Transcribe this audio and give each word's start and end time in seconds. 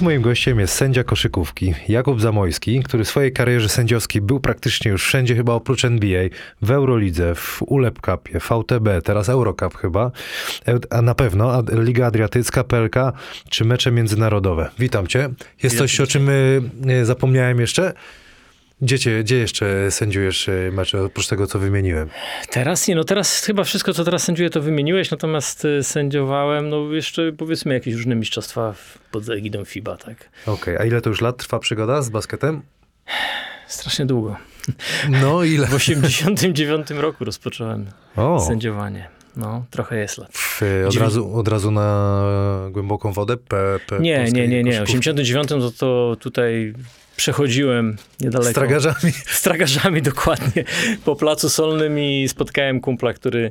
Dziś 0.00 0.04
moim 0.04 0.22
gościem 0.22 0.60
jest 0.60 0.74
sędzia 0.74 1.04
koszykówki 1.04 1.74
Jakub 1.88 2.20
Zamojski, 2.20 2.82
który 2.82 3.04
w 3.04 3.08
swojej 3.08 3.32
karierze 3.32 3.68
sędziowskiej 3.68 4.22
był 4.22 4.40
praktycznie 4.40 4.90
już 4.90 5.04
wszędzie, 5.04 5.36
chyba 5.36 5.52
oprócz 5.52 5.84
NBA, 5.84 6.28
w 6.62 6.70
Eurolidze, 6.70 7.34
w 7.34 7.62
ULEP 7.66 7.98
Cupie, 8.00 8.40
VTB, 8.40 9.04
teraz 9.04 9.28
Eurocup 9.28 9.76
chyba, 9.76 10.10
a 10.90 11.02
na 11.02 11.14
pewno 11.14 11.62
Liga 11.72 12.06
Adriatycka, 12.06 12.64
PLK 12.64 12.94
czy 13.48 13.64
mecze 13.64 13.92
międzynarodowe. 13.92 14.70
Witam 14.78 15.06
cię. 15.06 15.28
Jest 15.62 15.78
coś, 15.78 16.00
o 16.00 16.06
czym 16.06 16.28
y, 16.28 16.60
zapomniałem 17.02 17.60
jeszcze? 17.60 17.92
Gdzie, 18.82 19.22
gdzie 19.22 19.36
jeszcze 19.36 19.90
sędziujesz 19.90 20.50
mecze, 20.72 21.04
oprócz 21.04 21.26
tego, 21.26 21.46
co 21.46 21.58
wymieniłem? 21.58 22.08
Teraz 22.50 22.88
nie, 22.88 22.94
no 22.94 23.04
teraz 23.04 23.44
chyba 23.44 23.64
wszystko, 23.64 23.92
co 23.92 24.04
teraz 24.04 24.22
sędziuję, 24.22 24.50
to 24.50 24.60
wymieniłeś, 24.60 25.10
natomiast 25.10 25.64
y, 25.64 25.82
sędziowałem, 25.82 26.68
no 26.68 26.92
jeszcze 26.92 27.32
powiedzmy 27.32 27.74
jakieś 27.74 27.94
różne 27.94 28.14
mistrzostwa 28.14 28.74
pod 29.10 29.28
egidą 29.28 29.64
FIBA, 29.64 29.96
tak. 29.96 30.30
Okej, 30.42 30.54
okay. 30.74 30.78
a 30.78 30.84
ile 30.84 31.00
to 31.00 31.10
już 31.10 31.20
lat 31.20 31.36
trwa 31.36 31.58
przygoda 31.58 32.02
z 32.02 32.08
basketem? 32.08 32.62
Strasznie 33.66 34.06
długo. 34.06 34.36
No 35.22 35.44
ile? 35.44 35.66
W 35.66 35.74
89 35.74 36.90
roku 36.90 37.24
rozpocząłem 37.24 37.86
o. 38.16 38.40
sędziowanie. 38.40 39.08
No, 39.36 39.64
trochę 39.70 39.98
jest 39.98 40.18
lat. 40.18 40.32
W, 40.32 40.62
od, 40.88 40.96
razu, 40.96 41.34
od 41.34 41.48
razu 41.48 41.70
na 41.70 42.20
głęboką 42.70 43.12
wodę? 43.12 43.36
P, 43.36 43.80
P, 43.86 44.00
nie, 44.00 44.24
nie, 44.24 44.48
nie, 44.48 44.64
nie. 44.64 44.80
W 44.80 44.82
89 44.82 45.48
to, 45.48 45.70
to 45.70 46.16
tutaj 46.20 46.74
przechodziłem 47.20 47.96
niedaleko. 48.20 48.50
Z 48.50 48.54
tragarzami? 48.54 49.12
Z 49.26 49.42
tragarzami, 49.48 50.02
dokładnie. 50.02 50.64
Po 51.04 51.16
Placu 51.16 51.48
Solnym 51.48 51.98
i 51.98 52.28
spotkałem 52.28 52.80
kumpla, 52.80 53.12
który, 53.12 53.50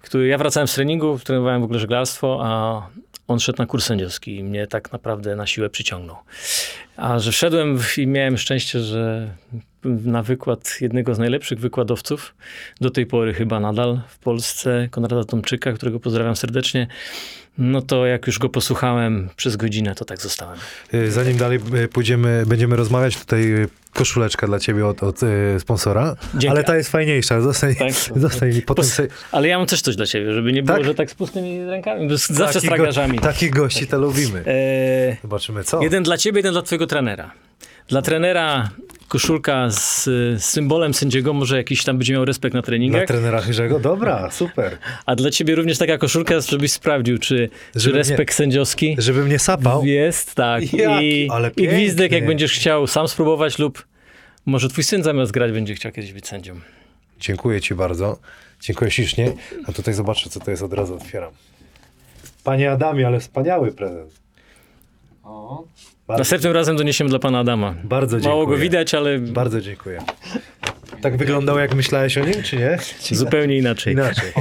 który... 0.00 0.26
Ja 0.26 0.38
wracałem 0.38 0.68
z 0.68 0.74
treningu, 0.74 1.18
trenowałem 1.24 1.60
w 1.60 1.64
ogóle 1.64 1.78
żeglarstwo, 1.78 2.40
a 2.42 2.82
on 3.28 3.40
szedł 3.40 3.58
na 3.58 3.66
kurs 3.66 3.84
sędziowski 3.84 4.36
i 4.36 4.44
mnie 4.44 4.66
tak 4.66 4.92
naprawdę 4.92 5.36
na 5.36 5.46
siłę 5.46 5.70
przyciągnął. 5.70 6.16
A 6.96 7.18
że 7.18 7.32
wszedłem 7.32 7.78
i 7.96 8.06
miałem 8.06 8.38
szczęście, 8.38 8.80
że 8.80 9.34
na 9.84 10.22
wykład 10.22 10.76
jednego 10.80 11.14
z 11.14 11.18
najlepszych 11.18 11.60
wykładowców, 11.60 12.34
do 12.80 12.90
tej 12.90 13.06
pory 13.06 13.34
chyba 13.34 13.60
nadal 13.60 14.00
w 14.08 14.18
Polsce, 14.18 14.88
Konrada 14.90 15.24
Tomczyka, 15.24 15.72
którego 15.72 16.00
pozdrawiam 16.00 16.36
serdecznie, 16.36 16.86
no 17.58 17.82
to 17.82 18.06
jak 18.06 18.26
już 18.26 18.38
go 18.38 18.48
posłuchałem 18.48 19.28
przez 19.36 19.56
godzinę, 19.56 19.94
to 19.94 20.04
tak 20.04 20.20
zostałem. 20.20 20.58
Y, 20.94 21.10
zanim 21.10 21.36
dalej 21.36 21.58
y, 21.84 21.88
pójdziemy, 21.88 22.44
będziemy 22.46 22.76
rozmawiać, 22.76 23.16
tutaj 23.16 23.52
y, 23.52 23.68
koszuleczka 23.94 24.46
dla 24.46 24.58
ciebie 24.58 24.86
od, 24.86 25.02
od 25.02 25.20
sponsora, 25.58 26.16
Dzięki. 26.34 26.48
ale 26.48 26.64
ta 26.64 26.76
jest 26.76 26.90
fajniejsza, 26.90 27.40
zostań, 27.40 27.74
tak? 27.74 27.92
zostań 28.16 28.62
potem 28.66 28.84
sobie... 28.84 29.08
Ale 29.32 29.48
ja 29.48 29.58
mam 29.58 29.66
też 29.66 29.82
coś 29.82 29.96
dla 29.96 30.06
ciebie, 30.06 30.32
żeby 30.34 30.52
nie 30.52 30.62
było, 30.62 30.78
tak? 30.78 30.86
że 30.86 30.94
tak 30.94 31.10
z 31.10 31.14
pustymi 31.14 31.64
rękami, 31.64 32.08
bo 32.08 32.16
zawsze 32.16 32.60
z 32.60 32.62
tragarzami. 32.62 33.18
Go, 33.18 33.22
takich 33.22 33.50
gości 33.50 33.86
to 33.86 33.98
lubimy. 33.98 34.44
E... 34.46 35.16
Zobaczymy 35.22 35.64
co. 35.64 35.82
Jeden 35.82 36.02
dla 36.02 36.18
ciebie, 36.18 36.38
jeden 36.38 36.52
dla 36.52 36.62
twojego 36.62 36.86
trenera. 36.86 37.30
Dla 37.90 38.02
trenera 38.02 38.70
koszulka 39.08 39.70
z, 39.70 40.08
symbolem 40.42 40.94
sędziego, 40.94 41.32
może 41.32 41.56
jakiś 41.56 41.84
tam 41.84 41.98
będzie 41.98 42.12
miał 42.12 42.24
respekt 42.24 42.54
na 42.54 42.62
treningach. 42.62 43.06
Dla 43.06 43.16
trenera 43.16 43.40
Chyrzego? 43.40 43.80
Dobra, 43.80 44.30
super. 44.30 44.78
A 45.06 45.16
dla 45.16 45.30
ciebie 45.30 45.54
również 45.54 45.78
taka 45.78 45.98
koszulka, 45.98 46.40
żebyś 46.40 46.72
sprawdził, 46.72 47.18
czy, 47.18 47.50
czy 47.78 47.92
respekt 47.92 48.30
mnie, 48.30 48.36
sędziowski... 48.36 48.96
Żeby 48.98 49.24
mnie 49.24 49.38
sapał? 49.38 49.84
Jest, 49.84 50.34
tak. 50.34 50.72
Jak? 50.72 51.02
I, 51.02 51.28
Ale 51.32 51.50
I 51.56 51.68
gwizdek, 51.68 52.12
jak 52.12 52.26
będziesz 52.26 52.52
chciał 52.52 52.86
sam 52.86 53.08
spróbować 53.08 53.58
lub 53.58 53.86
może 54.46 54.68
twój 54.68 54.84
syn 54.84 55.02
zamiast 55.02 55.32
grać 55.32 55.52
będzie 55.52 55.74
chciał 55.74 55.92
kiedyś 55.92 56.12
być 56.12 56.28
sędzią. 56.28 56.60
Dziękuję 57.20 57.60
ci 57.60 57.74
bardzo. 57.74 58.18
Dziękuję 58.60 58.90
ślicznie. 58.90 59.32
A 59.66 59.72
tutaj 59.72 59.94
zobaczę, 59.94 60.30
co 60.30 60.40
to 60.40 60.50
jest, 60.50 60.62
od 60.62 60.72
razu 60.72 60.94
otwieram. 60.94 61.32
Panie 62.44 62.70
Adamie, 62.70 63.06
ale 63.06 63.20
wspaniały 63.20 63.72
prezent. 63.72 64.12
O. 65.24 65.64
Następnym 66.18 66.52
razem 66.52 66.76
doniesiemy 66.76 67.10
dla 67.10 67.18
pana 67.18 67.38
Adama. 67.38 67.74
Bardzo 67.84 68.16
dziękuję. 68.16 68.34
Mało 68.34 68.46
go 68.46 68.56
widać, 68.56 68.94
ale... 68.94 69.18
Bardzo 69.18 69.60
dziękuję. 69.60 69.98
Tak 71.02 71.16
wyglądał, 71.16 71.58
jak 71.58 71.74
myślałeś 71.74 72.18
o 72.18 72.24
nim, 72.24 72.42
czy 72.42 72.56
nie? 72.56 72.78
Zupełnie 73.18 73.58
inaczej. 73.58 73.92
Inaczej. 73.92 74.32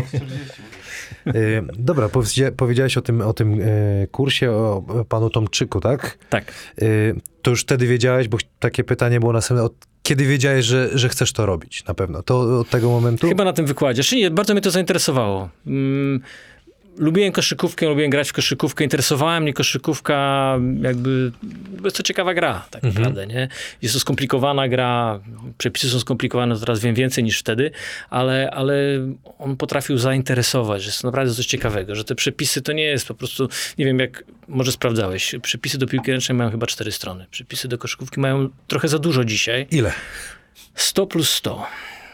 Y, 1.28 1.63
dobra, 1.78 2.09
powiedziałeś 2.58 2.97
o 2.97 3.02
tym, 3.02 3.22
o 3.22 3.34
tym 3.34 3.62
y, 3.62 4.08
kursie, 4.12 4.52
o 4.52 5.06
panu 5.09 5.29
Tomczyku, 5.29 5.79
tak? 5.79 6.18
Tak. 6.29 6.53
Y, 6.81 7.16
to 7.41 7.52
już 7.52 7.62
wtedy 7.62 7.88
wiedziałeś, 7.88 8.28
bo 8.28 8.38
takie 8.59 8.84
pytanie 8.84 9.19
było 9.19 9.34
następne, 9.34 9.63
od 9.63 9.74
kiedy 10.03 10.25
wiedziałeś, 10.25 10.66
że, 10.66 10.90
że 10.97 11.09
chcesz 11.09 11.34
to 11.34 11.46
robić 11.46 11.85
na 11.85 11.94
pewno? 11.94 12.24
To 12.24 12.59
od 12.59 12.69
tego 12.69 12.90
momentu? 12.90 13.28
Chyba 13.28 13.44
na 13.44 13.53
tym 13.53 13.66
wykładzie. 13.66 14.03
Czyli 14.03 14.31
bardzo 14.31 14.53
mnie 14.53 14.62
to 14.62 14.72
zainteresowało. 14.72 15.50
Lubiłem 16.97 17.31
koszykówkę, 17.31 17.85
lubiłem 17.85 18.09
grać 18.09 18.29
w 18.29 18.33
koszykówkę, 18.33 18.83
interesowała 18.83 19.39
mnie 19.39 19.53
koszykówka, 19.53 20.57
jakby, 20.81 21.31
jest 21.83 21.97
to 21.97 22.03
ciekawa 22.03 22.33
gra, 22.33 22.66
tak 22.72 22.83
mhm. 22.83 22.94
naprawdę, 22.94 23.27
nie? 23.27 23.47
Jest 23.81 23.94
to 23.94 24.00
skomplikowana 24.00 24.67
gra, 24.67 25.19
przepisy 25.57 25.89
są 25.89 25.99
skomplikowane, 25.99 26.59
teraz 26.59 26.79
wiem 26.79 26.95
więcej 26.95 27.23
niż 27.23 27.39
wtedy, 27.39 27.72
ale, 28.09 28.51
ale 28.51 28.75
on 29.39 29.57
potrafił 29.57 29.97
zainteresować, 29.97 30.81
że 30.81 30.88
jest 30.88 31.01
to 31.01 31.07
naprawdę 31.07 31.33
coś 31.33 31.45
ciekawego, 31.45 31.95
że 31.95 32.03
te 32.03 32.16
przepisy 32.16 32.61
to 32.61 32.72
nie 32.73 32.83
jest 32.83 33.07
po 33.07 33.13
prostu, 33.13 33.49
nie 33.78 33.85
wiem 33.85 33.99
jak, 33.99 34.23
może 34.47 34.72
sprawdzałeś, 34.72 35.35
przepisy 35.41 35.78
do 35.78 35.88
piłki 35.88 36.11
ręcznej 36.11 36.38
mają 36.38 36.51
chyba 36.51 36.67
cztery 36.67 36.91
strony, 36.91 37.25
przepisy 37.31 37.67
do 37.67 37.78
koszykówki 37.78 38.19
mają 38.19 38.49
trochę 38.67 38.88
za 38.88 38.99
dużo 38.99 39.25
dzisiaj. 39.25 39.67
Ile? 39.72 39.94
100 40.75 41.07
plus 41.07 41.29
100. 41.29 41.66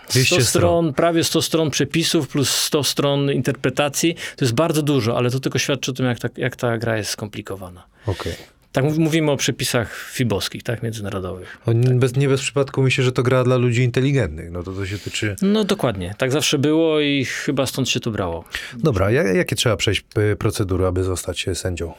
100 0.10 0.42
stron, 0.42 0.94
prawie 0.94 1.24
100 1.24 1.42
stron 1.42 1.70
przepisów 1.70 2.28
plus 2.28 2.50
100 2.50 2.84
stron 2.84 3.32
interpretacji. 3.32 4.16
To 4.36 4.46
jest 4.46 4.56
bardzo 4.56 4.82
dużo, 4.82 5.18
ale 5.18 5.32
to 5.32 5.40
tylko 5.40 5.60
świadczy 5.60 5.92
o 5.92 5.94
tym, 5.94 6.06
jak 6.06 6.20
ta, 6.20 6.30
jak 6.38 6.56
ta 6.56 6.78
gra 6.78 6.98
jest 6.98 7.10
skomplikowana. 7.10 7.84
Okej. 8.08 8.34
Okay. 8.34 8.56
Tak 8.72 8.86
mówimy 8.98 9.32
o 9.32 9.38
przepisach 9.38 10.10
fibowskich, 10.12 10.64
tak, 10.64 10.84
międzynarodowych. 10.84 11.58
tak. 11.66 12.00
Bez, 12.00 12.16
nie 12.16 12.30
bez 12.30 12.42
przypadku 12.42 12.84
myślę, 12.84 13.04
że 13.04 13.12
to 13.12 13.24
gra 13.24 13.44
dla 13.44 13.58
ludzi 13.58 13.84
inteligentnych, 13.84 14.52
no 14.52 14.64
to 14.64 14.72
to 14.72 14.86
się 14.86 14.98
tyczy... 14.98 15.36
No 15.42 15.64
dokładnie, 15.64 16.16
tak 16.18 16.32
zawsze 16.32 16.58
było 16.58 17.00
i 17.00 17.26
chyba 17.26 17.66
stąd 17.66 17.90
się 17.90 18.00
to 18.00 18.12
brało. 18.12 18.46
Dobra, 18.74 19.12
jakie 19.12 19.56
trzeba 19.56 19.78
przejść 19.78 20.04
y, 20.32 20.36
procedury, 20.36 20.86
aby 20.86 21.04
zostać 21.04 21.46
sędzią? 21.54 21.94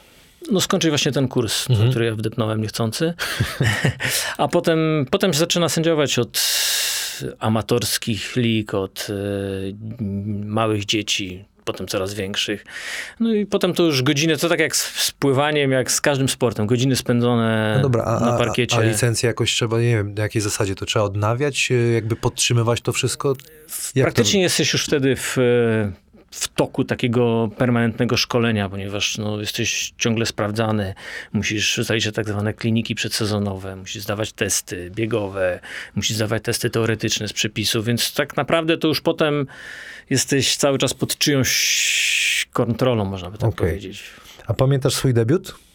No 0.51 0.61
skończyć 0.61 0.91
właśnie 0.91 1.11
ten 1.11 1.27
kurs, 1.27 1.69
mhm. 1.69 1.89
który 1.89 2.05
ja 2.05 2.15
wdepnąłem 2.15 2.61
niechcący. 2.61 3.13
A 4.37 4.47
potem, 4.47 5.05
potem 5.11 5.33
zaczyna 5.33 5.69
sędziować 5.69 6.19
od 6.19 6.37
amatorskich 7.39 8.35
lig, 8.35 8.73
od 8.73 9.07
y, 9.09 9.75
małych 10.45 10.85
dzieci, 10.85 11.45
potem 11.67 11.87
coraz 11.87 12.13
większych. 12.13 12.65
No 13.19 13.33
i 13.33 13.45
potem 13.45 13.73
to 13.73 13.83
już 13.83 14.03
godziny, 14.03 14.37
to 14.37 14.49
tak 14.49 14.59
jak 14.59 14.75
z 14.75 15.11
pływaniem, 15.11 15.71
jak 15.71 15.91
z 15.91 16.01
każdym 16.01 16.29
sportem, 16.29 16.67
godziny 16.67 16.95
spędzone 16.95 17.73
no 17.75 17.81
dobra, 17.81 18.03
a, 18.03 18.19
na 18.19 18.37
parkiecie. 18.37 18.77
A, 18.77 18.79
a 18.79 18.83
licencję 18.83 19.27
jakoś 19.27 19.51
trzeba, 19.51 19.81
nie 19.81 19.95
wiem, 19.95 20.13
na 20.13 20.23
jakiej 20.23 20.41
zasadzie 20.41 20.75
to 20.75 20.85
trzeba 20.85 21.05
odnawiać, 21.05 21.69
jakby 21.93 22.15
podtrzymywać 22.15 22.81
to 22.81 22.93
wszystko? 22.93 23.35
Jak 23.95 24.05
Praktycznie 24.05 24.39
to... 24.39 24.43
jesteś 24.43 24.73
już 24.73 24.85
wtedy 24.85 25.15
w 25.15 25.37
w 26.31 26.47
toku 26.47 26.83
takiego 26.83 27.49
permanentnego 27.57 28.17
szkolenia, 28.17 28.69
ponieważ 28.69 29.17
no, 29.17 29.39
jesteś 29.39 29.93
ciągle 29.97 30.25
sprawdzany, 30.25 30.93
musisz 31.33 31.77
zaliczyć 31.77 32.15
tak 32.15 32.27
zwane 32.27 32.53
kliniki 32.53 32.95
przedsezonowe, 32.95 33.75
musisz 33.75 34.03
zdawać 34.03 34.33
testy 34.33 34.91
biegowe, 34.91 35.59
musisz 35.95 36.15
zdawać 36.15 36.43
testy 36.43 36.69
teoretyczne 36.69 37.27
z 37.27 37.33
przepisów, 37.33 37.85
więc 37.85 38.13
tak 38.13 38.37
naprawdę 38.37 38.77
to 38.77 38.87
już 38.87 39.01
potem 39.01 39.47
jesteś 40.09 40.55
cały 40.55 40.77
czas 40.77 40.93
pod 40.93 41.17
czyjąś 41.17 42.47
kontrolą, 42.53 43.05
można 43.05 43.31
by 43.31 43.37
tak 43.37 43.49
okay. 43.49 43.67
powiedzieć. 43.67 44.03
A 44.47 44.53
pamiętasz 44.53 44.93
swój 44.93 45.13
debiut? 45.13 45.66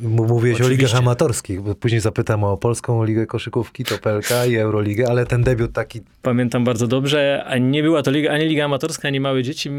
Mówiłeś 0.00 0.54
Oczywiście. 0.54 0.64
o 0.64 0.68
ligach 0.68 0.94
amatorskich, 0.94 1.62
bo 1.62 1.74
później 1.74 2.00
zapytam 2.00 2.44
o 2.44 2.56
Polską 2.56 3.04
Ligę 3.04 3.26
Koszykówki, 3.26 3.84
to 3.84 3.98
PLK 3.98 4.28
i 4.48 4.56
Euroligę, 4.56 5.06
ale 5.08 5.26
ten 5.26 5.42
debiut 5.42 5.72
taki... 5.72 6.00
Pamiętam 6.22 6.64
bardzo 6.64 6.86
dobrze, 6.86 7.44
a 7.46 7.58
nie 7.58 7.82
była 7.82 8.02
to 8.02 8.10
liga, 8.10 8.32
ani 8.32 8.44
Liga 8.44 8.64
Amatorska, 8.64 9.08
ani 9.08 9.20
Małe 9.20 9.42
Dzieci. 9.42 9.70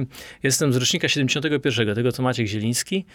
Jestem 0.43 0.73
z 0.73 0.75
rocznika 0.75 1.07
71, 1.07 1.95
tego 1.95 2.11
co 2.11 2.23
Maciek 2.23 2.47
Zieliński. 2.47 3.05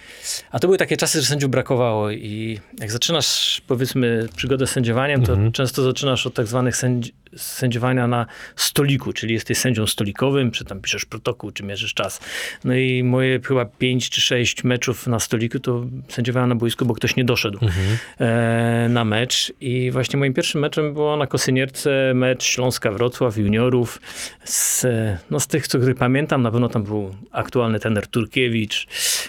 A 0.50 0.58
to 0.58 0.68
były 0.68 0.78
takie 0.78 0.96
czasy, 0.96 1.20
że 1.20 1.26
sędziów 1.26 1.50
brakowało 1.50 2.10
i 2.10 2.60
jak 2.80 2.92
zaczynasz, 2.92 3.62
powiedzmy, 3.66 4.28
przygodę 4.36 4.66
z 4.66 4.70
sędziowaniem, 4.70 5.22
to 5.22 5.32
mhm. 5.32 5.52
często 5.52 5.82
zaczynasz 5.82 6.26
od 6.26 6.34
tak 6.34 6.46
zwanych 6.46 6.76
sędzi 6.76 7.12
sędziowania 7.36 8.06
na 8.06 8.26
stoliku, 8.56 9.12
czyli 9.12 9.34
jesteś 9.34 9.58
sędzią 9.58 9.86
stolikowym, 9.86 10.50
czy 10.50 10.64
tam 10.64 10.80
piszesz 10.80 11.04
protokół, 11.04 11.50
czy 11.50 11.62
mierzysz 11.62 11.94
czas. 11.94 12.20
No 12.64 12.74
i 12.74 13.02
moje 13.02 13.40
chyba 13.40 13.64
pięć 13.64 14.10
czy 14.10 14.20
sześć 14.20 14.64
meczów 14.64 15.06
na 15.06 15.20
stoliku 15.20 15.58
to 15.58 15.84
sędziowałem 16.08 16.48
na 16.48 16.54
boisku, 16.54 16.86
bo 16.86 16.94
ktoś 16.94 17.16
nie 17.16 17.24
doszedł 17.24 17.58
mhm. 17.62 17.98
e, 18.18 18.88
na 18.88 19.04
mecz. 19.04 19.52
I 19.60 19.90
właśnie 19.90 20.18
moim 20.18 20.34
pierwszym 20.34 20.60
meczem 20.60 20.94
było 20.94 21.16
na 21.16 21.26
Kosynierce 21.26 22.12
mecz 22.14 22.44
Śląska-Wrocław 22.44 23.38
juniorów. 23.38 24.00
Z, 24.44 24.86
no 25.30 25.40
z 25.40 25.46
tych, 25.46 25.64
których 25.64 25.96
pamiętam, 25.96 26.42
na 26.42 26.50
pewno 26.50 26.68
tam 26.68 26.82
był 26.82 27.14
aktualny 27.32 27.80
tener 27.80 28.06
Turkiewicz. 28.06 28.86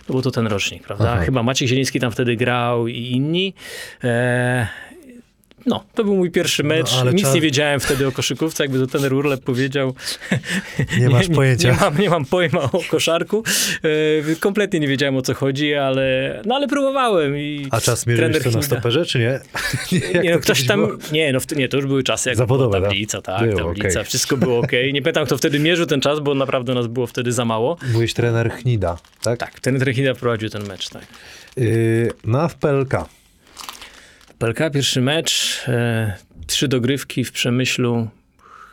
To 0.07 0.13
był 0.13 0.21
to 0.21 0.31
ten 0.31 0.47
rocznik, 0.47 0.83
prawda? 0.83 1.12
Aha. 1.13 1.25
Chyba 1.25 1.44
Maciek 1.44 1.68
Zieliński 1.68 2.00
tam 2.00 2.12
wtedy 2.12 2.36
grał 2.36 2.88
i 2.88 2.97
inni. 2.97 3.54
E, 4.04 4.68
No, 5.65 5.83
to 5.95 6.03
był 6.03 6.15
mój 6.15 6.31
pierwszy 6.31 6.63
mecz. 6.63 6.91
No, 7.05 7.11
Nic 7.11 7.21
czas- 7.23 7.35
nie 7.35 7.41
wiedziałem 7.41 7.79
wtedy 7.79 8.07
o 8.07 8.11
koszykówce, 8.11 8.63
jakby 8.63 8.87
to 8.87 8.99
ten 8.99 9.13
Urlep 9.13 9.43
powiedział. 9.43 9.93
Nie 10.99 11.09
masz 11.09 11.27
nie, 11.29 11.35
pojęcia. 11.35 11.71
Nie, 11.71 11.77
mam, 11.81 11.97
nie 11.97 12.09
mam 12.09 12.25
pojma 12.25 12.61
o 12.61 12.81
koszarku. 12.89 13.43
E, 14.31 14.35
kompletnie 14.35 14.79
nie 14.79 14.87
wiedziałem 14.87 15.15
o 15.17 15.21
co 15.21 15.33
chodzi, 15.33 15.73
ale, 15.73 16.41
no, 16.45 16.55
ale 16.55 16.67
próbowałem. 16.67 17.37
I 17.37 17.67
A 17.71 17.81
czas 17.81 18.07
mierzyłeś 18.07 18.31
trener 18.31 18.51
to 18.53 18.57
na 18.59 18.63
stoperze, 18.65 19.05
czy 19.05 19.19
nie? 19.19 19.39
Nie, 20.23 20.29
to 20.29 20.35
no, 20.35 20.39
ktoś 20.41 20.65
tam, 20.67 20.79
było? 20.87 20.97
nie, 21.11 21.33
no 21.33 21.39
w- 21.39 21.51
nie, 21.55 21.69
to 21.69 21.77
już 21.77 21.85
były 21.85 22.03
czasy, 22.03 22.29
jak 22.29 22.37
Zawodowe, 22.37 22.69
była 22.69 22.81
tak? 22.81 22.89
tablica, 22.89 23.21
tak, 23.21 23.49
Było, 23.49 23.61
tablica, 23.69 23.89
okej. 23.89 24.05
wszystko 24.05 24.37
było 24.37 24.59
ok. 24.59 24.71
Nie 24.93 25.01
pamiętam, 25.01 25.25
kto 25.25 25.37
wtedy 25.37 25.59
mierzył 25.59 25.85
ten 25.85 26.01
czas, 26.01 26.19
bo 26.19 26.35
naprawdę 26.35 26.73
nas 26.73 26.87
było 26.87 27.07
wtedy 27.07 27.31
za 27.31 27.45
mało. 27.45 27.77
Byłeś 27.91 28.13
trener 28.13 28.51
Chnida, 28.51 28.97
tak? 29.23 29.39
Tak, 29.39 29.59
ten 29.59 29.79
Trechida 29.79 30.15
prowadził 30.15 30.49
ten 30.49 30.67
mecz, 30.67 30.89
tak. 30.89 31.03
Yy, 31.57 32.11
na 32.23 32.47
FPLK. 32.49 32.89
PLK, 32.89 33.05
pierwszy 34.73 35.01
mecz, 35.01 35.63
e, 35.67 36.17
trzy 36.47 36.67
dogrywki 36.67 37.23
w 37.23 37.31
Przemyślu, 37.31 38.07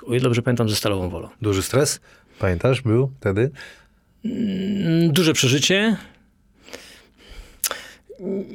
o 0.07 0.11
ile 0.11 0.21
dobrze 0.21 0.43
pamiętam, 0.43 0.69
ze 0.69 0.77
Stalową 0.77 1.09
Wolą. 1.11 1.29
Duży 1.43 1.63
stres? 1.63 2.01
Pamiętasz, 2.39 2.83
był 2.83 3.13
wtedy? 3.21 3.51
Mm, 4.25 5.13
Duże 5.13 5.33
przeżycie. 5.33 5.97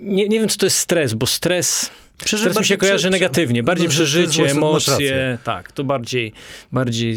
Nie, 0.02 0.28
nie 0.30 0.40
wiem, 0.40 0.50
co 0.50 0.58
to 0.58 0.66
jest 0.66 0.78
stres, 0.78 1.14
bo 1.14 1.26
stres... 1.26 1.92
Stres 2.26 2.42
mi 2.42 2.46
bardziej 2.46 2.64
się 2.64 2.78
kojarzy 2.78 2.98
prze- 3.04 3.10
negatywnie. 3.10 3.64
Bardziej 3.64 3.88
No, 3.88 3.94
to 3.94 4.00
jest 4.02 4.12
przeżycie, 4.12 4.52
emocje. 4.52 5.38
Tak, 5.44 5.72
to 5.72 5.84
bardziej, 5.84 6.34
bardziej 6.72 7.16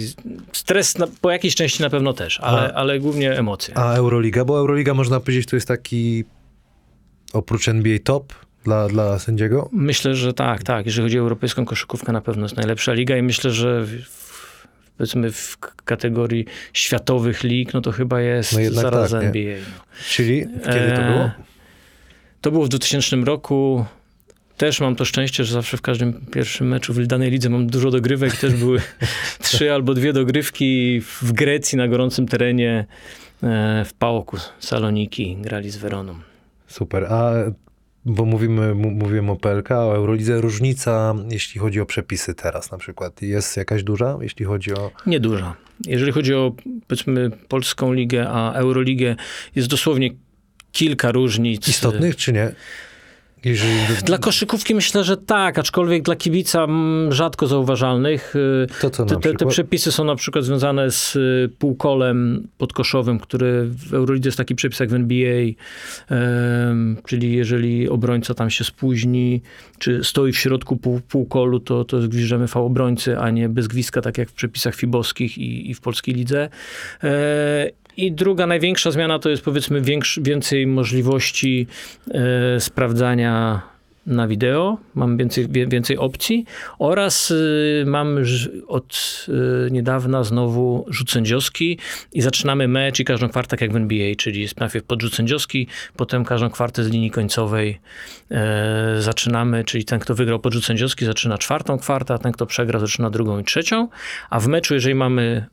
stres 0.53 0.99
na, 0.99 1.07
po 1.21 1.31
jakiejś 1.31 1.55
części 1.55 1.83
na 1.83 1.91
pewno 1.91 2.13
też, 2.13 2.41
ale, 2.41 2.61
A- 2.61 2.77
ale 2.77 2.99
głównie 3.01 3.39
emocje. 3.39 3.79
A 3.79 3.95
Euroliga? 3.95 4.45
Bo 4.45 4.59
Euroliga 4.59 4.95
można 4.95 5.21
powiedzieć, 5.21 5.47
to 5.47 5.57
jest 5.57 5.69
taki 5.69 6.25
oprócz 7.33 7.69
NBA 7.69 7.99
top 8.05 8.33
dla, 8.67 8.89
dla 8.89 9.19
sędziego. 9.19 9.69
Myślę, 9.73 10.15
że 10.15 10.33
tak, 10.33 10.63
tak. 10.63 10.87
Jeżeli 10.87 11.05
chodzi 11.05 11.19
o 11.19 11.23
europejską 11.23 11.65
koszykówkę, 11.65 12.13
na 12.13 12.21
pewno 12.21 12.43
jest 12.43 12.57
najlepsza 12.57 12.93
liga 12.93 13.17
i 13.17 13.23
myślę, 13.23 13.51
że 13.51 13.85
w, 13.87 14.67
powiedzmy 14.99 15.33
w 15.33 15.59
kategorii 15.85 16.45
światowych 16.73 17.45
lig, 17.45 17.75
no 17.75 17.81
to 17.81 17.93
chyba 17.93 18.21
jest 18.21 18.53
No 18.53 18.81
zaraz 18.81 19.11
tak? 19.11 19.25
NBA. 19.25 19.57
Czyli 20.09 20.47
kiedy 20.65 20.93
to 20.93 21.03
E, 21.03 21.13
było? 21.13 21.31
To 22.41 22.51
było 22.51 22.65
w 22.65 22.69
2000 22.69 23.17
roku. 23.17 23.85
Też 24.57 24.81
mam 24.81 24.97
to 24.97 25.05
szczęście, 25.05 25.45
że 25.45 25.53
zawsze 25.53 25.77
w 25.77 25.83
każdym 25.83 26.13
pierwszym 26.33 26.69
meczu 26.69 26.93
w 26.93 27.07
danej 27.07 27.31
lidze 27.31 27.49
mam 27.49 27.67
dużo 27.67 27.91
dogrywek. 27.91 28.37
Też 28.37 28.55
były 28.55 28.81
trzy 29.43 29.73
albo 29.73 29.95
dwie 29.95 30.13
dogrywki 30.13 31.01
w 31.23 31.33
Grecji 31.33 31.79
na 31.79 31.89
gorącym 31.89 32.29
terenie 32.29 32.87
e, 33.43 33.85
w 33.85 33.95
Paoku, 33.95 34.37
Saloniki. 34.59 35.37
Grali 35.41 35.71
z 35.71 35.77
Weroną. 35.77 36.15
Super. 36.67 37.05
A 37.05 37.33
bo 38.07 38.25
mówimy, 38.25 38.75
mówimy 38.75 39.33
o 39.33 39.37
PLK, 39.37 39.71
o 39.71 39.97
Eurolidze, 39.97 40.41
różnica, 40.41 41.15
jeśli 41.31 41.61
chodzi 41.61 41.81
o 41.81 41.87
przepisy 41.87 42.35
teraz 42.35 42.71
na 42.71 42.79
przykład, 42.79 43.23
jest 43.23 43.57
jakaś 43.57 43.83
duża, 43.83 44.19
jeśli 44.21 44.45
chodzi 44.45 44.75
o... 44.75 44.91
Nieduża. 45.07 45.55
Jeżeli 45.87 46.13
chodzi 46.13 46.35
o 46.35 46.53
powiedzmy 46.87 47.31
polską 47.49 47.93
ligę, 47.93 48.29
a 48.29 48.53
Euroligę, 48.53 49.17
jest 49.55 49.69
dosłownie 49.69 50.11
kilka 50.73 51.13
różnic. 51.13 51.69
Istotnych, 51.69 52.17
czy 52.17 52.33
nie? 52.33 52.53
Jeżeli... 53.47 53.73
Dla 54.05 54.19
koszykówki 54.19 54.75
myślę, 54.75 55.05
że 55.05 55.17
tak, 55.17 55.59
aczkolwiek 55.59 56.03
dla 56.03 56.17
kibica 56.17 56.65
mm, 56.65 57.13
rzadko 57.13 57.47
zauważalnych. 57.47 58.37
Y, 58.37 58.67
To 58.81 58.91
co 58.91 59.05
Te, 59.05 59.17
te, 59.17 59.35
te 59.35 59.47
przepisy 59.47 59.93
są 59.93 60.05
na 60.05 60.15
przykład 60.15 60.45
związane 60.45 60.91
z 60.91 61.17
y, 61.17 61.51
półkolem 61.59 62.49
podkoszowym, 62.59 63.19
który 63.19 63.67
w 63.67 63.95
Eurolidze 63.95 64.29
jest 64.29 64.39
taki 64.39 64.55
przepis 64.55 64.81
jak 64.81 64.89
w 64.89 64.95
NBA, 64.95 65.43
em, 66.09 66.97
czyli 67.07 67.33
jeżeli 67.33 67.89
obrońca 67.89 68.35
tam 68.35 68.51
się 68.51 68.65
spóźni, 68.65 69.43
czy 69.79 70.05
stoi 70.05 70.33
w 70.33 70.39
środku 70.39 70.77
pół, 70.77 71.01
półkolu, 71.01 71.61
to, 71.61 71.85
to 71.85 72.03
zgwiżdżamy 72.03 72.49
fał 72.49 72.67
obrońcy, 72.67 73.19
a 73.19 73.31
nie 73.31 73.49
bez 73.49 73.69
gwizdka, 73.69 74.03
tak 74.03 74.19
jak 74.19 74.29
w 74.31 74.33
przepisach 74.33 74.75
fibowskich 74.75 75.39
i, 75.39 75.71
i 75.71 75.75
w 75.75 75.81
polskiej 75.81 76.15
lidze. 76.15 76.49
I 77.97 78.13
druga, 78.13 78.47
największa 78.47 78.91
zmiana 78.91 79.19
to 79.19 79.29
jest 79.29 79.43
powiedzmy 79.43 79.83
więcej 80.19 80.67
możliwości 80.67 81.67
e, 82.11 82.61
sprawdzania 82.61 83.63
na 84.07 84.29
wideo, 84.29 84.79
mam 84.95 85.17
więcej, 85.17 85.49
więcej 85.49 85.99
opcji. 85.99 86.45
Oraz 86.79 87.31
y, 87.31 87.85
mam 87.87 88.19
od 88.69 89.27
y, 89.69 89.71
niedawna 89.71 90.25
znowu 90.25 90.87
rzut 90.89 91.11
sędziowski 91.11 91.79
i 92.13 92.23
zaczynamy 92.23 92.69
mecz 92.69 93.01
i 93.01 93.05
każdą 93.05 93.29
kwartę 93.29 93.57
jak 93.61 93.73
w 93.73 93.77
NBA, 93.77 94.15
czyli 94.15 94.41
jest 94.41 94.61
najpierw 94.61 94.85
podrzut 94.85 95.15
sędziowski, 95.15 95.67
potem 95.97 96.25
każdą 96.25 96.51
kwartę 96.51 96.85
z 96.85 96.89
linii 96.89 97.11
końcowej 97.11 97.81
e, 98.31 98.97
zaczynamy, 98.99 99.65
czyli 99.65 99.85
ten 99.85 99.99
kto 100.01 100.15
wygrał 100.15 100.39
podrzut 100.39 100.65
sędziowski 100.65 101.05
zaczyna 101.05 101.39
czwartą 101.39 101.79
kwartę, 101.79 102.15
a 102.15 102.19
ten 102.19 102.33
kto 102.33 102.47
przegrał 102.47 102.81
zaczyna 102.81 103.11
drugą 103.11 103.39
i 103.39 103.45
trzecią, 103.45 103.89
a 104.31 104.41
w 104.41 104.47
meczu 104.47 104.75
jeżeli 104.75 104.95
mamy 104.95 105.47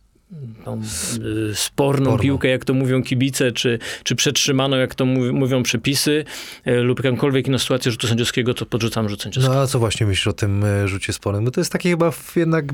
tą 0.66 0.82
y, 0.82 1.56
sporną 1.56 2.06
Sporną. 2.06 2.18
piłkę, 2.18 2.48
jak 2.48 2.66
to 2.66 2.74
mówią 2.74 3.04
kibice, 3.04 3.52
czy, 3.52 3.80
czy 4.04 4.16
przetrzymaną, 4.16 4.78
jak 4.78 4.96
to 4.96 5.06
mów, 5.06 5.32
mówią 5.32 5.64
przepisy, 5.64 6.26
y, 6.68 6.72
lub 6.76 7.04
jakąkolwiek 7.04 7.48
inną 7.48 7.58
sytuację 7.60 7.92
rzutu 7.92 8.08
sędziowskiego, 8.08 8.54
to 8.54 8.66
podrzucam 8.66 9.10
rzut 9.10 9.22
sędziowski. 9.22 9.52
No 9.54 9.62
a 9.62 9.68
co 9.68 9.80
właśnie 9.80 10.06
myślisz 10.06 10.28
o 10.28 10.34
tym 10.34 10.64
e, 10.64 10.88
rzucie 10.88 11.14
sporym? 11.14 11.46
Bo 11.46 11.52
to 11.52 11.62
jest 11.62 11.72
takie 11.72 11.90
chyba 11.90 12.12
jednak 12.36 12.66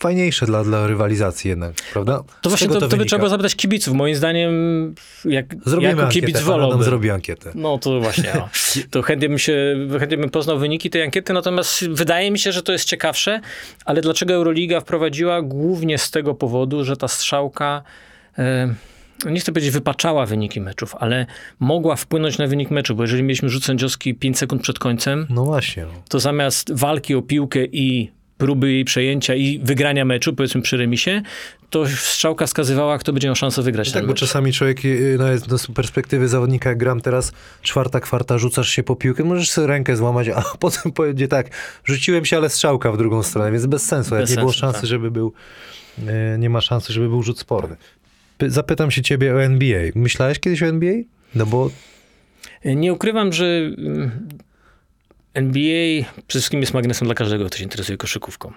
fajniejsze 0.00 0.46
dla, 0.46 0.64
dla 0.64 0.86
rywalizacji 0.86 1.48
jednak, 1.48 1.74
prawda? 1.92 2.22
To 2.42 2.50
Z 2.50 2.52
właśnie 2.52 2.66
czego 2.68 2.80
to, 2.80 2.88
to, 2.88 2.96
by 2.96 3.04
trzeba 3.04 3.18
było 3.18 3.30
zapytać 3.30 3.56
kibiców. 3.56 3.94
Moim 3.94 4.14
zdaniem, 4.16 4.50
jak 5.24 5.46
Zrobimy 5.66 5.90
jako 5.90 6.02
ankietę, 6.02 6.26
kibic 6.26 6.40
wolałbym. 6.42 6.82
zrobi 6.82 7.10
ankietę. 7.10 7.52
No 7.54 7.78
to 7.78 8.00
właśnie, 8.00 8.32
o. 8.32 8.48
to 8.90 9.02
chętnie 9.02 9.28
bym 9.28 9.38
się, 9.38 9.76
chętnie 10.00 10.18
bym 10.18 10.30
poznał 10.30 10.58
wyniki 10.58 10.90
tej 10.90 11.02
ankiety, 11.02 11.32
natomiast 11.32 11.88
wydaje 11.88 12.30
mi 12.30 12.38
się, 12.38 12.52
że 12.52 12.62
to 12.62 12.72
jest 12.72 12.84
ciekawsze, 12.84 13.40
ale 13.84 14.00
dlaczego 14.00 14.34
Euroliga 14.34 14.80
wprowadziła? 14.80 15.42
Głównie 15.42 15.98
z 15.98 16.10
tego 16.10 16.34
powodu, 16.34 16.84
że 16.84 16.96
ta 16.96 17.08
strzałka, 17.08 17.82
e, 18.38 18.74
nie 19.26 19.40
chcę 19.40 19.52
powiedzieć 19.52 19.70
wypaczała 19.70 20.26
wyniki 20.26 20.60
meczów, 20.60 20.94
ale 20.98 21.26
mogła 21.60 21.96
wpłynąć 21.96 22.38
na 22.38 22.46
wynik 22.46 22.70
meczu, 22.70 22.94
bo 22.94 23.02
jeżeli 23.02 23.22
mieliśmy 23.22 23.48
rzut 23.48 23.64
sędziowski 23.64 24.14
5 24.14 24.38
sekund 24.38 24.62
przed 24.62 24.78
końcem, 24.78 25.26
No 25.30 25.44
właśnie. 25.44 25.82
No. 25.82 26.02
to 26.08 26.20
zamiast 26.20 26.72
walki 26.74 27.14
o 27.14 27.22
piłkę 27.22 27.64
i 27.64 28.10
próby 28.38 28.72
jej 28.72 28.84
przejęcia 28.84 29.34
i 29.34 29.60
wygrania 29.64 30.04
meczu, 30.04 30.32
powiedzmy 30.34 30.62
przy 30.62 30.76
remisie, 30.76 31.22
to 31.70 31.86
strzałka 31.86 32.46
wskazywała, 32.46 32.98
kto 32.98 33.12
będzie 33.12 33.28
miał 33.28 33.36
szansę 33.36 33.62
wygrać 33.62 33.88
ten 33.88 33.94
Tak, 33.94 34.02
bo 34.02 34.08
mecz. 34.12 34.20
czasami 34.20 34.52
człowiek, 34.52 34.84
y, 34.84 35.16
nawet 35.18 35.44
z 35.60 35.66
perspektywy 35.66 36.28
zawodnika, 36.28 36.68
jak 36.68 36.78
gram 36.78 37.00
teraz, 37.00 37.32
czwarta 37.62 38.00
kwarta, 38.00 38.38
rzucasz 38.38 38.68
się 38.68 38.82
po 38.82 38.96
piłkę, 38.96 39.24
możesz 39.24 39.50
sobie 39.50 39.66
rękę 39.66 39.96
złamać, 39.96 40.28
a 40.28 40.42
potem 40.60 40.92
powiedzieć 40.92 41.30
tak, 41.30 41.46
rzuciłem 41.84 42.24
się, 42.24 42.36
ale 42.36 42.48
strzałka 42.50 42.92
w 42.92 42.96
drugą 42.98 43.22
stronę, 43.22 43.52
więc 43.52 43.66
bez 43.66 43.82
sensu. 43.86 44.14
Jak 44.14 44.22
Bez 44.22 44.30
nie 44.30 44.36
było 44.36 44.48
sensu, 44.52 44.60
szansy, 44.60 44.80
tak. 44.80 44.88
żeby 44.88 45.10
był, 45.10 45.32
y, 45.98 46.02
nie 46.38 46.50
ma 46.50 46.60
szansy, 46.60 46.92
żeby 46.92 47.08
był 47.08 47.22
rzut 47.22 47.38
sporny. 47.38 47.76
Py- 48.38 48.50
Zapytam 48.50 48.90
się 48.90 49.02
ciebie 49.02 49.34
o 49.34 49.42
NBA. 49.42 49.80
Myślałeś 49.94 50.38
kiedyś 50.38 50.62
o 50.62 50.66
NBA? 50.66 50.94
No 51.34 51.46
bo 51.46 51.70
Nie 52.64 52.92
ukrywam, 52.92 53.32
że 53.32 53.46
mm, 53.78 54.10
NBA 55.38 56.04
przede 56.14 56.40
wszystkim 56.40 56.60
jest 56.60 56.74
magnesem 56.74 57.08
dla 57.08 57.14
każdego, 57.14 57.46
kto 57.46 57.58
się 57.58 57.64
interesuje 57.64 57.98
koszykówką. 57.98 58.52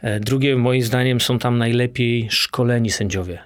E, 0.00 0.20
Drugie, 0.20 0.56
moim 0.56 0.82
zdaniem, 0.82 1.20
są 1.20 1.38
tam 1.38 1.58
najlepiej 1.58 2.28
szkoleni 2.30 2.90
sędziowie. 2.90 3.38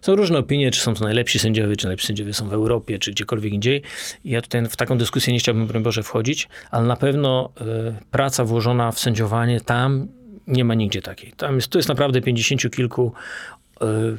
Są 0.00 0.14
różne 0.14 0.38
opinie, 0.38 0.70
czy 0.70 0.80
są 0.80 0.94
to 0.94 1.04
najlepsi 1.04 1.38
sędziowie, 1.38 1.76
czy 1.76 1.86
najlepsi 1.86 2.06
sędziowie 2.06 2.34
są 2.34 2.48
w 2.48 2.52
Europie, 2.52 2.98
czy 2.98 3.10
gdziekolwiek 3.10 3.52
indziej. 3.52 3.82
Ja 4.24 4.42
tutaj 4.42 4.66
w 4.66 4.76
taką 4.76 4.98
dyskusję 4.98 5.32
nie 5.32 5.38
chciałbym, 5.38 5.66
broń 5.66 5.82
Boże, 5.82 6.02
wchodzić, 6.02 6.48
ale 6.70 6.86
na 6.86 6.96
pewno 6.96 7.52
e, 7.60 7.64
praca 8.10 8.44
włożona 8.44 8.92
w 8.92 8.98
sędziowanie 8.98 9.60
tam 9.60 10.08
nie 10.46 10.64
ma 10.64 10.74
nigdzie 10.74 11.02
takiej. 11.02 11.32
Tam 11.32 11.54
jest, 11.54 11.68
to 11.68 11.78
jest 11.78 11.88
naprawdę 11.88 12.20
pięćdziesięciu 12.20 12.70
kilku 12.70 13.12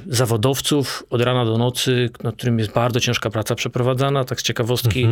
zawodowców 0.08 1.04
od 1.10 1.22
rana 1.22 1.46
do 1.46 1.58
nocy, 1.58 2.10
nad 2.24 2.36
którym 2.36 2.60
jest 2.60 2.72
bardzo 2.72 3.00
ciężka 3.00 3.30
praca 3.30 3.56
przeprowadzana. 3.56 4.24
Tak 4.26 4.40
z 4.40 4.44
ciekawostki, 4.44 5.08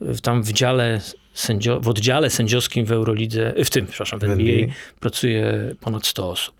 w- 0.00 0.20
tam 0.20 0.42
w, 0.42 0.52
dziale 0.52 1.00
sędzio, 1.34 1.80
w 1.80 1.88
oddziale 1.88 2.30
sędziowskim 2.30 2.86
w 2.86 2.92
Eurolidze, 2.92 3.52
w 3.64 3.70
tym, 3.70 3.86
przepraszam, 3.86 4.20
w 4.20 4.24
NBA, 4.24 4.54
NBA. 4.54 4.74
pracuje 5.00 5.74
ponad 5.80 6.06
100 6.06 6.30
osób. 6.30 6.54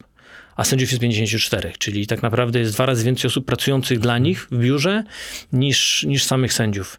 A 0.56 0.64
sędziów 0.64 0.90
jest 0.90 1.00
54, 1.00 1.72
czyli 1.78 2.06
tak 2.06 2.22
naprawdę 2.22 2.58
jest 2.58 2.72
dwa 2.74 2.86
razy 2.86 3.04
więcej 3.04 3.28
osób 3.28 3.44
pracujących 3.46 3.98
dla 3.98 4.18
nich 4.18 4.48
w 4.50 4.58
biurze 4.58 5.04
niż, 5.52 6.02
niż 6.08 6.24
samych 6.24 6.52
sędziów. 6.52 6.98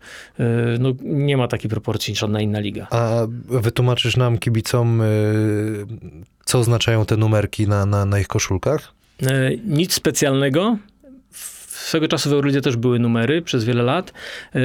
No, 0.80 0.90
nie 1.04 1.38
ma 1.38 1.48
takiej 1.48 1.70
proporcji 1.70 2.16
żadna 2.16 2.42
inna 2.42 2.60
liga. 2.60 2.88
a 2.92 3.28
wytłumaczysz 3.48 4.18
nam, 4.18 4.38
kibicom, 4.38 5.02
y, 5.02 5.06
co 6.46 6.60
oznaczają 6.60 7.06
te 7.06 7.18
numerki 7.18 7.68
na, 7.68 7.86
na, 7.86 8.06
na 8.06 8.20
ich 8.20 8.28
koszulkach? 8.28 8.94
E, 9.28 9.52
Nic 9.66 9.94
specjalnego. 9.94 10.78
W- 11.32 11.64
Swego 11.80 12.08
czasu 12.08 12.30
w 12.30 12.34
Eurolidze 12.34 12.62
też 12.62 12.76
były 12.78 13.00
numery 13.00 13.42
przez 13.42 13.64
wiele 13.66 13.84
lat. 13.84 14.14
E, 14.56 14.60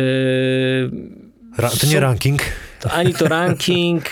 Ra- 1.58 1.70
to 1.70 1.86
nie 1.86 2.00
ranking. 2.00 2.42
To 2.80 2.90
ani 2.90 3.14
to 3.14 3.28
ranking. 3.38 4.04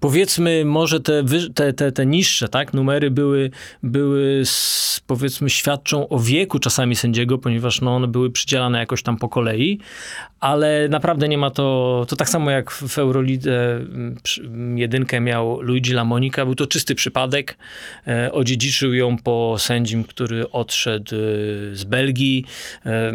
Powiedzmy, 0.00 0.64
może 0.64 1.00
te, 1.00 1.22
te, 1.54 1.72
te, 1.72 1.92
te 1.92 2.06
niższe 2.06 2.48
tak, 2.48 2.74
numery 2.74 3.10
były, 3.10 3.50
były 3.82 4.38
s- 4.42 5.00
powiedzmy 5.06 5.50
świadczą 5.50 6.08
o 6.08 6.18
wieku 6.18 6.58
czasami 6.58 6.96
sędziego, 6.96 7.38
ponieważ 7.38 7.80
no, 7.80 7.96
one 7.96 8.08
były 8.08 8.30
przydzielane 8.30 8.78
jakoś 8.78 9.02
tam 9.02 9.16
po 9.16 9.28
kolei, 9.28 9.78
ale 10.40 10.88
naprawdę 10.88 11.28
nie 11.28 11.38
ma 11.38 11.50
to, 11.50 12.06
to 12.08 12.16
tak 12.16 12.28
samo 12.28 12.50
jak 12.50 12.70
w 12.70 12.98
Eurolidze 12.98 13.76
mm, 13.76 14.78
jedynkę 14.78 15.20
miał 15.20 15.60
Luigi 15.62 15.92
Lamonica, 15.92 16.44
był 16.44 16.54
to 16.54 16.66
czysty 16.66 16.94
przypadek, 16.94 17.56
e, 18.06 18.32
odziedziczył 18.32 18.94
ją 18.94 19.16
po 19.16 19.54
sędzim, 19.58 20.04
który 20.04 20.50
odszedł 20.50 21.14
e, 21.16 21.18
z 21.76 21.84
Belgii. 21.84 22.44
E, 22.86 23.12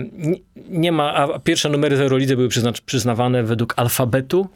nie- 0.69 0.91
ma, 0.91 1.13
a 1.13 1.39
pierwsze 1.39 1.69
numery 1.69 1.97
w 1.97 2.01
Eurolidze 2.01 2.35
były 2.35 2.47
przyzna, 2.49 2.71
przyznawane 2.85 3.43
według 3.43 3.73
alfabetu 3.77 4.47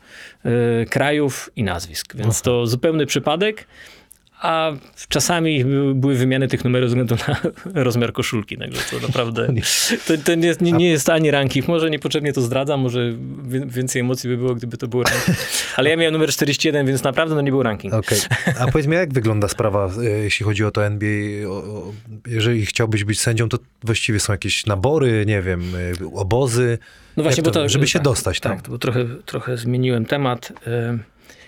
krajów 0.89 1.49
i 1.55 1.63
nazwisk, 1.63 2.15
więc 2.17 2.41
to 2.41 2.67
zupełny 2.67 3.05
przypadek. 3.05 3.67
A 4.41 4.71
czasami 5.09 5.65
były- 5.95 6.15
wymiany 6.15 6.47
tych 6.47 6.63
numerów 6.63 6.89
ze 6.89 6.95
względu 6.95 7.15
na 7.27 7.39
rozmiar 7.83 8.13
koszulki. 8.13 8.57
Także 8.57 8.81
to 8.91 9.07
naprawdę 9.07 9.47
to, 10.07 10.13
to 10.25 10.35
nie, 10.35 10.53
nie, 10.61 10.71
nie 10.71 10.89
jest 10.89 11.09
ani 11.09 11.31
ranking. 11.31 11.67
Może 11.67 11.89
niepotrzebnie 11.89 12.33
to 12.33 12.41
zdradzam, 12.41 12.79
może 12.79 13.13
więcej 13.67 13.99
emocji 13.99 14.29
by 14.29 14.37
było, 14.37 14.55
gdyby 14.55 14.77
to 14.77 14.87
był 14.87 15.03
ranking. 15.03 15.37
Ale 15.77 15.89
ja 15.89 15.97
miałem 15.97 16.13
numer 16.13 16.29
41, 16.29 16.87
więc 16.87 17.03
naprawdę 17.03 17.35
no 17.35 17.41
nie 17.41 17.51
był 17.51 17.63
ranking. 17.63 17.93
Okej. 17.93 18.19
A 18.59 18.71
powiedz 18.71 18.87
mi, 18.87 18.95
jak 18.95 19.13
wygląda 19.13 19.47
sprawa, 19.47 19.89
e, 20.01 20.03
jeśli 20.03 20.45
chodzi 20.45 20.65
o 20.65 20.71
to 20.71 20.85
NBA? 20.85 21.49
Jeżeli 22.27 22.65
chciałbyś 22.65 23.03
być 23.03 23.19
sędzią, 23.19 23.49
to 23.49 23.57
właściwie 23.83 24.19
są 24.19 24.33
jakieś 24.33 24.65
nabory, 24.65 25.25
nie 25.27 25.41
wiem, 25.41 25.61
e, 26.01 26.15
obozy. 26.15 26.77
No 27.17 27.23
właśnie, 27.23 27.41
Jak 27.41 27.45
bo 27.45 27.51
to, 27.51 27.59
to, 27.59 27.69
żeby 27.69 27.87
się 27.87 27.99
tak, 27.99 28.03
dostać 28.03 28.39
tam. 28.39 28.51
Tak, 28.51 28.61
to 28.61 28.71
bo 28.71 28.77
trochę, 28.77 29.05
trochę 29.25 29.57
zmieniłem 29.57 30.05
temat. 30.05 30.53
Y, 30.67 30.99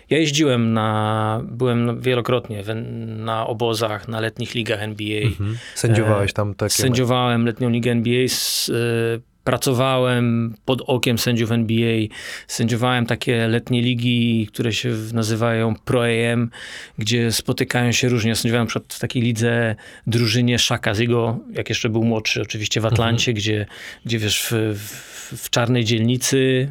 Ja 0.10 0.18
jeździłem 0.18 0.74
na, 0.74 1.42
byłem 1.44 2.02
wielokrotnie 2.02 2.64
na 3.06 3.48
obozach, 3.48 4.08
na 4.08 4.20
letnich 4.20 4.56
ligach 4.56 4.82
NBA. 4.82 5.22
Mhm. 5.22 5.58
Sędziowałeś 5.76 6.34
tam 6.34 6.56
takie... 6.56 6.74
Sędziowałem 6.74 7.46
letnią 7.46 7.70
ligę 7.70 7.92
NBA, 7.92 8.24
s, 8.24 8.70
y, 8.70 9.29
pracowałem 9.50 10.56
pod 10.66 10.82
okiem 10.88 11.18
sędziów 11.18 11.52
NBA, 11.52 12.08
sędziowałem 12.48 13.06
takie 13.06 13.48
letnie 13.48 13.82
ligi, 13.82 14.48
które 14.48 14.74
się 14.74 14.90
nazywają 15.14 15.76
Pro 15.86 16.04
AM, 16.04 16.50
gdzie 16.98 17.32
spotykają 17.32 17.92
się 17.92 18.10
różnie. 18.10 18.36
Sędziowałem 18.36 18.66
na 18.66 18.70
przykład 18.70 18.94
w 18.94 19.00
takiej 19.00 19.22
lidze 19.22 19.76
drużynie 20.08 20.60
Szaka 20.60 20.94
z 20.94 21.00
jego, 21.00 21.40
jak 21.54 21.70
jeszcze 21.70 21.90
był 21.90 22.04
młodszy, 22.04 22.42
oczywiście 22.42 22.82
w 22.82 22.86
Atlancie, 22.86 23.34
gdzie, 23.34 23.66
gdzie 24.06 24.20
wiesz, 24.20 24.42
w, 24.44 24.52
w, 24.52 25.44
w 25.46 25.50
czarnej 25.50 25.86
dzielnicy, 25.86 26.70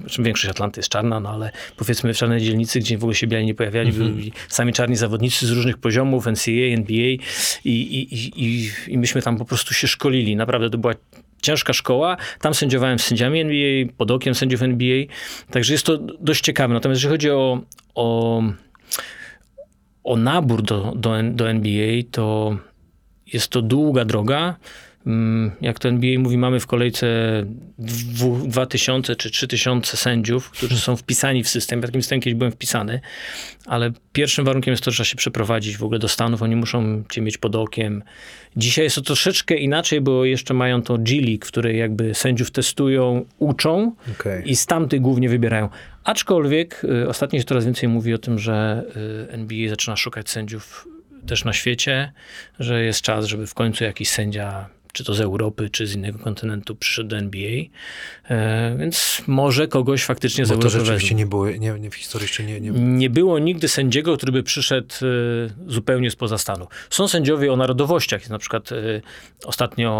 znaczy 0.00 0.22
większość 0.22 0.50
Atlanty 0.50 0.78
jest 0.80 0.90
czarna, 0.90 1.20
no 1.20 1.30
ale 1.30 1.50
powiedzmy 1.76 2.14
w 2.14 2.16
czarnej 2.16 2.40
dzielnicy, 2.40 2.80
gdzie 2.80 2.98
w 2.98 3.04
ogóle 3.04 3.14
się 3.14 3.26
biali 3.26 3.46
nie 3.46 3.54
pojawiali, 3.54 3.92
byli 3.92 4.32
sami 4.48 4.72
czarni 4.72 4.96
zawodnicy 4.96 5.46
z 5.46 5.50
różnych 5.50 5.78
poziomów, 5.78 6.26
NCAA, 6.26 6.74
NBA 6.74 6.96
i, 6.96 7.18
i, 7.64 8.14
i, 8.44 8.70
i 8.88 8.98
myśmy 8.98 9.22
tam 9.22 9.38
po 9.38 9.44
prostu 9.44 9.74
się 9.74 9.88
szkolili. 9.88 10.36
Naprawdę 10.36 10.70
to 10.70 10.78
była 10.78 10.94
ciężka 11.44 11.72
szkoła. 11.72 12.16
Tam 12.40 12.54
sędziowałem 12.54 12.98
z 12.98 13.04
sędziami 13.04 13.40
NBA, 13.40 13.94
pod 13.96 14.10
okiem 14.10 14.34
sędziów 14.34 14.62
NBA. 14.62 15.04
Także 15.50 15.72
jest 15.72 15.86
to 15.86 15.98
dość 15.98 16.44
ciekawe. 16.44 16.74
Natomiast 16.74 16.98
jeżeli 16.98 17.12
chodzi 17.14 17.30
o, 17.30 17.60
o, 17.94 18.42
o 20.04 20.16
nabór 20.16 20.62
do, 20.62 20.92
do, 20.96 21.10
do 21.22 21.50
NBA, 21.50 22.02
to 22.10 22.56
jest 23.32 23.48
to 23.48 23.62
długa 23.62 24.04
droga. 24.04 24.56
Mm, 25.06 25.50
Jak 25.60 25.78
to 25.78 25.88
NBA 25.88 26.18
mówi, 26.18 26.38
mamy 26.38 26.60
w 26.60 26.66
kolejce 26.66 27.06
dwu- 27.78 28.46
2000 28.48 29.16
czy 29.16 29.30
3000 29.30 29.96
sędziów, 29.96 30.50
którzy 30.50 30.78
są 30.78 30.96
wpisani 30.96 31.44
w 31.44 31.48
system. 31.48 31.80
Ja 31.80 31.86
takim 31.86 32.02
systemem 32.02 32.20
kiedyś 32.20 32.38
byłem 32.38 32.52
wpisany, 32.52 33.00
ale 33.66 33.90
pierwszym 34.12 34.44
warunkiem 34.44 34.72
jest 34.72 34.84
to, 34.84 34.90
że 34.90 34.94
trzeba 34.94 35.04
się 35.04 35.16
przeprowadzić 35.16 35.76
w 35.76 35.82
ogóle 35.84 35.98
do 35.98 36.08
Stanów. 36.08 36.42
Oni 36.42 36.56
muszą 36.56 37.04
cię 37.10 37.20
mieć 37.20 37.38
pod 37.38 37.56
okiem. 37.56 38.02
Dzisiaj 38.56 38.84
jest 38.84 38.96
to 38.96 39.02
troszeczkę 39.02 39.54
inaczej, 39.56 40.00
bo 40.00 40.24
jeszcze 40.24 40.54
mają 40.54 40.82
to 40.82 40.98
G-League, 40.98 41.44
w 41.44 41.48
której 41.48 41.78
jakby 41.78 42.14
sędziów 42.14 42.50
testują, 42.50 43.24
uczą 43.38 43.92
Okej. 44.20 44.50
i 44.50 44.56
z 44.56 44.66
tamtych 44.66 45.00
głównie 45.00 45.28
wybierają. 45.28 45.68
Aczkolwiek 46.04 46.84
y, 46.84 47.08
ostatnio 47.08 47.38
się 47.38 47.44
coraz 47.44 47.64
więcej 47.64 47.88
mówi 47.88 48.14
o 48.14 48.18
tym, 48.18 48.38
że 48.38 48.84
y, 49.28 49.32
NBA 49.32 49.68
zaczyna 49.68 49.96
szukać 49.96 50.30
sędziów 50.30 50.88
też 51.26 51.44
na 51.44 51.52
świecie, 51.52 52.12
że 52.58 52.82
jest 52.84 53.00
czas, 53.02 53.26
żeby 53.26 53.46
w 53.46 53.54
końcu 53.54 53.84
jakiś 53.84 54.08
sędzia, 54.08 54.68
czy 54.94 55.04
to 55.04 55.14
z 55.14 55.20
Europy, 55.20 55.70
czy 55.70 55.86
z 55.86 55.94
innego 55.94 56.18
kontynentu 56.18 56.76
przyszedł 56.76 57.08
do 57.08 57.16
NBA. 57.16 57.62
E, 58.28 58.76
więc 58.78 59.22
może 59.26 59.68
kogoś 59.68 60.04
faktycznie 60.04 60.46
z 60.46 60.60
to 60.60 60.70
rzeczywiście 60.70 61.14
nie 61.14 61.26
było, 61.26 61.50
nie, 61.50 61.78
nie, 61.80 61.90
w 61.90 61.94
historii 61.94 62.24
jeszcze 62.24 62.44
nie... 62.44 62.60
nie... 62.60 62.70
Nie 62.70 63.10
było 63.10 63.38
nigdy 63.38 63.68
sędziego, 63.68 64.16
który 64.16 64.32
by 64.32 64.42
przyszedł 64.42 64.94
y, 65.02 65.50
zupełnie 65.66 66.10
spoza 66.10 66.38
stanu. 66.38 66.66
Są 66.90 67.08
sędziowie 67.08 67.52
o 67.52 67.56
narodowościach. 67.56 68.20
Jest 68.20 68.30
na 68.30 68.38
przykład 68.38 68.72
y, 68.72 69.02
ostatnio 69.44 69.94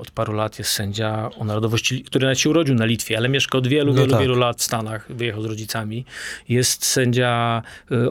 od 0.00 0.10
paru 0.10 0.32
lat 0.32 0.58
jest 0.58 0.70
sędzia 0.70 1.30
o 1.38 1.44
narodowości, 1.44 2.04
który 2.04 2.24
nawet 2.24 2.38
się 2.38 2.50
urodził 2.50 2.74
na 2.74 2.84
Litwie, 2.84 3.16
ale 3.16 3.28
mieszka 3.28 3.58
od 3.58 3.66
wielu, 3.66 3.92
No 3.92 4.00
wielu, 4.00 4.12
tak. 4.12 4.20
wielu 4.20 4.34
lat 4.34 4.58
w 4.58 4.62
Stanach. 4.62 5.12
Wyjechał 5.12 5.42
z 5.42 5.44
rodzicami. 5.44 6.04
Jest 6.48 6.86
sędzia 6.86 7.62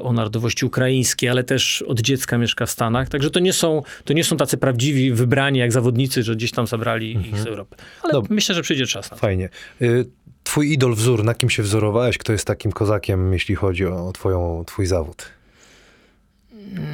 o 0.01 0.13
narodowości 0.13 0.65
ukraińskiej, 0.65 1.29
ale 1.29 1.43
też 1.43 1.81
od 1.81 2.01
dziecka 2.01 2.37
mieszka 2.37 2.65
w 2.65 2.71
Stanach. 2.71 3.09
Także 3.09 3.29
to 3.29 3.39
nie 3.39 3.53
są, 3.53 3.83
to 4.05 4.13
nie 4.13 4.23
są 4.23 4.37
tacy 4.37 4.57
prawdziwi, 4.57 5.11
wybrani 5.11 5.59
jak 5.59 5.72
zawodnicy, 5.73 6.23
że 6.23 6.35
gdzieś 6.35 6.51
tam 6.51 6.67
zabrali 6.67 7.11
ich 7.29 7.39
z 7.39 7.45
Europy. 7.47 7.75
Ale 8.03 8.13
Dob- 8.13 8.27
myślę, 8.29 8.55
że 8.55 8.61
przyjdzie 8.61 8.85
czas 8.87 9.11
na 9.11 9.17
to. 9.17 9.21
Fajnie. 9.21 9.49
Y, 9.81 10.05
Twój 10.43 10.71
idol, 10.73 10.93
wzór, 10.95 11.23
na 11.23 11.33
kim 11.33 11.49
się 11.49 11.63
wzorowałeś? 11.63 12.17
Kto 12.17 12.31
jest 12.31 12.45
takim 12.47 12.71
kozakiem, 12.71 13.33
jeśli 13.33 13.55
chodzi 13.55 13.85
o 13.85 14.11
twoją, 14.13 14.63
twój 14.67 14.85
zawód? 14.85 15.25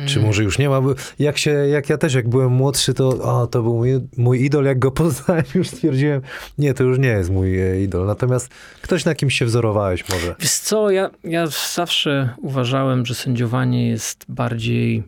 Czy 0.05 0.19
może 0.19 0.43
już 0.43 0.57
nie 0.59 0.69
ma? 0.69 0.81
Bo 0.81 0.95
Jak, 1.19 1.38
się, 1.38 1.51
jak 1.51 1.89
ja 1.89 1.98
też, 1.98 2.13
jak 2.13 2.29
byłem 2.29 2.51
młodszy, 2.51 2.93
to 2.93 3.07
o, 3.09 3.48
to 3.48 3.63
był 3.63 3.75
mój, 3.75 3.89
mój 4.17 4.45
idol. 4.45 4.65
Jak 4.65 4.79
go 4.79 4.91
poznałem, 5.01 5.43
już 5.55 5.67
stwierdziłem, 5.67 6.21
nie, 6.57 6.74
to 6.74 6.83
już 6.83 7.00
nie 7.00 7.07
jest 7.07 7.29
mój 7.29 7.62
e, 7.62 7.81
idol. 7.83 8.07
Natomiast 8.07 8.50
ktoś, 8.81 9.05
na 9.05 9.15
kim 9.15 9.29
się 9.29 9.45
wzorowałeś 9.45 10.09
może. 10.09 10.36
Wiesz 10.39 10.51
co, 10.51 10.89
ja, 10.91 11.09
ja 11.24 11.48
zawsze 11.75 12.29
uważałem, 12.41 13.05
że 13.05 13.15
sędziowanie 13.15 13.89
jest 13.89 14.25
bardziej, 14.29 15.03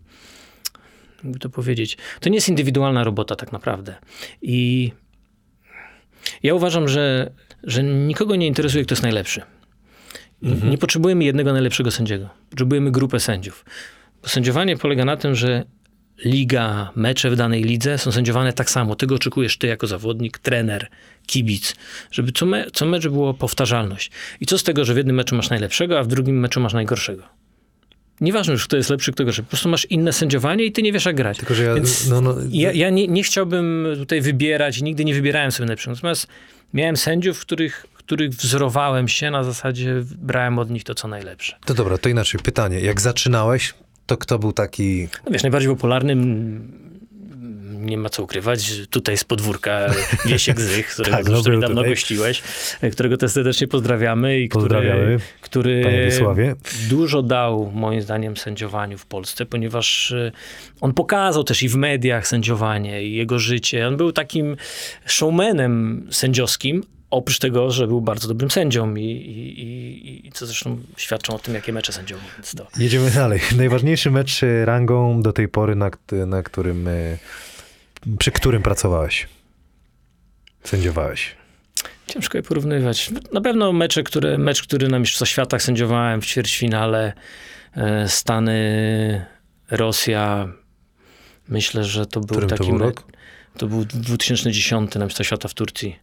jakby 1.24 1.40
to 1.40 1.50
powiedzieć, 1.50 1.98
to 2.20 2.30
nie 2.30 2.36
jest 2.36 2.50
indywidualna 2.50 3.04
robota 3.04 3.36
tak 3.36 3.52
naprawdę. 3.52 3.96
I 4.42 4.92
ja 6.44 6.54
uważam, 6.54 6.88
że, 6.88 7.32
że 7.64 7.84
nikogo 7.84 8.36
nie 8.36 8.48
interesuje, 8.48 8.84
kto 8.86 8.94
jest 8.94 9.04
najlepszy. 9.04 9.42
Nie 10.42 10.78
potrzebujemy 10.78 11.24
jednego 11.24 11.54
najlepszego 11.54 11.92
sędziego. 11.92 12.30
Potrzebujemy 12.50 12.92
grupę 12.92 13.20
sędziów. 13.20 13.66
Bo 14.22 14.30
sędziowanie 14.30 14.78
polega 14.78 15.06
na 15.06 15.18
tym, 15.18 15.36
że 15.36 15.66
liga, 16.26 16.92
mecze 16.96 17.30
w 17.30 17.36
danej 17.36 17.64
lidze 17.64 17.98
są 17.98 18.12
sędziowane 18.12 18.54
tak 18.54 18.70
samo. 18.70 18.96
Tego 18.96 19.16
oczekujesz 19.16 19.58
ty 19.58 19.68
jako 19.68 19.88
zawodnik, 19.88 20.38
trener, 20.38 20.88
kibic. 21.26 21.76
Żeby 22.12 22.32
co, 22.32 22.46
me, 22.46 22.66
co 22.74 22.86
mecz 22.86 23.08
było 23.08 23.34
powtarzalność. 23.34 24.12
I 24.40 24.46
co 24.46 24.58
z 24.58 24.64
tego, 24.64 24.86
że 24.86 24.94
w 24.94 24.98
jednym 24.98 25.16
meczu 25.16 25.36
masz 25.36 25.50
najlepszego, 25.50 26.00
a 26.00 26.04
w 26.04 26.08
drugim 26.08 26.40
meczu 26.40 26.60
masz 26.60 26.74
najgorszego? 26.74 27.24
Nieważne 28.22 28.54
już, 28.54 28.68
kto 28.68 28.78
jest 28.78 28.90
lepszy, 28.90 29.12
kto 29.12 29.26
gorszy. 29.26 29.44
Po 29.44 29.50
prostu 29.50 29.70
masz 29.70 29.86
inne 29.86 30.14
sędziowanie 30.14 30.66
i 30.66 30.72
ty 30.72 30.82
nie 30.82 30.94
wiesz, 30.94 31.06
jak 31.06 31.16
grać. 31.16 31.38
Tylko, 31.38 31.54
że 31.56 31.64
ja, 31.64 31.74
Więc 31.74 32.10
no, 32.10 32.22
no, 32.22 32.36
ja, 32.50 32.72
ja 32.72 32.90
nie, 32.90 33.08
nie 33.08 33.24
chciałbym 33.24 33.88
tutaj 33.98 34.22
wybierać, 34.22 34.82
nigdy 34.82 35.06
nie 35.06 35.14
wybierałem 35.14 35.52
sobie 35.52 35.68
najlepszych. 35.68 35.94
Natomiast 35.94 36.28
miałem 36.74 36.98
sędziów, 36.98 37.40
których, 37.40 37.86
których 37.94 38.32
wzorowałem 38.32 39.08
się, 39.08 39.32
na 39.32 39.44
zasadzie 39.44 40.04
brałem 40.18 40.60
od 40.60 40.70
nich 40.70 40.84
to, 40.84 40.96
co 40.96 41.08
najlepsze. 41.08 41.58
to 41.66 41.74
dobra, 41.74 41.98
to 41.98 42.10
inaczej. 42.10 42.42
Pytanie. 42.44 42.80
Jak 42.80 43.02
zaczynałeś, 43.02 43.74
to 44.06 44.18
kto 44.18 44.40
był 44.40 44.54
taki... 44.54 45.08
No 45.26 45.32
wiesz, 45.32 45.44
najbardziej 45.44 45.70
popularnym, 45.70 46.91
nie 47.82 47.98
ma 47.98 48.10
co 48.10 48.24
ukrywać, 48.24 48.82
tutaj 48.90 49.18
z 49.18 49.24
podwórka 49.24 49.94
Wiesiek 50.26 50.62
Zych, 50.62 50.88
którego 50.88 51.18
Tak, 51.18 51.26
no 51.26 51.32
zresztą 51.32 51.50
był 51.50 51.60
niedawno 51.60 51.76
tutaj. 51.76 51.90
gościłeś, 51.90 52.42
którego 52.92 53.18
też 53.18 53.32
serdecznie 53.32 53.68
pozdrawiamy 53.68 54.40
i 54.40 54.50
Pozdrawiamy, 54.50 55.20
który, 55.42 55.82
który 55.82 56.56
dużo 56.90 57.22
dał 57.22 57.72
moim 57.76 58.02
zdaniem 58.02 58.38
sędziowaniu 58.38 58.98
w 58.98 59.06
Polsce, 59.06 59.46
ponieważ 59.46 60.12
y, 60.12 60.32
on 60.82 60.94
pokazał 60.94 61.44
też 61.44 61.64
i 61.64 61.70
w 61.70 61.76
mediach 61.76 62.28
sędziowanie 62.28 63.04
i 63.04 63.14
jego 63.14 63.40
życie. 63.40 63.88
On 63.88 63.98
był 63.98 64.12
takim 64.12 64.58
showmanem 65.06 66.08
sędziowskim, 66.12 66.84
oprócz 67.12 67.40
tego, 67.40 67.72
że 67.72 67.88
był 67.88 68.02
bardzo 68.02 68.28
dobrym 68.28 68.52
sędzią 68.52 68.96
i, 68.96 69.04
i, 69.04 69.64
i, 69.64 70.28
i 70.28 70.32
co 70.32 70.46
zresztą 70.46 70.78
świadczą 70.98 71.36
o 71.36 71.40
tym, 71.40 71.54
jakie 71.54 71.74
mecze 71.74 71.94
to, 72.58 72.68
Jedziemy 72.78 73.12
dalej. 73.12 73.40
Najważniejszy 73.58 74.12
mecz 74.12 74.44
e, 74.44 74.66
rangą 74.66 75.22
do 75.22 75.34
tej 75.34 75.48
pory, 75.48 75.76
na, 75.76 75.92
na 76.28 76.44
którym, 76.44 76.88
e, 76.88 77.18
przy 78.20 78.32
którym 78.32 78.62
pracowałeś. 78.64 79.28
Sędziowałeś. 80.64 81.36
Ciężko 82.08 82.38
je 82.38 82.44
porównywać. 82.44 83.12
Na 83.34 83.42
pewno 83.42 83.74
mecze, 83.74 84.04
które, 84.04 84.38
mecz, 84.38 84.64
który 84.64 84.88
na 84.88 85.00
Mistrzostwach 85.00 85.30
Świata 85.30 85.60
sędziowałem 85.60 86.22
w 86.22 86.26
ćwierćfinale 86.26 87.14
e, 87.76 88.08
Stany, 88.08 89.26
Rosja. 89.72 90.48
Myślę, 91.50 91.84
że 91.84 92.06
to 92.06 92.20
był 92.20 92.28
Którym 92.28 92.50
to 92.50 92.56
taki 92.58 92.70
był 92.70 92.80
rok? 92.80 93.04
To 93.58 93.68
był 93.68 93.86
2010 93.86 94.96
na 94.96 95.06
Mistrzostwa 95.06 95.24
Świata 95.24 95.48
w 95.48 95.54
Turcji. 95.54 96.00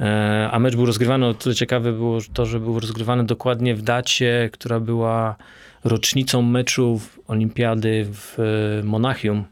E, 0.00 0.48
a 0.52 0.58
mecz 0.58 0.76
był 0.76 0.86
rozgrywany, 0.86 1.26
o 1.26 1.34
tyle 1.34 1.54
ciekawe 1.54 1.92
było 1.92 2.18
to, 2.32 2.46
że 2.46 2.60
był 2.60 2.80
rozgrywany 2.80 3.24
dokładnie 3.24 3.74
w 3.74 3.82
dacie, 3.82 4.50
która 4.52 4.80
była 4.80 5.36
rocznicą 5.84 6.42
meczów 6.42 7.20
Olimpiady 7.28 8.06
w 8.12 8.38
e, 8.38 8.82
Monachium, 8.84 9.44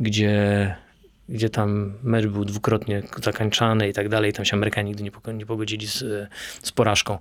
gdzie, 0.00 0.76
gdzie 1.28 1.50
tam 1.50 1.92
mecz 2.02 2.26
był 2.26 2.44
dwukrotnie 2.44 3.02
zakańczany 3.22 3.88
i 3.88 3.92
tak 3.92 4.08
dalej. 4.08 4.32
Tam 4.32 4.44
się 4.44 4.56
Amerykanie 4.56 4.88
nigdy 4.88 5.02
nie, 5.02 5.10
nie 5.34 5.46
pogodzili 5.46 5.86
z, 5.86 6.28
z 6.62 6.72
porażką 6.72 7.18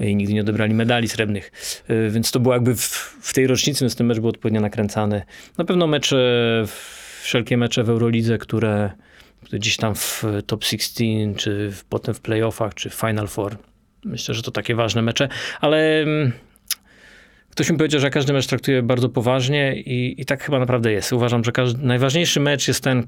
i 0.00 0.16
nigdy 0.16 0.34
nie 0.34 0.40
odebrali 0.40 0.74
medali 0.74 1.08
srebrnych. 1.08 1.52
E, 1.88 2.10
Więc 2.10 2.30
to 2.30 2.40
było 2.40 2.54
jakby 2.54 2.74
w, 2.74 3.16
w 3.20 3.34
tej 3.34 3.46
rocznicy, 3.46 3.84
więc 3.84 3.96
ten 3.96 4.06
mecz 4.06 4.18
był 4.18 4.28
odpowiednio 4.28 4.60
nakręcany. 4.60 5.22
Na 5.58 5.64
pewno 5.64 5.86
mecze, 5.86 6.64
wszelkie 7.22 7.56
mecze 7.56 7.84
w 7.84 7.90
Eurolidze, 7.90 8.38
które 8.38 8.90
gdzieś 9.52 9.76
tam 9.76 9.94
w 9.94 10.24
top 10.46 10.64
16, 10.64 11.04
czy 11.36 11.70
w, 11.70 11.84
potem 11.84 12.14
w 12.14 12.20
playoffach, 12.20 12.74
czy 12.74 12.90
w 12.90 12.94
Final 12.94 13.28
Four. 13.28 13.56
Myślę, 14.04 14.34
że 14.34 14.42
to 14.42 14.50
takie 14.50 14.74
ważne 14.74 15.02
mecze, 15.02 15.28
ale 15.60 16.02
mm, 16.02 16.32
ktoś 17.50 17.70
mi 17.70 17.76
powiedział, 17.76 18.00
że 18.00 18.10
każdy 18.10 18.32
mecz 18.32 18.46
traktuje 18.46 18.82
bardzo 18.82 19.08
poważnie 19.08 19.76
i, 19.76 20.20
i 20.20 20.24
tak 20.24 20.42
chyba 20.42 20.58
naprawdę 20.58 20.92
jest. 20.92 21.12
Uważam, 21.12 21.44
że 21.44 21.52
każdy, 21.52 21.86
najważniejszy 21.86 22.40
mecz 22.40 22.68
jest 22.68 22.84
ten, 22.84 23.06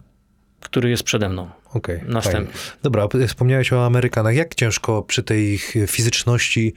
który 0.63 0.91
jest 0.91 1.03
przede 1.03 1.29
mną. 1.29 1.51
Okej. 1.75 2.01
Następny. 2.07 2.53
fajnie. 2.53 2.77
Dobra, 2.83 3.09
wspomniałeś 3.29 3.73
o 3.73 3.87
Amerykanach. 3.87 4.35
Jak 4.35 4.55
ciężko 4.55 5.03
przy 5.03 5.23
tej 5.23 5.53
ich 5.53 5.75
fizyczności 5.87 6.75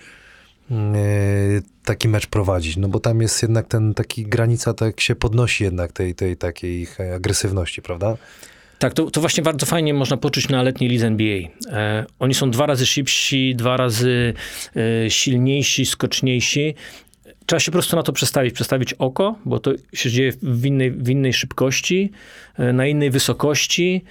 mm, 0.71 0.95
e, 0.95 0.99
taki 1.85 2.07
mecz 2.07 2.27
prowadzić? 2.27 2.77
No 2.77 2.87
bo 2.87 2.99
tam 2.99 3.21
jest 3.21 3.41
jednak 3.41 3.67
ten 3.67 3.93
taki 3.93 4.23
granica, 4.23 4.73
tak 4.73 5.01
się 5.01 5.15
podnosi 5.15 5.63
jednak 5.63 5.91
tej, 5.91 6.15
tej 6.15 6.37
takiej 6.37 6.81
ich 6.81 6.97
agresywności, 7.15 7.81
prawda? 7.81 8.17
Tak, 8.79 8.93
to, 8.93 9.11
to 9.11 9.21
właśnie 9.21 9.43
bardzo 9.43 9.65
fajnie 9.65 9.93
można 9.93 10.17
poczuć 10.17 10.49
na 10.49 10.63
letniej 10.63 10.89
lidze 10.89 11.07
NBA. 11.07 11.37
E, 11.71 12.05
oni 12.19 12.33
są 12.33 12.51
dwa 12.51 12.65
razy 12.65 12.85
szybsi, 12.85 13.55
dwa 13.55 13.77
razy 13.77 14.33
e, 14.75 15.09
silniejsi, 15.09 15.85
skoczniejsi. 15.85 16.75
Trzeba 17.45 17.59
się 17.59 17.71
po 17.71 17.75
prostu 17.75 17.95
na 17.95 18.03
to 18.03 18.13
przestawić, 18.13 18.53
przestawić 18.53 18.93
oko, 18.93 19.35
bo 19.45 19.59
to 19.59 19.71
się 19.93 20.09
dzieje 20.09 20.33
w 20.41 20.65
innej, 20.65 20.91
w 20.91 21.09
innej 21.09 21.33
szybkości, 21.33 22.11
e, 22.57 22.73
na 22.73 22.87
innej 22.87 23.11
wysokości 23.11 24.03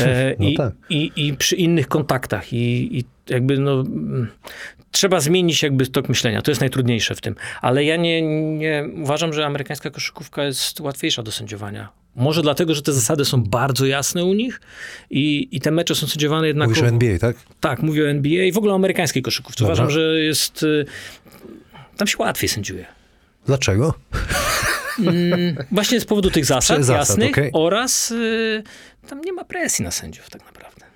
e, 0.00 0.34
No 0.38 0.48
i, 0.48 0.54
tak. 0.54 0.74
i, 0.90 1.12
i 1.16 1.36
przy 1.36 1.56
innych 1.56 1.88
kontaktach. 1.88 2.52
I, 2.52 2.98
i 2.98 3.04
jakby 3.28 3.58
no, 3.58 3.80
mm, 3.80 4.28
trzeba 4.90 5.20
zmienić 5.20 5.62
jakby 5.62 5.86
tok 5.86 6.08
myślenia. 6.08 6.42
To 6.42 6.50
jest 6.50 6.60
najtrudniejsze 6.60 7.14
w 7.14 7.20
tym. 7.20 7.34
Ale 7.60 7.84
ja 7.84 7.96
nie, 7.96 8.22
nie 8.58 8.88
uważam, 9.02 9.32
że 9.32 9.46
amerykańska 9.46 9.90
koszykówka 9.90 10.44
jest 10.44 10.80
łatwiejsza 10.80 11.22
do 11.22 11.32
sędziowania. 11.32 11.88
Może 12.16 12.42
dlatego, 12.42 12.74
że 12.74 12.82
te 12.82 12.92
zasady 12.92 13.24
są 13.24 13.42
bardzo 13.42 13.86
jasne 13.86 14.24
u 14.24 14.34
nich 14.34 14.60
i, 15.10 15.48
i 15.52 15.60
te 15.60 15.70
mecze 15.70 15.94
są 15.94 16.06
sędziowane 16.06 16.46
jednak... 16.46 16.68
Mówisz 16.68 16.82
o 16.82 16.86
NBA, 16.86 17.18
tak? 17.18 17.36
Tak, 17.60 17.82
mówię 17.82 18.04
o 18.04 18.08
NBA 18.08 18.44
i 18.44 18.52
w 18.52 18.58
ogóle 18.58 18.72
o 18.72 18.76
amerykańskiej 18.76 19.22
koszykówce. 19.22 19.64
Dobra. 19.64 19.74
Uważam, 19.74 19.90
że 19.90 20.20
jest... 20.20 20.66
y, 22.02 22.04
Tam 22.04 22.06
się 22.06 22.18
łatwiej 22.18 22.48
sędziuje. 22.48 22.86
Dlaczego? 23.46 23.94
Właśnie 25.70 26.00
z 26.00 26.04
powodu 26.04 26.30
tych 26.30 26.44
zasad, 26.44 26.84
zasad, 26.84 27.08
jasnych 27.08 27.30
okej. 27.30 27.50
oraz 27.52 28.10
y, 28.10 28.62
tam 29.08 29.20
nie 29.20 29.32
ma 29.32 29.44
presji 29.44 29.84
na 29.84 29.90
sędziów 29.90 30.30
tak 30.30 30.44
naprawdę. 30.44 30.86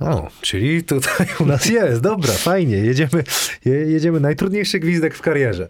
O, 0.00 0.30
czyli 0.40 0.84
tutaj 0.84 1.26
u 1.40 1.46
nas 1.46 1.66
jest. 1.66 2.00
Dobra, 2.00 2.32
fajnie. 2.32 2.76
Jedziemy, 2.76 3.24
je, 3.64 3.72
jedziemy. 3.72 4.20
Najtrudniejszy 4.20 4.78
gwizdek 4.78 5.14
w 5.14 5.20
karierze. 5.20 5.68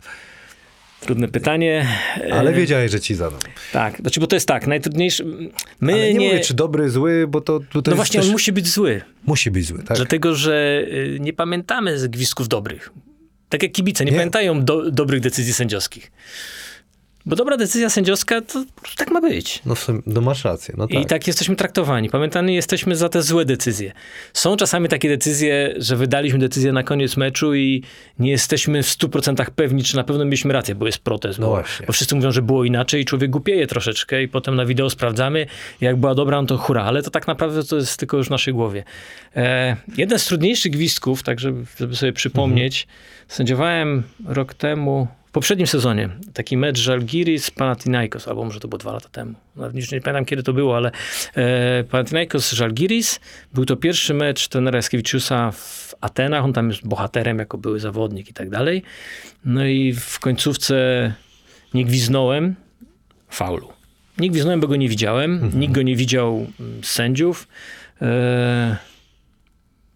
Trudne 1.01 1.29
pytanie. 1.29 1.89
Ale 2.33 2.51
E, 2.51 2.55
wiedziałeś, 2.55 2.91
że 2.91 3.01
ci 3.01 3.15
zadam. 3.15 3.41
Tak, 3.73 3.97
znaczy, 4.01 4.21
bo 4.21 4.27
to 4.27 4.37
jest 4.37 4.49
tak, 4.49 4.67
najtrudniejsze... 4.67 5.25
My 5.81 5.93
Ale 5.93 6.03
nie, 6.03 6.15
nie... 6.15 6.29
mówię, 6.29 6.41
czy 6.41 6.55
dobry, 6.55 6.91
zły, 6.91 7.27
bo 7.29 7.41
to 7.41 7.61
tutaj 7.61 7.93
no 7.93 7.97
właśnie, 7.97 8.21
też... 8.21 8.27
on 8.27 8.33
musi 8.33 8.53
być 8.53 8.69
zły. 8.69 9.03
musi 9.25 9.51
być 9.51 9.67
zły, 9.67 9.83
tak? 9.83 9.97
Dlatego, 9.97 10.35
że 10.35 10.85
y, 10.89 11.19
nie 11.21 11.33
pamiętamy 11.33 11.99
z 11.99 12.07
gwizdków 12.07 12.49
dobrych. 12.49 12.91
Tak 13.49 13.63
jak 13.63 13.73
kibice, 13.73 14.05
nie, 14.05 14.11
Nie. 14.11 14.17
pamiętają 14.17 14.65
do, 14.65 14.91
dobrych 14.91 15.21
decyzji 15.21 15.53
sędziowskich. 15.53 16.13
Bo 17.27 17.37
dobra 17.37 17.57
decyzja 17.57 17.91
sędziowska, 17.91 18.41
to 18.41 18.65
tak 18.97 19.11
ma 19.11 19.21
być. 19.21 19.63
No, 19.67 19.77
sumie, 19.77 20.01
no 20.07 20.21
masz 20.21 20.45
rację, 20.45 20.75
no 20.79 20.89
tak. 20.89 21.01
I 21.03 21.07
tak 21.07 21.27
jesteśmy 21.27 21.57
traktowani. 21.57 22.11
Pamiętani 22.11 22.55
jesteśmy 22.55 22.97
za 22.97 23.09
te 23.09 23.23
złe 23.23 23.45
decyzje. 23.45 23.93
Są 24.33 24.57
czasami 24.57 24.89
takie 24.89 25.09
decyzje, 25.09 25.75
że 25.77 25.97
wydaliśmy 25.97 26.39
decyzję 26.39 26.73
na 26.73 26.83
koniec 26.83 27.17
meczu 27.17 27.55
i 27.55 27.83
nie 28.19 28.31
jesteśmy 28.31 28.83
w 28.83 28.87
100% 28.87 29.51
pewni, 29.51 29.83
czy 29.83 29.97
na 29.97 30.05
pewno 30.05 30.25
mieliśmy 30.25 30.53
rację, 30.53 30.75
bo 30.75 30.87
jest 30.87 30.99
protest. 30.99 31.39
No 31.39 31.47
bo, 31.47 31.53
właśnie. 31.53 31.87
bo 31.87 31.93
wszyscy 31.93 32.15
mówią, 32.15 32.33
że 32.33 32.43
było 32.43 32.65
inaczej 32.65 33.03
i 33.03 33.05
człowiek 33.05 33.31
głupieje 33.31 33.67
troszeczkę 33.67 34.23
i 34.23 34.29
potem 34.29 34.57
na 34.57 34.67
wideo 34.67 34.91
sprawdzamy, 34.91 35.47
jak 35.81 35.97
była 35.97 36.15
dobra, 36.15 36.41
no 36.41 36.47
to 36.47 36.59
hura. 36.59 36.85
Ale 36.85 37.03
to 37.03 37.11
tak 37.11 37.27
naprawdę 37.27 37.65
to 37.65 37.77
jest 37.77 37.97
tylko 37.97 38.17
już 38.17 38.27
w 38.27 38.31
naszej 38.31 38.55
głowie. 38.55 38.85
E, 39.37 39.77
jeden 39.97 40.19
z 40.19 40.27
trudniejszych 40.27 40.73
gwizdków, 40.73 41.23
tak 41.23 41.41
żeby, 41.41 41.65
żeby 41.81 41.97
sobie 41.97 42.13
przypomnieć, 42.13 42.87
sędziowałem 43.29 44.03
rok 44.27 44.55
temu, 44.55 45.09
poprzednim 45.35 45.67
sezonie, 45.67 46.09
taki 46.35 46.57
mecz 46.57 46.79
Żalgiris 46.79 47.51
Panathinaikos, 47.51 48.29
albo 48.29 48.45
może 48.45 48.61
to 48.61 48.69
było 48.69 48.79
dwa 48.79 48.93
lata 48.93 49.09
temu. 49.09 49.35
Nawet 49.57 49.77
już 49.77 49.93
nie 49.93 50.01
pamiętam, 50.01 50.25
kiedy 50.25 50.43
to 50.43 50.53
było, 50.53 50.77
ale 50.77 50.91
e, 51.35 51.85
Panathinaikos 51.85 52.53
Żalgiris 52.53 53.21
był 53.55 53.65
to 53.65 53.77
pierwszy 53.77 54.15
mecz 54.15 54.49
trenera 54.49 54.77
Jaskiewiczusa 54.79 55.53
w 55.53 55.95
Atenach. 56.01 56.45
On 56.45 56.53
tam 56.53 56.71
jest 56.71 56.87
bohaterem, 56.87 57.39
jako 57.39 57.59
były 57.59 57.81
zawodnik 57.81 58.29
i 58.29 58.33
tak 58.33 58.51
dalej. 58.51 58.83
No 59.45 59.67
i 59.67 59.93
w 59.93 60.21
końcówce 60.21 61.13
nie 61.75 61.85
gwiznąłem 61.85 62.55
faulu. 63.31 63.73
Nie 64.19 64.31
gwiznąłem, 64.31 64.61
bo 64.61 64.69
go 64.69 64.77
nie 64.77 64.89
widziałem. 64.89 65.51
Nikt 65.55 65.75
go 65.75 65.83
nie 65.83 65.97
widział 65.97 66.47
z 66.83 66.87
sędziów. 66.87 67.49
E, 68.03 68.77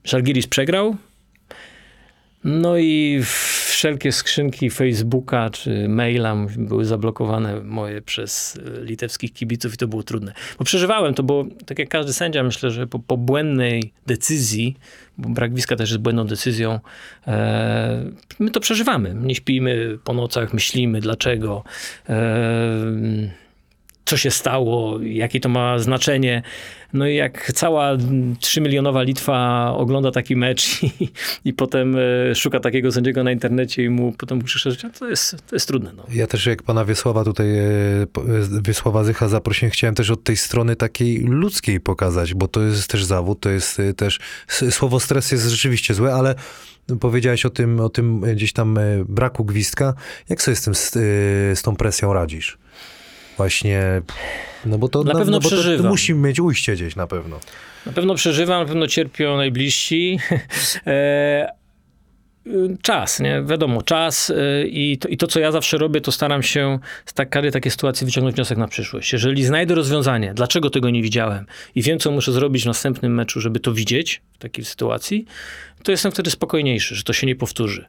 Żalgiris 0.04 0.46
przegrał. 0.46 0.96
No 2.44 2.78
i 2.78 3.22
wszelkie 3.78 4.12
skrzynki 4.12 4.70
Facebooka 4.70 5.50
czy 5.50 5.88
maila 5.88 6.36
były 6.56 6.84
zablokowane 6.84 7.60
moje 7.60 8.02
przez 8.02 8.60
e, 8.80 8.84
litewskich 8.84 9.32
kibiców 9.32 9.74
i 9.74 9.76
to 9.76 9.88
było 9.88 10.02
trudne. 10.02 10.32
Bo 10.58 10.64
przeżywałem 10.64 11.14
to, 11.14 11.22
bo 11.22 11.44
tak 11.66 11.78
jak 11.78 11.88
każdy 11.88 12.12
sędzia, 12.12 12.42
myślę, 12.42 12.70
że 12.70 12.86
po, 12.86 12.98
po 12.98 13.16
błędnej 13.16 13.92
decyzji, 14.06 14.76
bo 15.18 15.28
brak 15.28 15.54
wiska 15.54 15.76
też 15.76 15.90
jest 15.90 16.02
błędną 16.02 16.26
decyzją, 16.26 16.80
e, 17.26 18.04
my 18.38 18.50
to 18.50 18.60
przeżywamy. 18.60 19.14
Nie 19.14 19.34
śpimy 19.34 19.98
po 20.04 20.12
nocach, 20.12 20.52
myślimy 20.52 21.00
dlaczego, 21.00 21.64
e, 22.08 22.18
co 24.08 24.16
się 24.16 24.30
stało, 24.30 25.00
jakie 25.02 25.40
to 25.40 25.48
ma 25.48 25.78
znaczenie. 25.78 26.42
No 26.92 27.06
i 27.06 27.14
jak 27.14 27.52
cała 27.52 27.96
3-milionowa 28.40 29.04
Litwa 29.04 29.70
ogląda 29.76 30.10
taki 30.10 30.36
mecz 30.36 30.82
i, 31.00 31.08
i 31.44 31.52
potem 31.52 31.96
e, 31.96 32.34
szuka 32.34 32.60
takiego 32.60 32.92
sędziego 32.92 33.24
na 33.24 33.32
internecie 33.32 33.84
i 33.84 33.90
mu 33.90 34.12
potem 34.12 34.42
krzyczeć, 34.42 34.82
to 34.98 35.08
jest, 35.08 35.36
to 35.46 35.56
jest 35.56 35.68
trudne. 35.68 35.92
No. 35.96 36.04
Ja 36.12 36.26
też 36.26 36.46
jak 36.46 36.62
pana 36.62 36.84
Wiesława 36.84 37.24
tutaj, 37.24 37.58
e, 37.58 37.62
e, 37.62 38.06
Wiesława 38.64 39.04
Zycha 39.04 39.28
zaprosiłem, 39.28 39.70
chciałem 39.70 39.94
też 39.94 40.10
od 40.10 40.24
tej 40.24 40.36
strony 40.36 40.76
takiej 40.76 41.18
ludzkiej 41.18 41.80
pokazać, 41.80 42.34
bo 42.34 42.48
to 42.48 42.62
jest 42.62 42.90
też 42.90 43.04
zawód, 43.04 43.40
to 43.40 43.50
jest 43.50 43.82
też, 43.96 44.18
słowo 44.70 45.00
stres 45.00 45.32
jest 45.32 45.48
rzeczywiście 45.48 45.94
złe, 45.94 46.14
ale 46.14 46.34
powiedziałeś 47.00 47.46
o 47.46 47.50
tym, 47.50 47.80
o 47.80 47.88
tym 47.88 48.20
gdzieś 48.20 48.52
tam 48.52 48.78
braku 49.08 49.44
gwizdka. 49.44 49.94
Jak 50.28 50.42
sobie 50.42 50.54
z 50.54 50.62
tym, 50.62 50.74
z 51.54 51.62
tą 51.62 51.76
presją 51.76 52.12
radzisz? 52.12 52.58
Właśnie, 53.38 53.82
no 54.66 54.78
bo 54.78 54.88
to, 54.88 55.02
Na 55.04 55.12
no, 55.12 55.18
pewno 55.18 55.32
no 55.32 55.40
bo 55.40 55.50
to, 55.50 55.56
to 55.82 55.82
musi 55.82 56.14
mieć 56.14 56.40
ujście 56.40 56.72
gdzieś 56.72 56.96
na 56.96 57.06
pewno. 57.06 57.40
Na 57.86 57.92
pewno 57.92 58.14
przeżywam, 58.14 58.60
na 58.60 58.66
pewno 58.66 58.86
cierpią 58.86 59.36
najbliżsi. 59.36 60.18
Y, 62.48 62.76
Czas, 62.82 63.20
nie? 63.20 63.42
Wiadomo, 63.42 63.82
czas 63.82 64.30
y, 64.30 64.68
i 64.70 64.98
to, 64.98 65.08
i 65.08 65.16
to, 65.16 65.26
co 65.26 65.40
ja 65.40 65.52
zawsze 65.52 65.78
robię, 65.78 66.00
to 66.00 66.12
staram 66.12 66.42
się 66.42 66.78
z 67.06 67.12
tak, 67.12 67.36
takiej 67.52 67.72
sytuacji 67.72 68.04
wyciągnąć 68.04 68.36
wniosek 68.36 68.58
na 68.58 68.68
przyszłość. 68.68 69.12
Jeżeli 69.12 69.44
znajdę 69.44 69.74
rozwiązanie, 69.74 70.34
dlaczego 70.34 70.70
tego 70.70 70.90
nie 70.90 71.02
widziałem 71.02 71.46
i 71.74 71.82
wiem, 71.82 71.98
co 71.98 72.10
muszę 72.10 72.32
zrobić 72.32 72.62
w 72.62 72.66
następnym 72.66 73.14
meczu, 73.14 73.40
żeby 73.40 73.60
to 73.60 73.72
widzieć 73.72 74.22
w 74.32 74.38
takiej 74.38 74.64
sytuacji, 74.64 75.26
to 75.82 75.90
jestem 75.90 76.12
wtedy 76.12 76.30
spokojniejszy, 76.30 76.94
że 76.94 77.02
to 77.02 77.12
się 77.12 77.26
nie 77.26 77.36
powtórzy. 77.36 77.84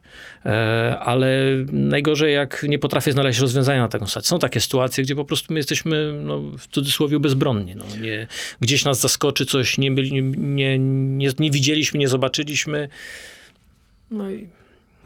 E, 0.46 0.98
ale 1.00 1.42
najgorzej, 1.72 2.34
jak 2.34 2.66
nie 2.68 2.78
potrafię 2.78 3.12
znaleźć 3.12 3.38
rozwiązania 3.38 3.80
na 3.80 3.88
taką 3.88 4.06
sytuację. 4.06 4.28
Są 4.28 4.38
takie 4.38 4.60
sytuacje, 4.60 5.04
gdzie 5.04 5.16
po 5.16 5.24
prostu 5.24 5.52
my 5.52 5.58
jesteśmy, 5.58 6.20
no, 6.24 6.40
w 6.40 6.66
cudzysłowie, 6.66 7.20
bezbronni. 7.20 7.76
No, 7.76 7.84
nie, 8.00 8.26
gdzieś 8.60 8.84
nas 8.84 9.00
zaskoczy 9.00 9.46
coś, 9.46 9.78
nie, 9.78 9.90
byli, 9.90 10.12
nie, 10.12 10.78
nie, 10.78 11.30
nie 11.38 11.50
widzieliśmy, 11.50 11.98
nie 11.98 12.08
zobaczyliśmy. 12.08 12.88
No 14.10 14.30
i 14.30 14.48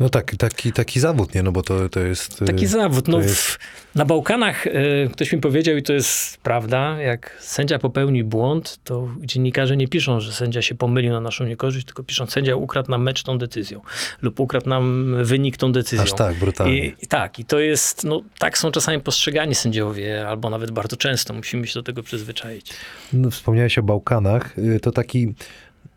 No 0.01 0.09
tak, 0.09 0.37
taki, 0.37 0.73
taki 0.73 1.01
zawód, 1.01 1.35
nie? 1.35 1.43
No 1.43 1.53
bo 1.53 1.63
to, 1.63 1.89
to 1.89 2.01
jest... 2.01 2.39
Taki 2.47 2.65
y, 2.65 2.69
zawód. 2.69 3.09
No, 3.09 3.19
jest- 3.21 3.37
w, 3.37 3.59
na 3.95 4.05
Bałkanach 4.05 4.67
y, 4.67 5.11
ktoś 5.13 5.33
mi 5.33 5.41
powiedział, 5.41 5.77
i 5.77 5.83
to 5.83 5.93
jest 5.93 6.37
prawda, 6.37 7.01
jak 7.03 7.37
sędzia 7.41 7.79
popełni 7.79 8.25
błąd, 8.25 8.79
to 8.85 9.09
dziennikarze 9.21 9.77
nie 9.77 9.89
piszą, 9.89 10.21
że 10.21 10.33
sędzia 10.33 10.63
się 10.63 10.75
pomylił 10.75 11.13
na 11.13 11.21
naszą 11.21 11.45
niekorzyść, 11.45 11.87
tylko 11.87 12.03
piszą, 12.03 12.27
sędzia 12.27 12.57
ukradł 12.57 12.91
nam 12.91 13.03
mecz 13.03 13.23
tą 13.23 13.39
decyzją 13.39 13.81
lub 14.23 14.41
ukradł 14.41 14.69
nam 14.69 15.15
wynik 15.25 15.57
tą 15.57 15.73
decyzją. 15.73 16.03
Aż 16.05 16.13
tak, 16.13 16.35
brutalnie. 16.39 16.87
I, 16.87 16.95
I 17.03 17.07
tak, 17.07 17.39
i 17.39 17.45
to 17.45 17.59
jest, 17.59 18.05
no 18.05 18.23
tak 18.39 18.59
są 18.59 18.71
czasami 18.71 19.01
postrzegani 19.01 19.55
sędziowie, 19.55 20.29
albo 20.29 20.51
nawet 20.51 20.71
bardzo 20.71 20.97
często. 20.97 21.35
Musimy 21.35 21.67
się 21.67 21.75
do 21.75 21.83
tego 21.83 22.03
przyzwyczaić. 22.03 22.71
No, 23.13 23.31
wspomniałeś 23.31 23.79
o 23.79 23.83
Bałkanach. 23.83 24.59
Y, 24.59 24.81
To 24.81 24.93
taki 24.93 25.35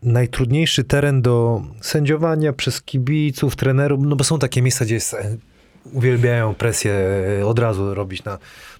najtrudniejszy 0.02 0.84
teren 0.84 1.22
do 1.22 1.62
sędziowania 1.80 2.52
przez 2.52 2.82
kibiców, 2.82 3.56
trenerów, 3.56 4.00
no 4.02 4.16
bo 4.16 4.24
są 4.24 4.38
takie 4.38 4.62
miejsca, 4.62 4.84
gdzie 4.84 4.94
jest, 4.94 5.14
e, 5.14 5.36
uwielbiają 5.92 6.54
presję 6.54 6.92
e, 7.40 7.46
od 7.46 7.58
razu 7.58 7.94
robić 7.94 8.24
na, 8.24 8.38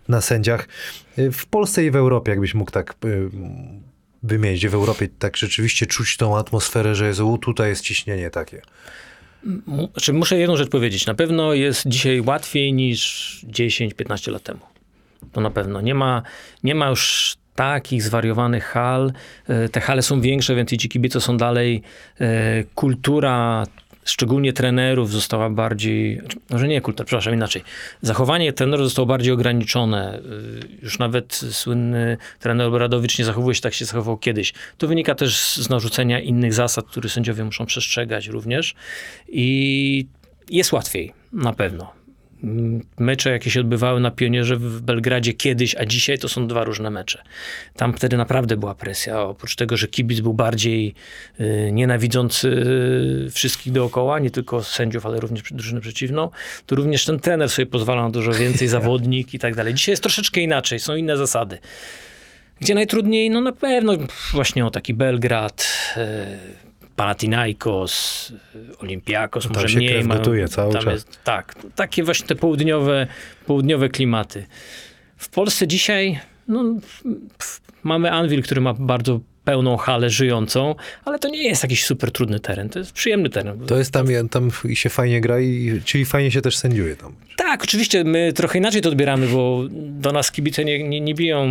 na 0.08 0.20
sędziach. 0.20 0.68
Y, 1.18 1.32
W 1.32 1.46
Polsce 1.46 1.84
i 1.84 1.90
w 1.90 1.96
Europie, 1.96 2.30
jakbyś 2.30 2.54
mógł 2.54 2.70
tak 2.70 2.94
y, 3.04 3.30
wymienić, 4.22 4.68
w 4.68 4.74
Europie 4.74 5.08
tak 5.18 5.36
rzeczywiście 5.36 5.86
czuć 5.86 6.16
tą 6.16 6.38
atmosferę, 6.38 6.94
że 6.94 7.06
jest, 7.06 7.20
u, 7.20 7.38
tutaj 7.38 7.68
jest 7.68 7.82
ciśnienie 7.82 8.30
takie. 8.30 8.62
Znaczy, 9.92 10.12
muszę 10.12 10.38
jedną 10.38 10.56
rzecz 10.56 10.68
powiedzieć. 10.68 11.06
Na 11.06 11.14
pewno 11.14 11.54
jest 11.54 11.82
dzisiaj 11.86 12.20
łatwiej 12.20 12.72
niż 12.72 13.44
10-15 13.50 14.32
lat 14.32 14.42
temu. 14.42 14.60
To 15.32 15.40
na 15.40 15.50
pewno. 15.50 15.80
Nie 15.80 15.94
ma, 15.94 16.22
nie 16.64 16.74
ma 16.74 16.88
już 16.88 17.36
takich 17.58 18.02
zwariowanych 18.02 18.64
hal. 18.64 19.12
E, 19.48 19.68
Te 19.68 19.80
hale 19.80 20.02
są 20.02 20.20
większe, 20.20 20.54
więc 20.54 20.72
i 20.72 20.78
ci 20.78 20.88
kibice 20.88 21.20
są 21.20 21.36
dalej. 21.36 21.82
E, 22.20 22.64
Kultura, 22.74 23.66
szczególnie 24.04 24.52
trenerów, 24.52 25.10
została 25.10 25.50
bardziej. 25.50 26.20
Może 26.50 26.68
nie 26.68 26.80
kultura, 26.80 27.06
przepraszam, 27.06 27.34
inaczej. 27.34 27.62
Zachowanie 28.02 28.52
trenerów 28.52 28.86
zostało 28.86 29.06
bardziej 29.06 29.32
ograniczone. 29.32 30.18
E, 30.18 30.20
Już 30.82 30.98
nawet 30.98 31.34
słynny 31.34 32.16
trener 32.40 32.66
Obradowicz 32.66 33.18
nie 33.18 33.24
zachowuje 33.24 33.54
się 33.54 33.60
tak, 33.60 33.74
się 33.74 33.84
zachował 33.84 34.16
kiedyś. 34.18 34.52
To 34.78 34.88
wynika 34.88 35.14
też 35.14 35.38
z 35.56 35.70
narzucenia 35.70 36.20
innych 36.20 36.54
zasad, 36.54 36.86
które 36.86 37.08
sędziowie 37.08 37.44
muszą 37.44 37.66
przestrzegać 37.66 38.26
również. 38.26 38.74
I 39.28 40.06
jest 40.50 40.72
łatwiej, 40.72 41.12
na 41.32 41.52
pewno. 41.52 41.97
Mecze, 42.98 43.30
jakie 43.30 43.50
się 43.50 43.60
odbywały 43.60 44.00
na 44.00 44.10
Pionierze 44.10 44.56
w 44.56 44.80
Belgradzie 44.80 45.32
kiedyś, 45.32 45.74
a 45.74 45.86
dzisiaj 45.86 46.18
to 46.18 46.28
są 46.28 46.46
dwa 46.46 46.64
różne 46.64 46.90
mecze. 46.90 47.22
Tam 47.76 47.92
wtedy 47.92 48.16
naprawdę 48.16 48.56
była 48.56 48.74
presja. 48.74 49.22
Oprócz 49.22 49.56
tego, 49.56 49.76
że 49.76 49.88
kibic 49.88 50.20
był 50.20 50.34
bardziej 50.34 50.94
y, 51.40 51.70
nienawidzący 51.72 52.48
y, 53.26 53.30
wszystkich 53.30 53.72
dookoła, 53.72 54.18
nie 54.18 54.30
tylko 54.30 54.62
sędziów, 54.62 55.06
ale 55.06 55.20
również 55.20 55.42
drużynę 55.52 55.80
przeciwną, 55.80 56.30
to 56.66 56.76
również 56.76 57.04
ten 57.04 57.20
trener 57.20 57.50
sobie 57.50 57.66
pozwala 57.66 58.02
na 58.02 58.10
dużo 58.10 58.32
więcej, 58.32 58.68
zawodnik 58.78 59.34
i 59.34 59.38
tak 59.38 59.54
dalej. 59.54 59.74
Dzisiaj 59.74 59.92
jest 59.92 60.02
troszeczkę 60.02 60.40
inaczej, 60.40 60.78
są 60.80 60.96
inne 60.96 61.16
zasady. 61.16 61.58
Gdzie 62.60 62.74
najtrudniej? 62.74 63.30
No 63.30 63.40
na 63.40 63.52
pewno 63.52 63.92
właśnie 64.32 64.66
o 64.66 64.70
taki 64.70 64.94
Belgrad, 64.94 65.66
e, 65.96 66.38
Panathinaikos, 66.98 68.32
e, 68.54 68.78
Olympiakos, 68.78 69.44
Tam 69.44 69.52
może 69.54 69.68
się 69.68 69.76
mniej. 69.76 69.90
krew 69.90 70.06
gotuje 70.06 70.48
cały 70.48 70.72
czas. 70.72 70.84
Jest, 70.84 71.24
tak, 71.24 71.54
takie 71.74 72.04
właśnie 72.04 72.26
te 72.26 72.34
południowe, 72.34 73.06
południowe 73.46 73.88
klimaty. 73.88 74.46
W 75.16 75.28
Polsce 75.28 75.66
dzisiaj 75.66 76.20
no, 76.48 76.64
mamy 77.82 78.12
Anvil, 78.12 78.42
który 78.42 78.60
ma 78.60 78.74
bardzo 78.74 79.20
pełną 79.48 79.76
halę 79.76 80.10
żyjącą, 80.10 80.74
ale 81.04 81.18
to 81.18 81.28
nie 81.28 81.42
jest 81.42 81.62
jakiś 81.62 81.84
super 81.84 82.12
trudny 82.12 82.40
teren, 82.40 82.68
to 82.68 82.78
jest 82.78 82.92
przyjemny 82.92 83.30
teren. 83.30 83.66
To 83.66 83.78
jest 83.78 83.92
tam, 83.92 84.06
tam 84.30 84.50
i 84.64 84.76
się 84.76 84.88
fajnie 84.88 85.20
gra, 85.20 85.40
i, 85.40 85.80
czyli 85.84 86.04
fajnie 86.04 86.30
się 86.30 86.40
też 86.40 86.56
sędziuje 86.56 86.96
tam. 86.96 87.14
Tak, 87.36 87.62
oczywiście, 87.64 88.04
my 88.04 88.32
trochę 88.32 88.58
inaczej 88.58 88.82
to 88.82 88.88
odbieramy, 88.88 89.26
bo 89.26 89.62
do 89.70 90.12
nas 90.12 90.32
kibice 90.32 90.64
nie, 90.64 90.88
nie, 90.88 91.00
nie 91.00 91.14
biją, 91.14 91.46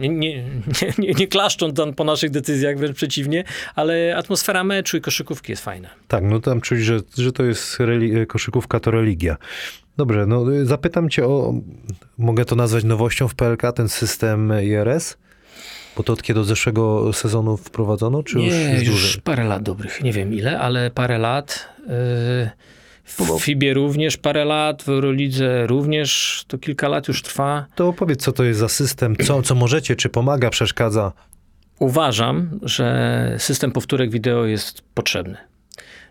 nie, 0.00 0.08
nie, 0.08 0.44
nie, 0.98 1.12
nie 1.18 1.26
klaszczą 1.26 1.72
tam 1.72 1.94
po 1.94 2.04
naszych 2.04 2.30
decyzjach, 2.30 2.78
wręcz 2.78 2.96
przeciwnie, 2.96 3.44
ale 3.74 4.16
atmosfera 4.16 4.64
meczu 4.64 4.96
i 4.96 5.00
koszykówki 5.00 5.52
jest 5.52 5.64
fajna. 5.64 5.88
Tak, 6.08 6.24
no 6.24 6.40
tam 6.40 6.60
czuć, 6.60 6.80
że, 6.80 7.00
że 7.18 7.32
to 7.32 7.44
jest 7.44 7.78
reli- 7.78 8.26
koszykówka, 8.26 8.80
to 8.80 8.90
religia. 8.90 9.36
Dobrze, 9.96 10.26
no 10.26 10.52
y, 10.52 10.66
zapytam 10.66 11.10
cię 11.10 11.24
o, 11.26 11.54
mogę 12.18 12.44
to 12.44 12.56
nazwać 12.56 12.84
nowością 12.84 13.28
w 13.28 13.34
PLK, 13.34 13.72
ten 13.72 13.88
system 13.88 14.52
IRS? 14.62 15.16
Bo 15.96 16.02
to 16.02 16.12
od 16.12 16.22
kiedy 16.22 16.40
od 16.40 16.46
zeszłego 16.46 17.12
sezonu 17.12 17.56
wprowadzono, 17.56 18.22
czy 18.22 18.38
już 18.38 18.54
nie, 18.54 18.60
jest 18.60 18.84
już 18.84 18.90
dłużej? 18.90 19.22
parę 19.22 19.44
lat 19.44 19.62
dobrych, 19.62 20.02
nie 20.02 20.12
wiem 20.12 20.34
ile, 20.34 20.58
ale 20.58 20.90
parę 20.90 21.18
lat. 21.18 21.68
Yy, 21.88 22.50
w 23.04 23.40
FIBie 23.40 23.74
również 23.74 24.16
parę 24.16 24.44
lat, 24.44 24.82
w 24.82 24.88
Eurolidze 24.88 25.66
również 25.66 26.44
to 26.48 26.58
kilka 26.58 26.88
lat 26.88 27.08
już 27.08 27.22
trwa. 27.22 27.66
To 27.74 27.88
opowiedz, 27.88 28.22
co 28.22 28.32
to 28.32 28.44
jest 28.44 28.60
za 28.60 28.68
system, 28.68 29.16
co, 29.16 29.42
co 29.42 29.54
możecie, 29.54 29.96
czy 29.96 30.08
pomaga, 30.08 30.50
przeszkadza? 30.50 31.12
Uważam, 31.78 32.58
że 32.62 33.34
system 33.38 33.72
powtórek 33.72 34.10
wideo 34.10 34.44
jest 34.44 34.82
potrzebny. 34.94 35.36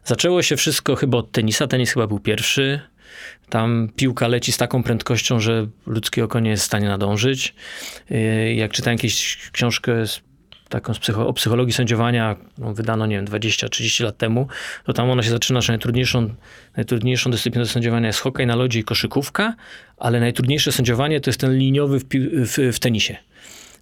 Zaczęło 0.03 0.41
się 0.41 0.55
wszystko 0.55 0.95
chyba 0.95 1.17
od 1.17 1.31
tenisa. 1.31 1.67
Tenis 1.67 1.93
chyba 1.93 2.07
był 2.07 2.19
pierwszy. 2.19 2.79
Tam 3.55 3.89
piłka 3.95 4.27
leci 4.27 4.51
z 4.51 4.57
taką 4.57 4.83
prędkością, 4.83 5.39
że 5.39 5.67
ludzkie 5.85 6.23
oko 6.23 6.39
nie 6.39 6.49
jest 6.49 6.63
w 6.63 6.65
stanie 6.65 6.87
nadążyć. 6.87 7.55
Yy, 8.09 8.53
Jak 8.53 8.71
czytałem 8.71 8.97
jakąś 8.97 9.37
książkę 9.51 10.07
z, 10.07 10.21
taką 10.69 10.93
z 10.93 10.99
psycho, 10.99 11.27
o 11.27 11.33
psychologii 11.33 11.73
sędziowania, 11.73 12.35
no, 12.57 12.73
wydano, 12.73 13.05
nie 13.05 13.15
wiem, 13.15 13.25
20-30 13.25 14.03
lat 14.03 14.17
temu, 14.17 14.47
to 14.85 14.93
tam 14.93 15.09
ona 15.09 15.23
się 15.23 15.29
zaczyna, 15.29 15.61
że 15.61 15.73
najtrudniejszą, 15.73 16.29
najtrudniejszą 16.77 17.31
dyscypliną 17.31 17.63
do 17.65 17.69
sędziowania 17.69 18.07
jest 18.07 18.19
hokej 18.19 18.47
na 18.47 18.55
lodzie 18.55 18.79
i 18.79 18.83
koszykówka, 18.83 19.55
ale 19.97 20.19
najtrudniejsze 20.19 20.71
sędziowanie 20.71 21.21
to 21.21 21.29
jest 21.29 21.39
ten 21.39 21.57
liniowy 21.57 21.99
w, 21.99 22.05
w, 22.45 22.75
w 22.75 22.79
tenisie 22.79 23.15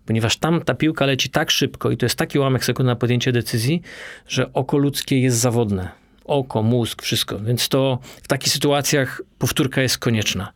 ponieważ 0.05 0.37
tam 0.37 0.61
ta 0.61 0.73
piłka 0.73 1.05
leci 1.05 1.29
tak 1.29 1.51
szybko 1.51 1.91
i 1.91 1.97
to 1.97 2.05
jest 2.05 2.15
taki 2.15 2.39
ułamek 2.39 2.65
sekundy 2.65 2.87
na 2.87 2.95
podjęcie 2.95 3.31
decyzji, 3.31 3.81
że 4.27 4.53
oko 4.53 4.77
ludzkie 4.77 5.19
jest 5.19 5.37
zawodne. 5.37 6.02
Oko, 6.25 6.63
mózg, 6.63 7.01
wszystko. 7.01 7.39
Więc 7.39 7.69
to 7.69 7.99
w 8.23 8.27
takich 8.27 8.53
sytuacjach 8.53 9.21
powtórka 9.39 9.81
jest 9.81 9.97
konieczna, 9.97 10.53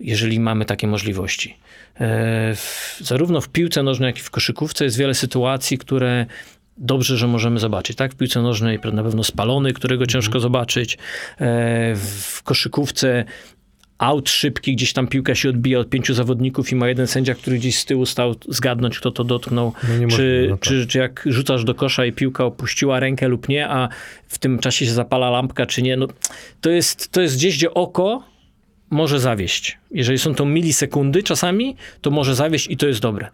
jeżeli 0.00 0.40
mamy 0.40 0.64
takie 0.64 0.86
możliwości. 0.86 1.56
E, 1.94 2.54
w, 2.54 2.98
zarówno 3.00 3.40
w 3.40 3.48
piłce 3.48 3.82
nożnej, 3.82 4.06
jak 4.06 4.18
i 4.18 4.22
w 4.22 4.30
koszykówce 4.30 4.84
jest 4.84 4.96
wiele 4.96 5.14
sytuacji, 5.14 5.78
które 5.78 6.26
dobrze, 6.78 7.16
że 7.16 7.26
możemy 7.26 7.58
zobaczyć. 7.58 7.96
Tak, 7.96 8.12
w 8.12 8.16
piłce 8.16 8.42
nożnej 8.42 8.78
na 8.92 9.02
pewno 9.02 9.24
spalony, 9.24 9.72
którego 9.72 10.06
ciężko 10.06 10.40
zobaczyć. 10.40 10.94
E, 10.94 10.98
w 11.96 12.42
koszykówce 12.42 13.24
aut 13.98 14.30
szybki, 14.30 14.76
gdzieś 14.76 14.92
tam 14.92 15.06
piłka 15.06 15.34
się 15.34 15.48
odbija 15.48 15.78
od 15.78 15.88
pięciu 15.88 16.14
zawodników 16.14 16.72
i 16.72 16.76
ma 16.76 16.88
jeden 16.88 17.06
sędzia, 17.06 17.34
który 17.34 17.58
gdzieś 17.58 17.78
z 17.78 17.84
tyłu 17.84 18.06
stał 18.06 18.34
zgadnąć, 18.48 18.98
kto 18.98 19.10
to 19.10 19.24
dotknął. 19.24 19.72
No 20.00 20.08
czy, 20.08 20.48
tak. 20.50 20.60
czy, 20.60 20.86
czy 20.86 20.98
jak 20.98 21.24
rzucasz 21.26 21.64
do 21.64 21.74
kosza 21.74 22.06
i 22.06 22.12
piłka 22.12 22.44
opuściła 22.44 23.00
rękę 23.00 23.28
lub 23.28 23.48
nie, 23.48 23.68
a 23.68 23.88
w 24.28 24.38
tym 24.38 24.58
czasie 24.58 24.86
się 24.86 24.92
zapala 24.92 25.30
lampka, 25.30 25.66
czy 25.66 25.82
nie. 25.82 25.96
No, 25.96 26.06
to, 26.60 26.70
jest, 26.70 27.12
to 27.12 27.20
jest 27.20 27.36
gdzieś, 27.36 27.56
gdzie 27.56 27.74
oko 27.74 28.22
może 28.90 29.20
zawieść. 29.20 29.78
Jeżeli 29.90 30.18
są 30.18 30.34
to 30.34 30.44
milisekundy 30.44 31.22
czasami, 31.22 31.76
to 32.00 32.10
może 32.10 32.34
zawieść 32.34 32.70
i 32.70 32.76
to 32.76 32.86
jest 32.86 33.00
dobre. 33.00 33.28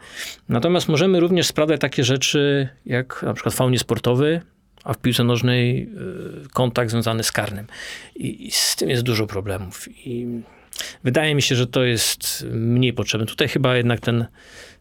Natomiast 0.49 0.89
możemy 0.89 1.21
również 1.21 1.47
sprawdzać 1.47 1.81
takie 1.81 2.05
rzeczy, 2.05 2.69
jak 2.87 3.23
na 3.23 3.35
przykład 3.35 3.55
faunie 3.55 3.79
sportowy, 3.79 4.41
a 4.85 4.93
w 4.93 4.99
piłce 4.99 5.25
nożnej 5.25 5.83
y, 5.83 6.49
kontakt 6.53 6.91
związany 6.91 7.23
z 7.23 7.33
karnym. 7.33 7.67
I, 8.17 8.47
I 8.47 8.51
z 8.51 8.77
tym 8.77 8.91
jest 8.91 9.03
dużo 9.03 9.27
problemów. 9.27 9.89
I 10.07 10.27
wydaje 11.05 11.35
mi 11.35 11.43
się, 11.43 11.55
że 11.55 11.67
to 11.67 11.85
jest 11.85 12.47
mniej 12.51 12.93
potrzebne. 12.93 13.27
Tutaj 13.27 13.49
chyba 13.49 13.77
jednak 13.77 14.01
ten, 14.01 14.27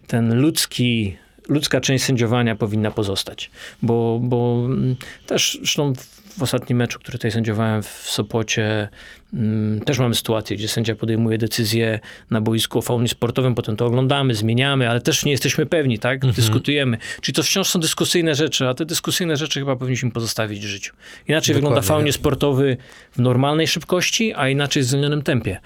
ten 0.07 0.41
ludzki, 0.41 1.17
ludzka 1.49 1.81
część 1.81 2.03
sędziowania 2.03 2.55
powinna 2.55 2.91
pozostać. 2.91 3.51
Bo, 3.81 4.19
bo 4.23 4.63
mm, 4.65 4.95
też 5.27 5.57
zresztą 5.57 5.93
w 6.37 6.43
ostatnim 6.43 6.77
meczu, 6.77 6.99
który 6.99 7.17
tutaj 7.17 7.31
sędziowałem 7.31 7.83
w 7.83 7.87
Sopocie, 7.87 8.89
mm, 9.33 9.81
też 9.81 9.99
mamy 9.99 10.15
sytuację, 10.15 10.57
gdzie 10.57 10.67
sędzia 10.67 10.95
podejmuje 10.95 11.37
decyzję 11.37 11.99
na 12.29 12.41
boisku 12.41 12.79
o 12.79 12.81
faunie 12.81 13.07
sportowym, 13.07 13.55
potem 13.55 13.75
to 13.75 13.85
oglądamy, 13.85 14.35
zmieniamy, 14.35 14.89
ale 14.89 15.01
też 15.01 15.25
nie 15.25 15.31
jesteśmy 15.31 15.65
pewni, 15.65 15.99
tak? 15.99 16.25
Dyskutujemy. 16.25 16.97
Czyli 17.21 17.35
to 17.35 17.43
wciąż 17.43 17.67
są 17.67 17.79
dyskusyjne 17.79 18.35
rzeczy, 18.35 18.67
a 18.67 18.73
te 18.73 18.85
dyskusyjne 18.85 19.37
rzeczy 19.37 19.59
chyba 19.59 19.75
powinniśmy 19.75 20.11
pozostawić 20.11 20.65
w 20.65 20.69
życiu. 20.69 20.93
Inaczej 21.27 21.55
wygląda 21.55 21.81
Dokładnie. 21.81 21.97
faunie 21.97 22.13
sportowy 22.13 22.77
w 23.11 23.19
normalnej 23.19 23.67
szybkości, 23.67 24.33
a 24.33 24.49
inaczej 24.49 24.83
w 24.83 24.85
zwolnionym 24.85 25.21
tempie. 25.21 25.59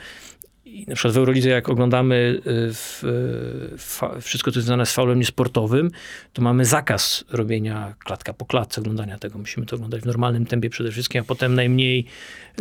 I 0.75 0.85
na 0.87 0.95
przykład 0.95 1.13
w 1.13 1.17
Eurolidze, 1.17 1.49
jak 1.49 1.69
oglądamy 1.69 2.15
y, 2.15 2.41
w, 2.73 3.03
y, 3.73 3.77
fa, 3.77 4.19
wszystko, 4.21 4.51
co 4.51 4.59
jest 4.59 4.65
związane 4.65 4.85
z 4.85 4.93
faulem 4.93 5.19
niesportowym, 5.19 5.91
to 6.33 6.41
mamy 6.41 6.65
zakaz 6.65 7.23
robienia 7.31 7.93
klatka 7.99 8.33
po 8.33 8.45
klatce, 8.45 8.81
oglądania 8.81 9.17
tego. 9.17 9.39
Musimy 9.39 9.65
to 9.65 9.75
oglądać 9.75 10.01
w 10.01 10.05
normalnym 10.05 10.45
tempie 10.45 10.69
przede 10.69 10.91
wszystkim, 10.91 11.21
a 11.21 11.23
potem 11.23 11.55
najmniej, 11.55 12.05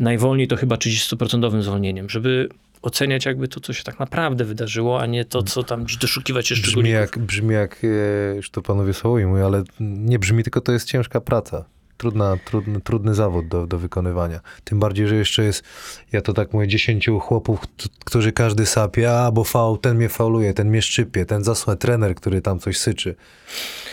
najwolniej 0.01 0.49
to 0.49 0.57
chyba 0.57 0.77
30% 0.77 1.63
zwolnieniem, 1.63 2.11
żeby 2.11 2.49
oceniać 2.83 3.27
jakby 3.27 3.49
to, 3.49 3.61
co 3.61 3.73
się 3.73 3.83
tak 3.83 3.99
naprawdę 3.99 4.45
wydarzyło, 4.45 5.01
a 5.01 5.07
nie 5.07 5.25
to, 5.25 5.43
co 5.43 5.63
tam 5.63 5.87
doszukiwać 6.01 6.49
się 6.49 6.55
Brzmi 6.55 6.67
szczególników. 6.67 7.01
jak, 7.01 7.19
brzmi 7.19 7.55
jak, 7.55 7.85
e, 7.85 8.37
już 8.37 8.51
to 8.51 8.63
panowie 8.63 8.95
słowo 8.95 9.29
mówią, 9.29 9.47
ale 9.47 9.65
nie 9.81 10.19
brzmi, 10.19 10.43
tylko 10.43 10.61
to 10.61 10.73
jest 10.73 10.89
ciężka 10.89 11.21
praca. 11.21 11.65
Trudna, 11.97 12.37
trudny, 12.45 12.81
trudny 12.81 13.15
zawód 13.15 13.49
do, 13.49 13.67
do 13.67 13.79
wykonywania. 13.79 14.41
Tym 14.65 14.81
bardziej, 14.81 15.09
że 15.09 15.17
jeszcze 15.17 15.45
jest, 15.45 15.65
ja 16.13 16.21
to 16.21 16.33
tak 16.33 16.53
mówię, 16.53 16.69
dziesięciu 16.69 17.21
chłopów, 17.21 17.61
którzy 18.05 18.33
każdy 18.33 18.67
sapie, 18.67 19.19
a 19.19 19.31
bo 19.33 19.45
faul, 19.45 19.79
ten 19.79 19.97
mnie 19.97 20.09
fauluje, 20.09 20.55
ten 20.55 20.69
mnie 20.69 20.83
szczypie, 20.83 21.27
ten 21.27 21.45
zasłę 21.45 21.77
trener, 21.77 22.15
który 22.15 22.43
tam 22.43 22.59
coś 22.59 22.79
syczy. 22.79 23.15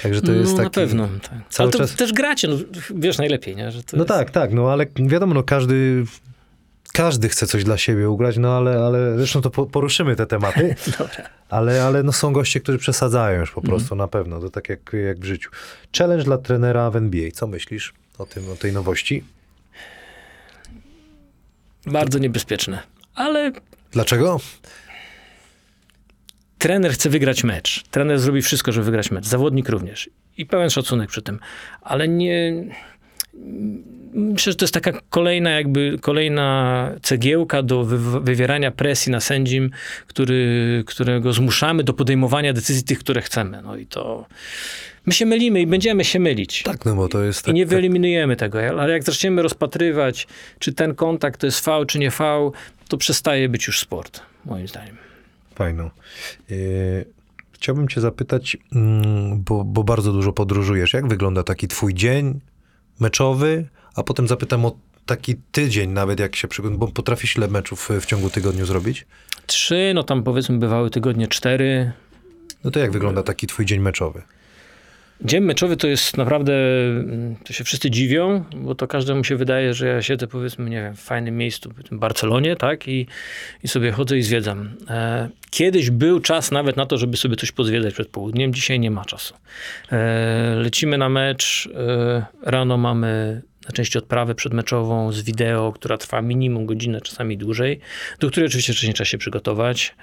Także 0.03 0.21
to 0.21 0.31
jest 0.31 0.51
no, 0.51 0.57
taki... 0.57 0.65
na 0.65 0.69
pewno. 0.69 1.07
Tak. 1.07 1.39
cały 1.49 1.65
Ale 1.65 1.71
to 1.71 1.77
czas- 1.77 1.95
też 1.95 2.13
gracie, 2.13 2.47
no, 2.47 2.55
wiesz 2.95 3.17
najlepiej, 3.17 3.55
nie? 3.55 3.71
Że 3.71 3.81
No 3.93 3.97
jest... 3.99 4.07
tak, 4.09 4.31
tak, 4.31 4.53
no 4.53 4.71
ale 4.71 4.85
wiadomo, 4.95 5.33
no 5.33 5.43
każdy, 5.43 6.05
każdy 6.93 7.29
chce 7.29 7.47
coś 7.47 7.63
dla 7.63 7.77
siebie 7.77 8.09
ugrać, 8.09 8.37
no 8.37 8.57
ale, 8.57 8.79
ale 8.85 9.17
zresztą 9.17 9.41
to 9.41 9.49
po- 9.49 9.65
poruszymy 9.65 10.15
te 10.15 10.25
tematy, 10.25 10.75
Dobra. 10.99 11.29
ale, 11.49 11.83
ale 11.83 12.03
no 12.03 12.11
są 12.11 12.33
goście, 12.33 12.59
którzy 12.59 12.77
przesadzają 12.77 13.39
już 13.39 13.51
po 13.51 13.61
prostu, 13.61 13.95
na 13.95 14.07
pewno, 14.07 14.39
to 14.39 14.49
tak 14.49 14.69
jak, 14.69 14.91
jak 15.05 15.19
w 15.19 15.23
życiu. 15.23 15.49
Challenge 15.97 16.23
dla 16.23 16.37
trenera 16.37 16.91
w 16.91 16.95
NBA, 16.95 17.31
co 17.31 17.47
myślisz 17.47 17.93
o 18.17 18.25
tym, 18.25 18.49
o 18.49 18.55
tej 18.55 18.73
nowości? 18.73 19.23
Bardzo 21.85 22.19
niebezpieczne. 22.19 22.79
Ale 23.15 23.51
Dlaczego? 23.91 24.39
trener 26.57 26.91
chce 26.93 27.09
wygrać 27.09 27.43
mecz. 27.43 27.83
Trener 27.91 28.19
zrobi 28.19 28.41
wszystko, 28.41 28.71
żeby 28.71 28.85
wygrać 28.85 29.11
mecz. 29.11 29.25
Zawodnik 29.25 29.69
również. 29.69 30.09
I 30.37 30.45
pełen 30.45 30.69
szacunek 30.69 31.09
przy 31.09 31.21
tym. 31.21 31.39
Ale 31.81 32.07
nie... 32.07 32.53
Myślę, 34.13 34.51
że 34.51 34.55
to 34.57 34.65
jest 34.65 34.73
taka 34.73 34.99
kolejna 35.09 35.49
jakby, 35.49 35.97
kolejna 36.01 36.91
cegiełka 37.01 37.63
do 37.63 37.83
wy- 37.83 38.19
wywierania 38.21 38.71
presji 38.71 39.11
na 39.11 39.19
sędzim, 39.19 39.69
który, 40.07 40.83
którego 40.87 41.33
zmuszamy 41.33 41.83
do 41.83 41.93
podejmowania 41.93 42.53
decyzji 42.53 42.83
tych, 42.83 42.99
które 42.99 43.21
chcemy. 43.21 43.61
No 43.61 43.75
i 43.77 43.85
to... 43.85 44.25
My 45.05 45.13
się 45.13 45.25
mylimy 45.25 45.61
i 45.61 45.67
będziemy 45.67 46.03
się 46.05 46.19
mylić. 46.19 46.63
Tak, 46.63 46.85
no 46.85 46.95
bo 46.95 47.07
to 47.07 47.23
jest 47.23 47.41
I 47.41 47.45
tak, 47.45 47.55
nie 47.55 47.63
tak, 47.63 47.69
wyeliminujemy 47.69 48.35
tego, 48.35 48.59
ale 48.81 48.93
jak 48.93 49.03
zaczniemy 49.03 49.41
rozpatrywać, 49.41 50.27
czy 50.59 50.73
ten 50.73 50.95
kontakt 50.95 51.39
to 51.39 51.47
jest 51.47 51.65
V, 51.65 51.85
czy 51.87 51.99
nie 51.99 52.09
V, 52.09 52.51
to 52.87 52.97
przestaje 52.97 53.49
być 53.49 53.67
już 53.67 53.79
sport, 53.79 54.21
moim 54.45 54.67
zdaniem. 54.67 54.95
fajną. 55.55 55.89
Yy, 56.49 57.05
chciałbym 57.51 57.87
cię 57.87 58.01
zapytać, 58.01 58.57
mm, 58.75 59.43
bo, 59.43 59.63
bo 59.63 59.83
bardzo 59.83 60.11
dużo 60.13 60.33
podróżujesz, 60.33 60.93
jak 60.93 61.07
wygląda 61.07 61.43
taki 61.43 61.67
twój 61.67 61.93
dzień 61.93 62.39
meczowy, 63.01 63.67
a 63.95 64.03
potem 64.03 64.27
zapytam 64.27 64.65
o 64.65 64.75
taki 65.05 65.35
tydzień 65.51 65.89
nawet, 65.89 66.19
jak 66.19 66.35
się 66.35 66.47
przygotowujesz, 66.47 66.79
bo 66.79 66.93
potrafisz 66.95 67.35
ile 67.35 67.47
meczów 67.47 67.89
w 68.01 68.05
ciągu 68.05 68.29
tygodniu 68.29 68.65
zrobić? 68.65 69.05
Trzy, 69.45 69.91
no 69.95 70.03
tam 70.03 70.23
powiedzmy 70.23 70.57
bywały 70.57 70.89
tygodnie 70.89 71.27
cztery. 71.27 71.91
No 72.63 72.71
to 72.71 72.79
jak 72.79 72.91
wygląda 72.91 73.23
taki 73.23 73.47
twój 73.47 73.65
dzień 73.65 73.79
meczowy? 73.79 74.21
Dzień 75.25 75.43
meczowy 75.43 75.77
to 75.77 75.87
jest 75.87 76.17
naprawdę, 76.17 76.53
to 77.45 77.53
się 77.53 77.63
wszyscy 77.63 77.91
dziwią, 77.91 78.43
bo 78.55 78.75
to 78.75 78.87
każdemu 78.87 79.23
się 79.23 79.35
wydaje, 79.35 79.73
że 79.73 79.87
ja 79.87 80.01
siedzę 80.01 80.27
powiedzmy, 80.27 80.69
nie 80.69 80.81
wiem, 80.81 80.95
w 80.95 80.99
fajnym 80.99 81.37
miejscu, 81.37 81.69
w 81.91 81.95
Barcelonie, 81.97 82.55
tak, 82.55 82.87
i, 82.87 83.07
i 83.63 83.67
sobie 83.67 83.91
chodzę 83.91 84.17
i 84.17 84.21
zwiedzam. 84.21 84.75
E, 84.89 85.29
kiedyś 85.49 85.89
był 85.89 86.19
czas 86.19 86.51
nawet 86.51 86.77
na 86.77 86.85
to, 86.85 86.97
żeby 86.97 87.17
sobie 87.17 87.35
coś 87.35 87.51
pozwiedzać 87.51 87.93
przed 87.93 88.07
południem, 88.07 88.53
dzisiaj 88.53 88.79
nie 88.79 88.91
ma 88.91 89.05
czasu. 89.05 89.33
E, 89.91 90.55
lecimy 90.55 90.97
na 90.97 91.09
mecz, 91.09 91.69
e, 91.75 92.25
rano 92.43 92.77
mamy 92.77 93.41
na 93.67 93.71
części 93.71 93.97
odprawę 93.97 94.35
przedmeczową 94.35 95.11
z 95.11 95.21
wideo, 95.21 95.71
która 95.71 95.97
trwa 95.97 96.21
minimum 96.21 96.65
godzinę, 96.65 97.01
czasami 97.01 97.37
dłużej, 97.37 97.79
do 98.19 98.29
której 98.29 98.47
oczywiście 98.47 98.73
wcześniej 98.73 98.93
trzeba 98.93 99.05
się 99.05 99.17
przygotować. 99.17 99.95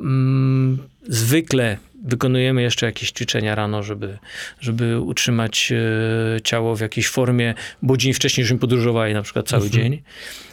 Mm, 0.00 0.78
zwykle 1.08 1.76
wykonujemy 2.04 2.62
jeszcze 2.62 2.86
jakieś 2.86 3.10
ćwiczenia 3.10 3.54
rano, 3.54 3.82
żeby, 3.82 4.18
żeby 4.60 5.00
utrzymać 5.00 5.72
e, 5.72 6.40
ciało 6.40 6.76
w 6.76 6.80
jakiejś 6.80 7.08
formie, 7.08 7.54
bo 7.82 7.96
dzień 7.96 8.12
wcześniej 8.12 8.44
żeśmy 8.44 8.58
podróżowali 8.58 9.14
na 9.14 9.22
przykład 9.22 9.48
cały 9.48 9.70
dzień. 9.70 10.02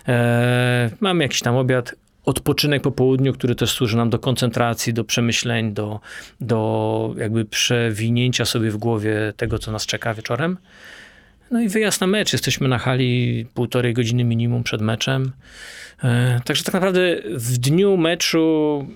E, 0.07 0.89
mamy 0.99 1.23
jakiś 1.23 1.41
tam 1.41 1.55
obiad, 1.55 1.95
odpoczynek 2.25 2.81
po 2.81 2.91
południu, 2.91 3.33
który 3.33 3.55
też 3.55 3.71
służy 3.71 3.97
nam 3.97 4.09
do 4.09 4.19
koncentracji, 4.19 4.93
do 4.93 5.03
przemyśleń, 5.03 5.73
do, 5.73 5.99
do 6.41 7.15
jakby 7.17 7.45
przewinięcia 7.45 8.45
sobie 8.45 8.71
w 8.71 8.77
głowie 8.77 9.33
tego, 9.37 9.59
co 9.59 9.71
nas 9.71 9.85
czeka 9.85 10.13
wieczorem. 10.13 10.57
No 11.55 11.61
i 11.61 11.69
wyjazd 11.69 12.01
na 12.01 12.07
mecz. 12.07 12.33
Jesteśmy 12.33 12.67
na 12.67 12.77
hali 12.77 13.45
półtorej 13.53 13.93
godziny 13.93 14.23
minimum 14.23 14.63
przed 14.63 14.81
meczem. 14.81 15.31
E, 16.03 16.41
Także 16.45 16.63
tak 16.63 16.73
naprawdę 16.73 16.99
w 17.25 17.57
dniu 17.57 17.97
meczu 17.97 18.87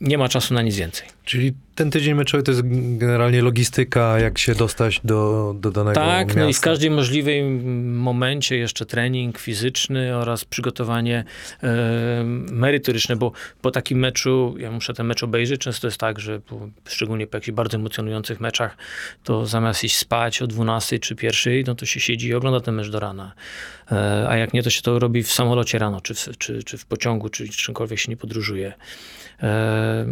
nie 0.00 0.18
ma 0.18 0.28
czasu 0.28 0.54
na 0.54 0.62
nic 0.62 0.76
więcej. 0.76 1.08
Czyli 1.28 1.52
ten 1.74 1.90
tydzień 1.90 2.14
meczowy 2.14 2.42
to 2.42 2.50
jest 2.50 2.62
generalnie 2.98 3.42
logistyka, 3.42 4.18
jak 4.18 4.38
się 4.38 4.54
dostać 4.54 5.00
do, 5.04 5.54
do 5.58 5.70
danego 5.70 5.94
Tak, 5.94 6.26
miasta. 6.26 6.40
no 6.40 6.48
i 6.48 6.54
w 6.54 6.60
każdym 6.60 6.94
możliwym 6.94 7.96
momencie 7.96 8.56
jeszcze 8.56 8.86
trening 8.86 9.38
fizyczny 9.38 10.16
oraz 10.16 10.44
przygotowanie 10.44 11.24
e, 11.62 12.24
merytoryczne, 12.52 13.16
bo 13.16 13.32
po 13.62 13.70
takim 13.70 13.98
meczu, 13.98 14.54
ja 14.58 14.70
muszę 14.70 14.94
ten 14.94 15.06
mecz 15.06 15.22
obejrzeć, 15.22 15.60
często 15.60 15.86
jest 15.86 15.98
tak, 15.98 16.20
że 16.20 16.40
po, 16.40 16.68
szczególnie 16.88 17.26
po 17.26 17.36
jakichś 17.36 17.54
bardzo 17.54 17.76
emocjonujących 17.76 18.40
meczach, 18.40 18.76
to 19.24 19.46
zamiast 19.46 19.84
iść 19.84 19.96
spać 19.96 20.42
o 20.42 20.46
12 20.46 20.98
czy 20.98 21.16
1, 21.22 21.64
no 21.66 21.74
to 21.74 21.86
się 21.86 22.00
siedzi 22.00 22.28
i 22.28 22.34
ogląda 22.34 22.60
ten 22.60 22.74
mecz 22.74 22.88
do 22.90 23.00
rana. 23.00 23.32
E, 23.92 24.26
a 24.28 24.36
jak 24.36 24.52
nie, 24.52 24.62
to 24.62 24.70
się 24.70 24.82
to 24.82 24.98
robi 24.98 25.22
w 25.22 25.32
samolocie 25.32 25.78
rano, 25.78 26.00
czy 26.00 26.14
w, 26.14 26.38
czy, 26.38 26.62
czy 26.62 26.78
w 26.78 26.86
pociągu, 26.86 27.28
czy 27.28 27.48
czymkolwiek 27.48 27.98
się 27.98 28.10
nie 28.10 28.16
podróżuje. 28.16 28.72
E, 29.42 30.06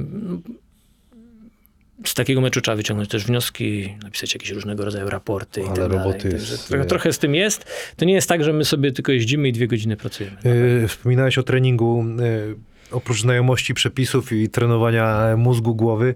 z 2.05 2.15
takiego 2.15 2.41
meczu 2.41 2.61
trzeba 2.61 2.77
wyciągnąć 2.77 3.11
też 3.11 3.25
wnioski, 3.25 3.97
napisać 4.03 4.35
jakieś 4.35 4.51
różnego 4.51 4.85
rodzaju 4.85 5.11
raporty 5.11 5.61
i 5.61 5.65
Ale 5.65 5.75
tak 5.77 5.93
roboty 5.93 6.19
dalej. 6.29 6.33
jest, 6.33 6.69
trochę, 6.69 6.85
trochę 6.85 7.13
z 7.13 7.19
tym 7.19 7.35
jest. 7.35 7.65
To 7.97 8.05
nie 8.05 8.13
jest 8.15 8.29
tak, 8.29 8.45
że 8.45 8.53
my 8.53 8.65
sobie 8.65 8.93
tylko 8.93 9.13
jeździmy 9.13 9.49
i 9.49 9.53
dwie 9.53 9.67
godziny 9.69 9.97
pracujemy. 9.97 10.37
Yy, 10.83 10.89
Wspominałeś 10.89 11.39
o 11.39 11.43
treningu, 11.43 12.05
yy, 12.19 12.57
oprócz 12.91 13.21
znajomości 13.21 13.75
przepisów 13.75 14.33
i 14.33 14.49
trenowania 14.49 15.37
mózgu, 15.37 15.75
głowy. 15.75 16.15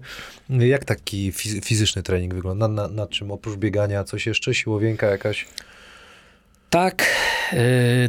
Jak 0.49 0.85
taki 0.85 1.31
fiz- 1.31 1.65
fizyczny 1.65 2.03
trening 2.03 2.33
wygląda? 2.33 2.67
Na, 2.67 2.87
na, 2.87 2.93
na 2.93 3.07
czym? 3.07 3.31
Oprócz 3.31 3.55
biegania, 3.57 4.03
coś 4.03 4.27
jeszcze? 4.27 4.53
Siłowienka 4.53 5.07
jakaś? 5.07 5.45
Tak, 6.71 7.05
yy, 7.53 7.59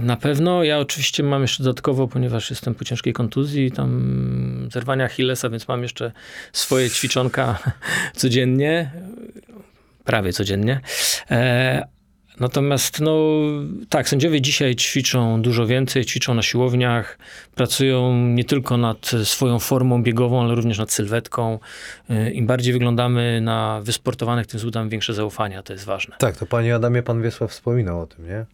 na 0.03 0.17
pewno. 0.17 0.65
Ja 0.65 0.79
oczywiście 0.79 1.23
mam 1.23 1.43
jeszcze 1.43 1.63
dodatkowo, 1.63 2.09
ponieważ 2.09 2.51
jestem 2.51 2.75
po 2.75 2.85
ciężkiej 2.85 3.13
kontuzji, 3.13 3.73
tam 3.73 4.69
zerwania 4.73 5.05
Achillesa, 5.05 5.51
więc 5.51 5.69
mam 5.69 5.83
jeszcze 5.83 6.13
swoje 6.53 6.91
ćwiczonka 6.91 7.59
codziennie, 8.17 8.91
prawie 10.05 10.33
codziennie. 10.33 10.81
Natomiast, 12.43 13.01
no 13.01 13.17
tak, 13.89 14.09
sędziowie 14.09 14.41
dzisiaj 14.41 14.77
ćwiczą 14.77 15.43
dużo 15.43 15.67
więcej, 15.67 16.05
ćwiczą 16.05 16.35
na 16.35 16.43
siłowniach, 16.43 17.19
pracują 17.55 18.17
nie 18.17 18.45
tylko 18.45 18.77
nad 18.77 19.11
swoją 19.25 19.59
formą 19.59 20.03
biegową, 20.03 20.43
ale 20.43 20.55
również 20.55 20.79
nad 20.79 20.93
sylwetką. 20.93 21.59
E, 22.11 22.31
Im 22.31 22.47
bardziej 22.47 22.73
wyglądamy 22.73 23.41
na 23.41 23.81
wysportowanych, 23.85 24.47
tym 24.47 24.61
zbudamy 24.61 24.91
większe 24.91 25.15
zaufania, 25.15 25.63
to 25.63 25.73
jest 25.73 25.85
ważne. 25.85 26.17
Tak, 26.19 26.37
to 26.37 26.47
panie 26.47 26.75
Adamie, 26.75 27.03
pan 27.03 27.23
Wiesław 27.23 27.51
wspominał 27.51 28.01
o 28.01 28.07
tym, 28.07 28.27
nie? 28.27 28.45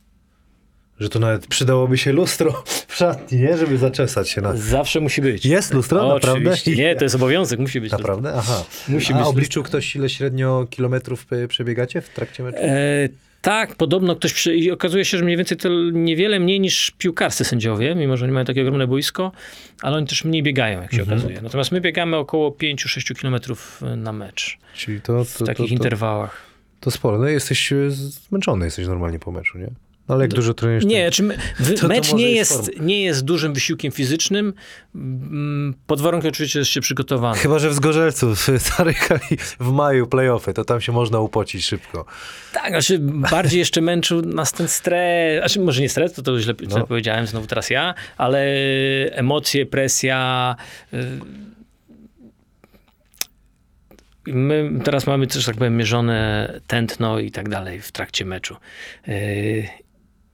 Że 1.00 1.08
to 1.08 1.18
nawet 1.18 1.46
przydałoby 1.46 1.98
się 1.98 2.12
lustro 2.12 2.62
w 2.86 2.94
szatni, 2.94 3.38
nie? 3.38 3.56
Żeby 3.56 3.78
zaczesać 3.78 4.30
się 4.30 4.40
na... 4.40 4.56
Zawsze 4.56 5.00
musi 5.00 5.22
być. 5.22 5.46
Jest 5.46 5.74
lustro, 5.74 6.06
O, 6.06 6.14
naprawdę? 6.14 6.50
Oczywiście. 6.50 6.82
Nie, 6.82 6.96
to 6.96 7.04
jest 7.04 7.14
obowiązek, 7.14 7.60
musi 7.60 7.80
być. 7.80 7.92
Naprawdę? 7.92 8.32
Aha. 8.36 8.64
Musi 8.88 9.12
A 9.12 9.18
być 9.18 9.26
obliczył 9.26 9.62
ktoś, 9.62 9.96
ile 9.96 10.08
średnio 10.08 10.66
kilometrów 10.70 11.26
e, 11.30 11.48
przebiegacie 11.48 12.00
w 12.00 12.08
trakcie 12.08 12.42
meczu? 12.42 12.58
E, 12.60 13.08
tak, 13.42 13.74
podobno 13.76 14.16
ktoś 14.16 14.32
przy... 14.32 14.56
i 14.56 14.70
okazuje 14.70 15.04
się, 15.04 15.18
że 15.18 15.24
mniej 15.24 15.36
więcej 15.36 15.58
to 15.58 15.68
niewiele 15.92 16.40
mniej 16.40 16.60
niż 16.60 16.90
piłkarscy 16.98 17.44
sędziowie, 17.44 17.94
mimo 17.94 18.16
że 18.16 18.24
oni 18.24 18.32
mają 18.34 18.44
takie 18.46 18.62
ogromne 18.62 18.86
boisko, 18.86 19.32
ale 19.82 19.96
oni 19.96 20.06
też 20.06 20.24
mniej 20.24 20.42
biegają, 20.42 20.82
jak 20.82 20.92
się 20.92 21.00
Mhm. 21.00 21.18
okazuje. 21.18 21.40
Natomiast 21.42 21.72
my 21.72 21.80
biegamy 21.80 22.16
około 22.16 22.50
5-6 22.50 23.14
kilometrów 23.18 23.80
na 23.96 24.12
mecz 24.12 24.58
Czyli 24.74 25.00
to, 25.00 25.24
w 25.24 25.32
to, 25.32 25.38
to, 25.38 25.44
takich 25.44 25.68
to, 25.68 25.74
interwałach. 25.74 26.42
to 26.80 26.90
sporo. 26.90 27.18
No 27.18 27.28
jesteś 27.28 27.72
e, 27.72 27.90
zmęczony, 27.90 28.64
jesteś 28.64 28.86
normalnie 28.86 29.18
po 29.18 29.32
meczu, 29.32 29.58
nie? 29.58 29.68
No 30.08 30.14
ale 30.14 30.24
jak 30.24 30.34
dużo 30.34 30.54
trenujesz... 30.54 30.84
Nie, 30.84 31.10
czy 31.10 31.22
mecz 31.88 32.12
nie 32.14 32.30
jest 32.32 32.80
nie 32.80 33.02
jest 33.02 33.24
dużym 33.24 33.54
wysiłkiem 33.54 33.92
fizycznym, 33.92 34.54
mm, 34.94 35.74
pod 35.86 36.00
warunkiem 36.00 36.28
oczywiście, 36.28 36.52
że 36.52 36.58
jest 36.58 36.70
się 36.70 36.80
przygotowany. 36.80 37.38
Chyba, 37.38 37.58
że 37.58 37.70
w 37.70 37.74
Zgorzelcu 37.74 38.34
zarychali 38.76 39.36
w 39.60 39.70
maju 39.72 40.06
playoffy, 40.06 40.54
to 40.54 40.64
tam 40.64 40.80
się 40.80 40.92
można 40.92 41.20
upocić 41.20 41.64
szybko. 41.66 42.04
Tak, 42.52 42.68
znaczy 42.68 42.98
bardziej 43.00 43.58
jeszcze 43.58 43.80
męczył 43.80 44.22
nas 44.22 44.52
ten 44.52 44.68
stres, 44.68 45.40
znaczy 45.40 45.60
może 45.60 45.80
nie 45.80 45.88
stres, 45.88 46.12
to, 46.12 46.22
to 46.22 46.40
źle, 46.40 46.54
No. 46.68 46.86
powiedziałem, 46.86 47.26
znowu 47.26 47.46
teraz 47.46 47.70
ja, 47.70 47.94
ale 48.16 48.46
emocje, 49.12 49.66
presja. 49.66 50.56
y, 50.94 50.98
My 54.26 54.70
teraz 54.84 55.06
mamy 55.06 55.26
też, 55.26 55.44
tak 55.44 55.56
powiem, 55.56 55.76
mierzone 55.76 56.52
tętno 56.66 57.18
i 57.18 57.30
tak 57.30 57.48
dalej 57.48 57.80
w 57.80 57.92
trakcie 57.92 58.24
meczu. 58.24 58.56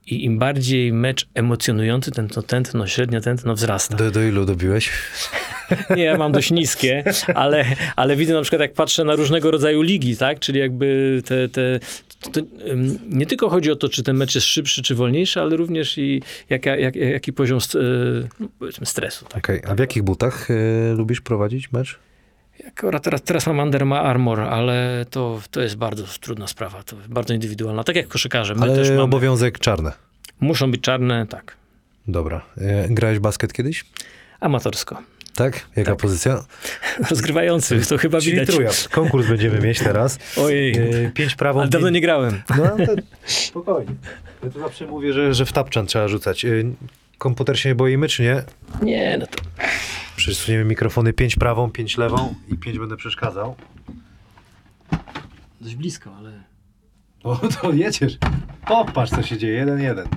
I 0.07 0.25
im 0.25 0.39
bardziej 0.39 0.93
mecz 0.93 1.27
emocjonujący, 1.33 2.11
ten 2.11 2.27
to 2.27 2.41
tętno, 2.41 2.87
średnie 2.87 3.21
tętno 3.21 3.55
wzrasta. 3.55 3.95
Do, 3.95 4.11
do 4.11 4.23
ilu 4.23 4.45
dobiłeś? 4.45 4.91
Nie, 5.95 6.03
ja 6.03 6.17
mam 6.17 6.31
dość 6.31 6.51
niskie, 6.51 7.03
ale, 7.35 7.65
ale 7.95 8.15
widzę 8.15 8.33
na 8.33 8.41
przykład, 8.41 8.61
jak 8.61 8.73
patrzę 8.73 9.03
na 9.03 9.15
różnego 9.15 9.51
rodzaju 9.51 9.81
ligi, 9.81 10.17
tak? 10.17 10.39
Czyli 10.39 10.59
jakby 10.59 11.21
te, 11.25 11.49
te 11.49 11.79
to, 12.31 12.41
ym, 12.67 12.99
nie 13.09 13.25
tylko 13.25 13.49
chodzi 13.49 13.71
o 13.71 13.75
to, 13.75 13.89
czy 13.89 14.03
ten 14.03 14.17
mecz 14.17 14.35
jest 14.35 14.47
szybszy, 14.47 14.81
czy 14.81 14.95
wolniejszy, 14.95 15.41
ale 15.41 15.55
również 15.55 15.97
i 15.97 16.21
jaka, 16.49 16.75
jak, 16.75 16.95
jaki 16.95 17.33
poziom 17.33 17.59
y, 17.75 18.27
no, 18.59 18.85
stresu. 18.85 19.25
Tak? 19.25 19.37
Okej, 19.37 19.61
a 19.67 19.75
w 19.75 19.79
jakich 19.79 20.03
butach 20.03 20.51
y, 20.51 20.93
lubisz 20.97 21.21
prowadzić 21.21 21.71
mecz? 21.71 21.99
Akurat 22.67 23.03
teraz, 23.03 23.21
teraz 23.21 23.47
mam 23.47 23.59
Under 23.59 23.83
Armour, 23.93 24.39
ale 24.39 25.05
to, 25.09 25.41
to 25.51 25.61
jest 25.61 25.75
bardzo 25.75 26.03
trudna 26.21 26.47
sprawa, 26.47 26.83
to 26.83 26.95
bardzo 27.09 27.33
indywidualna. 27.33 27.83
Tak 27.83 27.95
jak 27.95 28.07
koszykarze, 28.07 28.55
my 28.55 28.61
Ale 28.61 28.75
też 28.75 28.89
mamy, 28.89 29.01
obowiązek 29.01 29.59
czarne. 29.59 29.91
muszą 30.39 30.71
być 30.71 30.81
czarne, 30.81 31.27
tak, 31.27 31.57
Dobra. 32.07 32.41
Y, 32.57 32.87
grałeś 32.89 33.19
basket 33.19 33.53
kiedyś? 33.53 33.85
amatorsko. 34.39 34.97
Tak? 35.35 35.65
Jaka 35.75 35.91
Tak. 35.91 35.99
pozycja? 35.99 36.43
Rozgrywający, 37.09 37.81
to 37.89 37.97
chyba 37.97 38.21
Czyli 38.21 38.39
widać. 38.39 38.87
Konkurs 38.87 39.27
będziemy 39.27 39.59
mieć 39.59 39.79
teraz. 39.79 40.19
Ojej, 40.37 40.75
pięć 41.13 41.35
prawą, 41.35 41.59
ale 41.61 41.69
dawno 41.69 41.87
pięć... 41.87 41.93
nie 41.95 42.01
grałem. 42.01 42.41
No, 42.57 42.85
to 42.85 42.93
spokojnie. 43.25 43.95
Ja 44.43 44.49
to 44.49 44.59
zawsze 44.59 44.85
mówię, 44.85 45.13
że, 45.13 45.33
że 45.33 45.45
w 45.45 45.51
tapczan 45.53 45.85
trzeba 45.85 46.07
rzucać. 46.07 46.45
Y, 46.45 46.65
Komputer 47.17 47.59
się 47.59 47.69
nie 47.69 47.75
boimy, 47.75 48.07
czy 48.07 48.23
nie? 48.23 48.43
Nie, 48.81 49.17
no 49.17 49.27
to 49.27 49.37
Przesuniemy 50.15 50.65
mikrofony 50.65 51.13
pięć 51.13 51.35
prawą, 51.35 51.71
pięć 51.71 51.97
lewą 51.97 52.35
i 52.47 52.57
pięć 52.57 52.79
będę 52.79 52.97
przeszkadzał. 52.97 53.55
dość 55.61 55.75
blisko, 55.75 56.15
ale... 56.15 56.43
O, 57.23 57.35
to 57.35 57.71
jedziesz. 57.71 58.17
Popatrz, 58.67 59.11
co 59.11 59.23
się 59.23 59.37
dzieje. 59.37 59.53
Jeden, 59.53 59.81
jeden. 59.81 60.07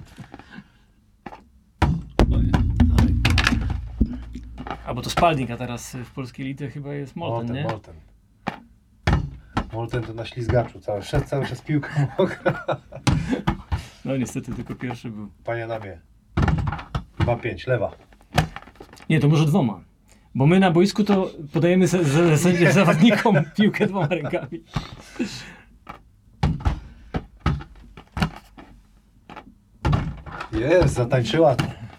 A 4.87 4.95
bo 4.95 5.03
to 5.03 5.11
Spalding, 5.11 5.51
a 5.51 5.57
teraz 5.57 5.97
w 6.05 6.11
polskiej 6.11 6.47
lidze 6.47 6.71
chyba 6.71 6.95
jest 6.95 7.17
Molten, 7.17 7.57
nie? 7.57 7.63
Molten. 7.63 7.95
Molten 9.73 10.03
to 10.03 10.15
na 10.15 10.25
ślizgaczu. 10.25 10.81
Cały, 10.81 11.03
szedł 11.03 11.27
cały 11.27 11.47
czas 11.47 11.63
mokra. 12.19 12.65
No 14.05 14.17
niestety 14.17 14.55
tylko 14.55 14.75
pierwszy 14.75 15.11
był. 15.11 15.31
Panie. 15.45 15.69
Dwa 17.19 17.37
pięć, 17.37 17.67
lewa. 17.67 17.91
Nie, 19.11 19.21
to 19.21 19.29
może 19.29 19.47
dwoma. 19.47 19.88
Bo 20.35 20.47
my 20.47 20.61
na 20.61 20.71
boisku 20.71 21.05
to 21.05 21.31
podajemy 21.53 21.87
zawodnikom 22.73 23.37
piłkę 23.57 23.87
dwoma 23.87 24.07
rękami. 24.07 24.65
Jest, 30.53 30.95
zatańczyła 30.95 31.57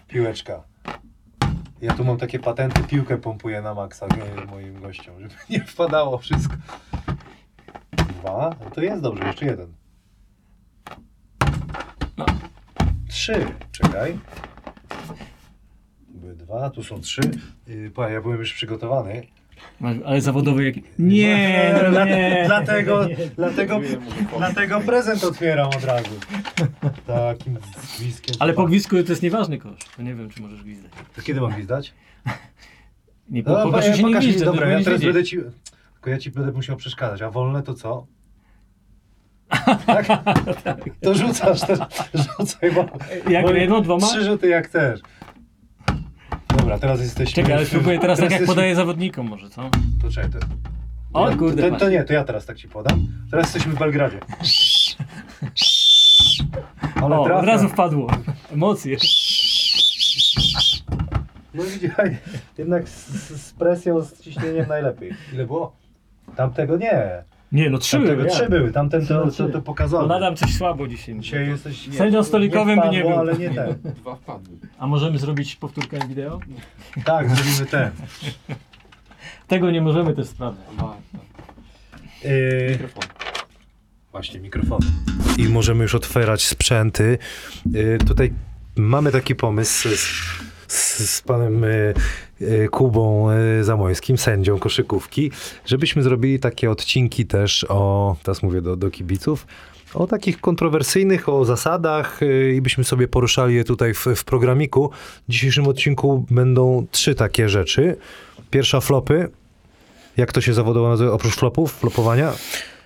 piłeczka. 0.08 0.64
Ja 1.80 1.94
tu 1.94 2.04
mam 2.04 2.16
takie 2.16 2.38
patenty, 2.38 2.82
piłkę 2.82 3.18
pompuję 3.18 3.62
na 3.62 3.74
maksa 3.74 4.06
moim 4.50 4.80
gościom, 4.80 5.20
żeby 5.20 5.34
nie 5.50 5.60
wpadało 5.60 6.18
wszystko. 6.18 6.54
Dwa, 7.92 8.56
no 8.64 8.70
to 8.70 8.80
jest 8.80 9.02
dobrze, 9.02 9.24
jeszcze 9.24 9.46
jeden. 9.46 9.74
Trzy, 13.08 13.46
czekaj. 13.72 14.18
Były 16.20 16.34
dwa, 16.34 16.70
tu 16.70 16.84
są 16.84 17.00
trzy. 17.00 17.20
Yy, 17.66 17.90
pa, 17.90 18.10
ja 18.10 18.20
byłem 18.20 18.38
już 18.38 18.52
przygotowany. 18.54 19.26
Ale 20.04 20.20
zawodowy 20.20 20.64
jaki? 20.64 20.82
Nie, 20.98 21.74
no 21.92 22.04
nie. 22.04 22.42
Dlatego, 22.46 23.06
Nie. 23.08 23.16
dlatego, 23.36 23.80
dlatego 24.38 24.80
prezent 24.80 25.24
otwieram 25.24 25.68
od 25.68 25.84
razu. 25.84 26.10
Takim 27.06 27.58
gwizdkiem. 27.98 28.36
Ale 28.38 28.52
po 28.52 28.64
gwizdku 28.66 29.02
to 29.02 29.12
jest 29.12 29.22
nieważny 29.22 29.58
kosz. 29.58 29.78
To 29.96 30.02
nie 30.02 30.14
wiem, 30.14 30.30
czy 30.30 30.42
możesz 30.42 30.62
gwizdać. 30.62 30.90
To 31.16 31.22
kiedy 31.22 31.40
mam 31.40 31.52
gwizdać? 31.52 31.94
Nie, 33.30 33.42
po, 33.42 33.50
No, 33.50 33.62
po 33.64 33.72
koszu 33.72 33.92
się 33.92 33.96
nie 33.96 34.02
pokaż 34.02 34.24
mi, 34.24 34.30
gwizdza, 34.30 34.44
dobra, 34.44 34.68
ja 34.68 34.78
teraz 34.84 35.00
wiedzieć. 35.00 35.04
będę 35.14 35.24
ci... 35.24 35.38
Tylko 35.92 36.10
ja 36.10 36.18
ci 36.18 36.30
będę 36.30 36.52
musiał 36.52 36.76
przeszkadzać, 36.76 37.22
a 37.22 37.30
wolne 37.30 37.62
to 37.62 37.74
co? 37.74 38.06
Tak? 40.64 40.80
To 41.02 41.14
rzucasz 41.14 41.60
też, 41.60 41.78
rzucaj, 42.14 42.72
bo... 42.72 42.86
Jak 43.30 43.44
bo 43.46 43.52
jedno, 43.52 43.80
dwoma? 43.80 44.06
Trzy 44.06 44.24
rzuty 44.24 44.48
jak 44.48 44.66
chcesz. 44.68 45.00
Dobra, 46.70 46.78
teraz 46.80 47.00
jesteśmy... 47.00 47.34
Czekaj, 47.34 47.52
ale 47.52 47.66
spróbuję 47.66 47.98
teraz 47.98 48.18
tak 48.18 48.22
jak 48.22 48.30
jesteśmy- 48.32 48.54
podaję 48.54 48.74
zawodnikom 48.74 49.26
może, 49.28 49.50
co? 49.50 49.70
To 50.02 50.10
czekaj, 50.10 50.30
to... 50.30 50.38
O 51.12 51.30
to, 51.30 51.36
kurde, 51.36 51.70
to, 51.70 51.76
to 51.76 51.88
nie, 51.90 52.04
to 52.04 52.12
ja 52.12 52.24
teraz 52.24 52.46
tak 52.46 52.56
ci 52.56 52.68
podam. 52.68 53.06
Teraz 53.30 53.46
jesteśmy 53.46 53.72
w 53.72 53.78
Belgradzie. 53.78 54.20
Ale 57.02 57.16
O, 57.16 57.20
od 57.22 57.26
trafia. 57.28 57.46
razu 57.46 57.68
wpadło. 57.68 58.10
Emocje. 58.52 58.96
No 61.54 61.62
widziałeś, 61.64 62.16
jednak 62.58 62.88
z, 62.88 63.08
z 63.42 63.52
presją, 63.52 64.02
z 64.02 64.20
ciśnieniem 64.20 64.68
najlepiej. 64.68 65.12
Ile 65.32 65.46
było? 65.46 65.76
Tamtego 66.36 66.76
nie. 66.76 67.24
Nie, 67.52 67.70
no 67.70 67.78
trzy 67.78 67.98
były, 67.98 68.26
trzy 68.26 68.48
były, 68.48 68.72
tamten 68.72 69.06
to, 69.06 69.24
No, 69.24 69.30
to, 69.32 69.48
to 69.48 69.62
pokazało. 69.62 70.02
No 70.02 70.08
nadam 70.08 70.36
coś 70.36 70.54
słabo 70.56 70.88
dzisiaj. 70.88 71.20
Dzisiaj 71.20 71.48
jesteś... 71.48 71.88
Sędzią 71.96 72.24
stolikowym 72.24 72.80
by 72.80 72.88
nie 72.88 73.00
wpadło, 73.00 73.10
był. 73.10 73.20
ale 73.20 73.38
nie 73.38 73.50
ten. 73.50 73.74
Dwa 74.00 74.16
wpadły. 74.16 74.56
A 74.78 74.86
możemy 74.86 75.18
zrobić 75.18 75.56
powtórkę 75.56 75.98
wideo? 76.08 76.40
Tak, 77.04 77.30
zrobimy 77.30 77.66
ten. 77.70 77.90
Tego 79.48 79.70
nie 79.70 79.80
możemy 79.82 80.14
też 80.14 80.26
sprawdzać. 80.26 80.64
Aha, 80.78 80.94
tak. 81.12 81.20
Yy, 82.30 82.68
Mikrofon. 82.70 83.02
właśnie, 84.12 84.40
mikrofon. 84.40 84.80
I 85.38 85.48
możemy 85.48 85.82
już 85.82 85.94
otwierać 85.94 86.46
sprzęty. 86.46 87.18
Yy, 87.72 87.98
tutaj 88.06 88.32
mamy 88.76 89.12
taki 89.12 89.34
pomysł 89.34 89.88
z, 89.88 90.08
z, 90.72 91.10
z 91.10 91.22
panem 91.22 91.62
yy, 91.62 91.94
yy, 92.40 92.68
Kubą 92.68 93.30
yy, 93.30 93.64
Zamojskim, 93.64 94.18
sędzią 94.18 94.58
koszykówki, 94.58 95.30
żebyśmy 95.66 96.02
zrobili 96.02 96.38
takie 96.38 96.70
odcinki 96.70 97.26
też 97.26 97.66
o, 97.68 98.16
teraz 98.22 98.42
mówię 98.42 98.62
do, 98.62 98.76
do 98.76 98.90
kibiców, 98.90 99.46
o 99.94 100.06
takich 100.06 100.40
kontrowersyjnych, 100.40 101.28
o 101.28 101.44
zasadach 101.44 102.20
i 102.54 102.60
byśmy 102.60 102.84
sobie 102.84 103.08
poruszali 103.08 103.54
je 103.54 103.64
tutaj 103.64 103.94
w, 103.94 104.06
w 104.16 104.24
programiku. 104.24 104.90
W 105.28 105.32
dzisiejszym 105.32 105.68
odcinku 105.68 106.26
będą 106.30 106.86
trzy 106.90 107.14
takie 107.14 107.48
rzeczy. 107.48 107.96
Pierwsza 108.50 108.80
flopy. 108.80 109.28
Jak 110.16 110.32
to 110.32 110.40
się 110.40 110.54
zawodowo 110.54 110.88
nazywa 110.88 111.12
oprócz 111.12 111.34
flopów? 111.34 111.72
Flopowania? 111.72 112.32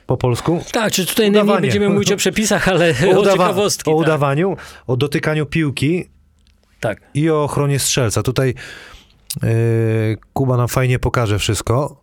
Po 0.07 0.16
polsku? 0.16 0.64
Tak, 0.73 0.92
czy 0.92 1.07
tutaj 1.07 1.31
nie 1.31 1.44
będziemy 1.44 1.88
mówić 1.88 2.12
o 2.12 2.16
przepisach, 2.16 2.68
ale 2.68 2.90
o, 2.90 3.20
udawa- 3.20 3.33
ciekawostki. 3.33 3.90
o 3.90 3.94
tak. 3.94 4.07
udawaniu, 4.07 4.57
o 4.87 4.97
dotykaniu 4.97 5.47
piłki 5.47 6.09
tak. 6.88 7.01
i 7.14 7.31
o 7.31 7.44
ochronie 7.44 7.79
strzelca. 7.79 8.23
Tutaj 8.23 8.55
yy, 9.42 9.49
Kuba 10.33 10.57
nam 10.57 10.68
fajnie 10.68 10.99
pokaże 10.99 11.38
wszystko. 11.38 12.01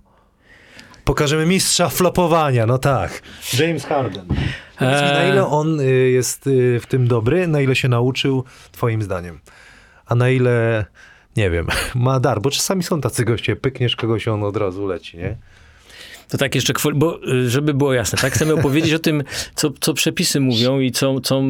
Pokażemy 1.06 1.46
mistrza 1.46 1.90
flopowania, 1.90 2.66
no 2.66 2.78
tak. 2.78 3.22
James 3.60 3.86
Harden. 3.86 4.28
Mi, 4.82 4.88
na 4.88 5.24
ile 5.24 5.48
on 5.48 5.80
y, 5.80 5.86
jest 6.10 6.48
y, 6.48 6.80
w 6.80 6.86
tym 6.86 7.08
dobry, 7.08 7.48
na 7.48 7.62
ile 7.62 7.76
się 7.76 7.88
nauczył, 7.88 8.44
twoim 8.72 9.02
zdaniem? 9.02 9.40
A 10.06 10.16
na 10.16 10.30
ile, 10.30 10.86
nie 11.38 11.50
wiem, 11.50 11.68
ma 11.96 12.20
dar, 12.20 12.42
bo 12.42 12.52
czasami 12.52 12.84
są 12.84 13.02
tacy 13.02 13.26
goście, 13.26 13.56
pykniesz 13.56 13.96
kogoś, 13.96 14.28
on 14.28 14.44
od 14.44 14.58
razu 14.58 14.88
leci, 14.88 15.18
nie? 15.18 15.38
To 16.30 16.38
tak 16.38 16.56
jeszcze, 16.56 16.74
bo 16.96 17.20
y, 17.28 17.50
żeby 17.50 17.74
było 17.74 17.94
jasne, 17.94 18.20
tak? 18.20 18.34
Chcemy 18.34 18.54
opowiedzieć 18.54 18.94
o 18.94 19.00
tym, 19.00 19.24
co, 19.56 19.70
co 19.80 19.94
przepisy 19.94 20.40
mówią 20.40 20.80
i 20.80 20.92
co, 20.92 21.20
co, 21.20 21.42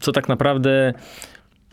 co 0.00 0.12
tak 0.12 0.28
naprawdę... 0.28 0.94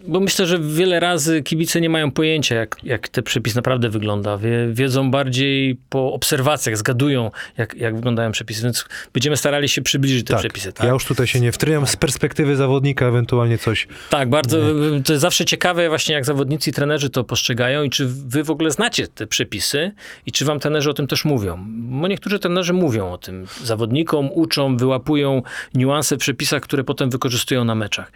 Bo 0.03 0.19
myślę, 0.19 0.45
że 0.45 0.59
wiele 0.59 0.99
razy 0.99 1.43
kibice 1.43 1.81
nie 1.81 1.89
mają 1.89 2.11
pojęcia, 2.11 2.55
jak, 2.55 2.75
jak 2.83 3.07
ten 3.07 3.23
przepis 3.23 3.55
naprawdę 3.55 3.89
wygląda. 3.89 4.37
Wie, 4.37 4.67
wiedzą 4.71 5.11
bardziej 5.11 5.77
po 5.89 6.13
obserwacjach, 6.13 6.77
zgadują, 6.77 7.31
jak, 7.57 7.73
jak 7.73 7.95
wyglądają 7.95 8.31
przepisy, 8.31 8.63
więc 8.63 8.85
będziemy 9.13 9.37
starali 9.37 9.69
się 9.69 9.81
przybliżyć 9.81 10.27
te 10.27 10.37
przepisy. 10.37 10.73
Tak? 10.73 10.87
Ja 10.87 10.93
już 10.93 11.05
tutaj 11.05 11.27
się 11.27 11.39
nie 11.39 11.51
wtryjam 11.51 11.87
z 11.87 11.95
perspektywy 11.95 12.55
zawodnika, 12.55 13.05
ewentualnie 13.05 13.57
coś. 13.57 13.87
Tak, 14.09 14.29
bardzo. 14.29 14.57
To 15.05 15.13
jest 15.13 15.21
zawsze 15.21 15.45
ciekawe 15.45 15.89
właśnie, 15.89 16.15
jak 16.15 16.25
zawodnicy 16.25 16.69
i 16.69 16.73
trenerzy 16.73 17.09
to 17.09 17.23
postrzegają 17.23 17.83
i 17.83 17.89
czy 17.89 18.05
wy 18.07 18.43
w 18.43 18.51
ogóle 18.51 18.71
znacie 18.71 19.07
te 19.07 19.27
przepisy 19.27 19.91
i 20.25 20.31
czy 20.31 20.45
wam 20.45 20.59
trenerzy 20.59 20.89
o 20.89 20.93
tym 20.93 21.07
też 21.07 21.25
mówią. 21.25 21.65
Bo 21.77 22.07
niektórzy 22.07 22.39
trenerzy 22.39 22.73
mówią 22.73 23.11
o 23.11 23.17
tym 23.17 23.45
zawodnikom, 23.63 24.29
uczą, 24.31 24.77
wyłapują 24.77 25.41
niuanse 25.73 26.15
w 26.15 26.19
przepisach, 26.19 26.61
które 26.61 26.83
potem 26.83 27.09
wykorzystują 27.09 27.63
na 27.63 27.75
meczach. 27.75 28.11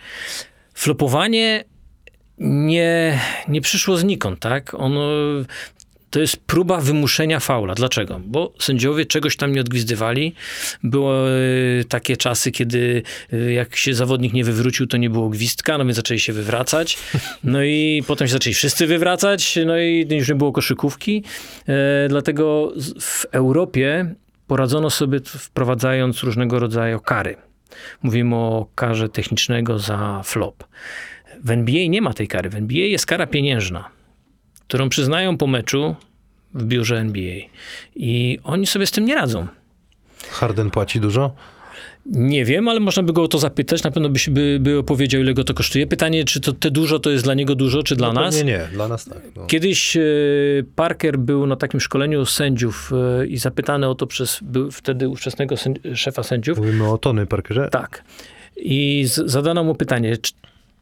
Flopowanie 0.74 1.64
nie, 2.42 3.20
nie 3.48 3.62
przyszło 3.62 3.98
znikąd, 3.98 4.40
tak? 4.40 4.74
Ono, 4.74 5.02
to 6.10 6.20
jest 6.20 6.38
próba 6.38 6.82
wymuszenia 6.82 7.40
faula. 7.40 7.76
Dlaczego? 7.76 8.22
Bo 8.26 8.54
sędziowie 8.60 9.06
czegoś 9.06 9.36
tam 9.36 9.54
nie 9.54 9.62
odgwizdywali. 9.62 10.36
Były 10.84 11.30
takie 11.90 12.18
czasy, 12.18 12.52
kiedy 12.52 13.04
y, 13.34 13.54
jak 13.54 13.76
się 13.76 13.94
zawodnik 13.94 14.34
nie 14.34 14.44
wywrócił, 14.44 14.88
to 14.88 14.98
nie 14.98 15.10
było 15.10 15.30
gwizdka, 15.30 15.78
no 15.78 15.86
więc 15.86 15.96
zaczęli 15.96 16.20
się 16.20 16.34
wywracać. 16.34 16.98
No 17.44 17.64
i 17.64 18.04
potem 18.08 18.28
się 18.28 18.34
zaczęli 18.34 18.54
wszyscy 18.54 18.88
wywracać, 18.88 19.60
no 19.66 19.80
i 19.80 20.08
już 20.12 20.30
nie 20.30 20.36
było 20.36 20.52
koszykówki. 20.52 21.24
E, 21.68 22.08
dlatego 22.10 22.74
w 23.00 23.26
Europie 23.32 24.16
poradzono 24.48 24.90
sobie 24.90 25.20
wprowadzając 25.26 26.24
różnego 26.24 26.60
rodzaju 26.60 27.00
kary. 27.00 27.36
Mówimy 28.04 28.36
o 28.36 28.68
karze 28.76 29.10
technicznego 29.10 29.80
za 29.80 30.22
flop. 30.24 30.64
W 31.44 31.52
NBA 31.52 31.88
nie 31.88 32.02
ma 32.02 32.14
tej 32.14 32.28
kary. 32.28 32.50
W 32.50 32.56
NBA 32.56 32.86
jest 32.86 33.06
kara 33.06 33.28
pieniężna, 33.28 33.90
którą 34.68 34.90
przyznają 34.90 35.38
po 35.38 35.48
meczu 35.48 35.96
w 36.54 36.64
biurze 36.66 37.00
NBA. 37.00 37.36
I 37.96 38.40
oni 38.44 38.68
sobie 38.68 38.86
z 38.88 38.92
tym 38.92 39.06
nie 39.06 39.16
radzą. 39.16 39.48
Harden 40.30 40.70
płaci 40.72 41.00
dużo? 41.00 41.36
Nie 42.06 42.46
wiem, 42.46 42.68
ale 42.68 42.80
można 42.80 43.04
by 43.04 43.14
go 43.14 43.24
o 43.24 43.28
to 43.28 43.40
zapytać. 43.40 43.84
Na 43.84 43.92
pewno 43.92 44.10
byś 44.10 44.30
by, 44.30 44.58
by 44.62 44.78
opowiedział, 44.78 45.22
ile 45.22 45.34
go 45.34 45.44
to 45.44 45.54
kosztuje. 45.54 45.88
Pytanie, 45.88 46.26
czy 46.26 46.42
to 46.42 46.54
te 46.54 46.72
dużo 46.72 47.00
to 47.00 47.10
jest 47.10 47.24
dla 47.24 47.34
niego 47.34 47.56
dużo, 47.56 47.84
czy 47.84 47.96
dla 47.96 48.14
No 48.14 48.22
nas? 48.22 48.36
Nie, 48.38 48.44
nie, 48.44 48.68
dla 48.74 48.88
nas 48.88 49.06
tak. 49.06 49.22
No. 49.36 49.46
Kiedyś 49.46 49.98
e, 49.98 50.02
Parker 50.76 51.20
był 51.20 51.48
na 51.48 51.56
takim 51.56 51.80
szkoleniu 51.80 52.26
sędziów 52.26 52.92
e, 53.22 53.28
i 53.28 53.38
zapytany 53.38 53.88
o 53.88 53.96
to 53.96 54.08
przez 54.08 54.40
wtedy 54.72 55.10
ówczesnego 55.10 55.56
sędzi- 55.56 55.96
szefa 55.96 56.24
sędziów. 56.24 56.58
Mówimy 56.58 56.90
o 56.90 56.98
Tony 56.98 57.26
Parkerze? 57.26 57.70
Tak. 57.72 58.04
I 58.58 59.04
zadano 59.26 59.64
mu 59.64 59.76
pytanie, 59.76 60.18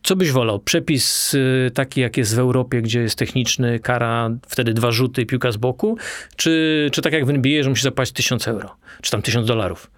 co 0.04 0.16
byś 0.16 0.32
wolał? 0.32 0.60
Przepis 0.60 1.34
y, 1.34 1.72
taki, 1.74 2.02
jak 2.02 2.18
jest 2.18 2.36
w 2.36 2.40
Europie, 2.40 2.82
gdzie 2.82 3.02
jest 3.02 3.16
techniczny, 3.16 3.80
kara, 3.80 4.30
wtedy 4.48 4.74
dwa 4.74 4.92
rzuty, 4.92 5.26
piłka 5.26 5.52
z 5.52 5.58
boku, 5.58 5.98
czy, 6.36 6.90
czy 6.94 7.02
tak 7.02 7.14
jak 7.14 7.26
w 7.26 7.30
NBA, 7.30 7.64
że 7.64 7.70
musi 7.70 7.84
zapłacić 7.84 8.16
1000 8.16 8.48
euro, 8.48 8.76
czy 9.02 9.12
tam 9.12 9.22
1000 9.22 9.48
dolarów? 9.48 9.92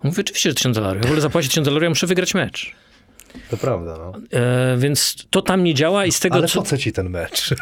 On 0.00 0.08
mówi, 0.10 0.20
oczywiście, 0.20 0.50
że 0.50 0.54
1000 0.54 0.74
dolarów. 0.74 1.02
Ja 1.02 1.08
wolę 1.08 1.20
zapłacić 1.20 1.50
1000 1.50 1.64
dolarów, 1.64 1.82
ja 1.82 1.88
muszę 1.88 2.06
wygrać 2.06 2.34
mecz. 2.34 2.74
To 3.50 3.56
prawda, 3.56 3.96
no. 3.98 4.38
E, 4.40 4.76
więc 4.78 5.16
to 5.30 5.42
tam 5.42 5.64
nie 5.64 5.74
działa 5.74 6.06
i 6.06 6.12
z 6.12 6.20
tego, 6.20 6.36
Ale 6.36 6.48
co... 6.48 6.62
co 6.62 6.78
ci 6.78 6.92
ten 6.92 7.10
mecz? 7.10 7.54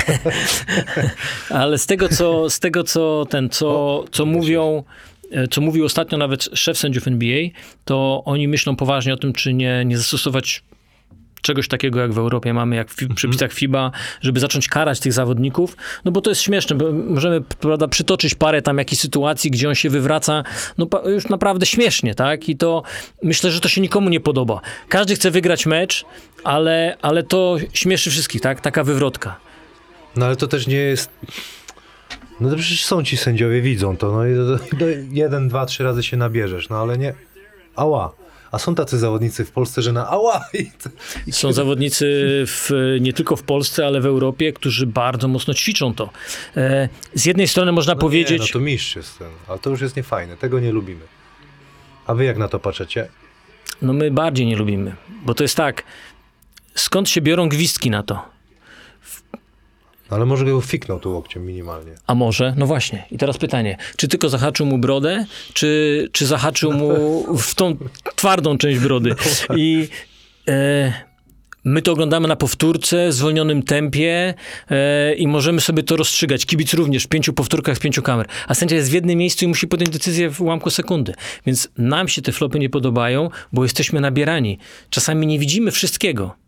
Ale 1.50 1.78
z 1.78 1.86
tego, 1.86 2.08
co, 2.08 2.50
z 2.50 2.60
tego, 2.60 2.84
co 2.84 3.26
ten, 3.30 3.50
co, 3.50 4.04
co 4.12 4.26
mówią, 4.26 4.84
e, 5.30 5.48
co 5.48 5.60
mówił 5.60 5.84
ostatnio 5.84 6.18
nawet 6.18 6.48
szef 6.54 6.78
sędziów 6.78 7.08
NBA, 7.08 7.48
to 7.84 8.22
oni 8.24 8.48
myślą 8.48 8.76
poważnie 8.76 9.14
o 9.14 9.16
tym, 9.16 9.32
czy 9.32 9.54
nie, 9.54 9.84
nie 9.84 9.98
zastosować 9.98 10.62
czegoś 11.42 11.68
takiego, 11.68 12.00
jak 12.00 12.12
w 12.12 12.18
Europie 12.18 12.54
mamy, 12.54 12.76
jak 12.76 12.90
w 12.90 12.96
fi- 12.96 13.14
przepisach 13.14 13.52
FIBA, 13.52 13.90
żeby 14.20 14.40
zacząć 14.40 14.68
karać 14.68 15.00
tych 15.00 15.12
zawodników, 15.12 15.76
no 16.04 16.12
bo 16.12 16.20
to 16.20 16.30
jest 16.30 16.42
śmieszne, 16.42 16.76
bo 16.76 16.92
możemy 16.92 17.40
prawda, 17.40 17.88
przytoczyć 17.88 18.34
parę 18.34 18.62
tam 18.62 18.78
jakichś 18.78 19.02
sytuacji, 19.02 19.50
gdzie 19.50 19.68
on 19.68 19.74
się 19.74 19.90
wywraca, 19.90 20.42
no 20.78 20.86
już 21.06 21.28
naprawdę 21.28 21.66
śmiesznie, 21.66 22.14
tak? 22.14 22.48
I 22.48 22.56
to 22.56 22.82
myślę, 23.22 23.50
że 23.50 23.60
to 23.60 23.68
się 23.68 23.80
nikomu 23.80 24.08
nie 24.08 24.20
podoba. 24.20 24.60
Każdy 24.88 25.14
chce 25.14 25.30
wygrać 25.30 25.66
mecz, 25.66 26.04
ale, 26.44 26.96
ale 27.02 27.22
to 27.22 27.56
śmieszy 27.72 28.10
wszystkich, 28.10 28.40
tak? 28.40 28.60
Taka 28.60 28.84
wywrotka. 28.84 29.36
No 30.16 30.26
ale 30.26 30.36
to 30.36 30.46
też 30.46 30.66
nie 30.66 30.76
jest... 30.76 31.10
No 32.40 32.50
to 32.50 32.56
przecież 32.56 32.84
są 32.84 33.04
ci 33.04 33.16
sędziowie, 33.16 33.62
widzą 33.62 33.96
to. 33.96 34.12
No 34.12 34.26
i 34.26 34.34
do, 34.34 34.56
do, 34.56 34.86
jeden, 35.10 35.48
dwa, 35.48 35.66
trzy 35.66 35.84
razy 35.84 36.02
się 36.02 36.16
nabierzesz, 36.16 36.68
no 36.68 36.76
ale 36.76 36.98
nie... 36.98 37.14
Ała. 37.76 38.12
A 38.52 38.58
są 38.58 38.74
tacy 38.74 38.98
zawodnicy 38.98 39.44
w 39.44 39.50
Polsce, 39.50 39.82
że 39.82 39.92
na 39.92 40.08
ała 40.08 40.44
i, 41.26 41.32
Są 41.32 41.52
zawodnicy 41.52 42.06
w, 42.46 42.70
nie 43.00 43.12
tylko 43.12 43.36
w 43.36 43.42
Polsce, 43.42 43.86
ale 43.86 44.00
w 44.00 44.06
Europie, 44.06 44.52
którzy 44.52 44.86
bardzo 44.86 45.28
mocno 45.28 45.54
ćwiczą 45.54 45.94
to. 45.94 46.10
E, 46.56 46.88
z 47.14 47.26
jednej 47.26 47.48
strony 47.48 47.72
można 47.72 47.94
no 47.94 48.00
powiedzieć, 48.00 48.40
Nie, 48.40 48.46
no 48.46 48.52
to 48.52 48.60
mistrz 48.60 48.96
jest 48.96 49.18
ten, 49.18 49.28
ale 49.48 49.58
to 49.58 49.70
już 49.70 49.80
jest 49.80 49.96
niefajne, 49.96 50.36
tego 50.36 50.60
nie 50.60 50.72
lubimy. 50.72 51.04
A 52.06 52.14
wy 52.14 52.24
jak 52.24 52.38
na 52.38 52.48
to 52.48 52.58
patrzycie? 52.58 53.08
no 53.82 53.92
my 53.92 54.10
bardziej 54.10 54.46
nie 54.46 54.56
lubimy, 54.56 54.94
bo 55.24 55.34
to 55.34 55.44
jest 55.44 55.56
tak, 55.56 55.84
skąd 56.74 57.08
się 57.08 57.20
biorą 57.20 57.48
gwizdki 57.48 57.90
na 57.90 58.02
to? 58.02 58.31
No, 60.12 60.16
ale 60.16 60.26
może 60.26 60.44
go 60.44 60.60
fiknął 60.60 61.00
tu 61.00 61.12
łokciem 61.12 61.46
minimalnie. 61.46 61.92
A 62.06 62.14
może? 62.14 62.54
No 62.56 62.66
właśnie. 62.66 63.04
I 63.10 63.18
teraz 63.18 63.38
pytanie, 63.38 63.76
czy 63.96 64.08
tylko 64.08 64.28
zahaczył 64.28 64.66
mu 64.66 64.78
brodę, 64.78 65.26
czy, 65.52 66.08
czy 66.12 66.26
zahaczył 66.26 66.72
mu 66.72 66.96
w 67.38 67.54
tą 67.54 67.76
twardą 68.16 68.58
część 68.58 68.80
brody? 68.80 69.14
I 69.56 69.88
e, 70.48 70.92
my 71.64 71.82
to 71.82 71.92
oglądamy 71.92 72.28
na 72.28 72.36
powtórce, 72.36 73.08
w 73.08 73.12
zwolnionym 73.12 73.62
tempie 73.62 74.34
e, 74.70 75.14
i 75.14 75.26
możemy 75.26 75.60
sobie 75.60 75.82
to 75.82 75.96
rozstrzygać. 75.96 76.46
Kibic 76.46 76.74
również 76.74 77.04
w 77.04 77.08
pięciu 77.08 77.32
powtórkach, 77.32 77.76
w 77.76 77.80
pięciu 77.80 78.02
kamer. 78.02 78.26
A 78.48 78.54
sędzia 78.54 78.76
jest 78.76 78.90
w 78.90 78.92
jednym 78.92 79.18
miejscu 79.18 79.44
i 79.44 79.48
musi 79.48 79.66
podjąć 79.66 79.90
decyzję 79.90 80.30
w 80.30 80.40
ułamku 80.40 80.70
sekundy. 80.70 81.14
Więc 81.46 81.68
nam 81.78 82.08
się 82.08 82.22
te 82.22 82.32
flopy 82.32 82.58
nie 82.58 82.70
podobają, 82.70 83.30
bo 83.52 83.62
jesteśmy 83.62 84.00
nabierani. 84.00 84.58
Czasami 84.90 85.26
nie 85.26 85.38
widzimy 85.38 85.70
wszystkiego 85.70 86.42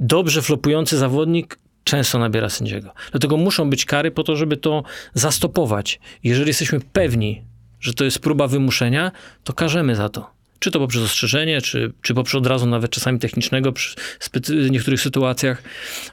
dobrze 0.00 0.42
flopujący 0.42 0.98
zawodnik 0.98 1.58
często 1.88 2.18
nabiera 2.18 2.48
sędziego. 2.48 2.90
Dlatego 3.10 3.36
muszą 3.36 3.70
być 3.70 3.84
kary 3.84 4.10
po 4.10 4.22
to, 4.22 4.36
żeby 4.36 4.56
to 4.56 4.82
zastopować. 5.14 6.00
Jeżeli 6.24 6.48
jesteśmy 6.48 6.80
pewni, 6.80 7.44
że 7.80 7.94
to 7.94 8.04
jest 8.04 8.18
próba 8.18 8.46
wymuszenia, 8.46 9.12
to 9.44 9.52
karzemy 9.52 9.96
za 9.96 10.08
to. 10.08 10.37
Czy 10.58 10.70
to 10.70 10.78
poprzez 10.78 11.02
ostrzeżenie, 11.02 11.60
czy, 11.60 11.92
czy 12.02 12.14
poprzez 12.14 12.34
od 12.38 12.46
razu 12.46 12.66
nawet 12.66 12.90
czasami 12.90 13.18
technicznego 13.18 13.72
przy 13.72 13.96
specy- 14.20 14.70
niektórych 14.70 15.00
sytuacjach, 15.00 15.62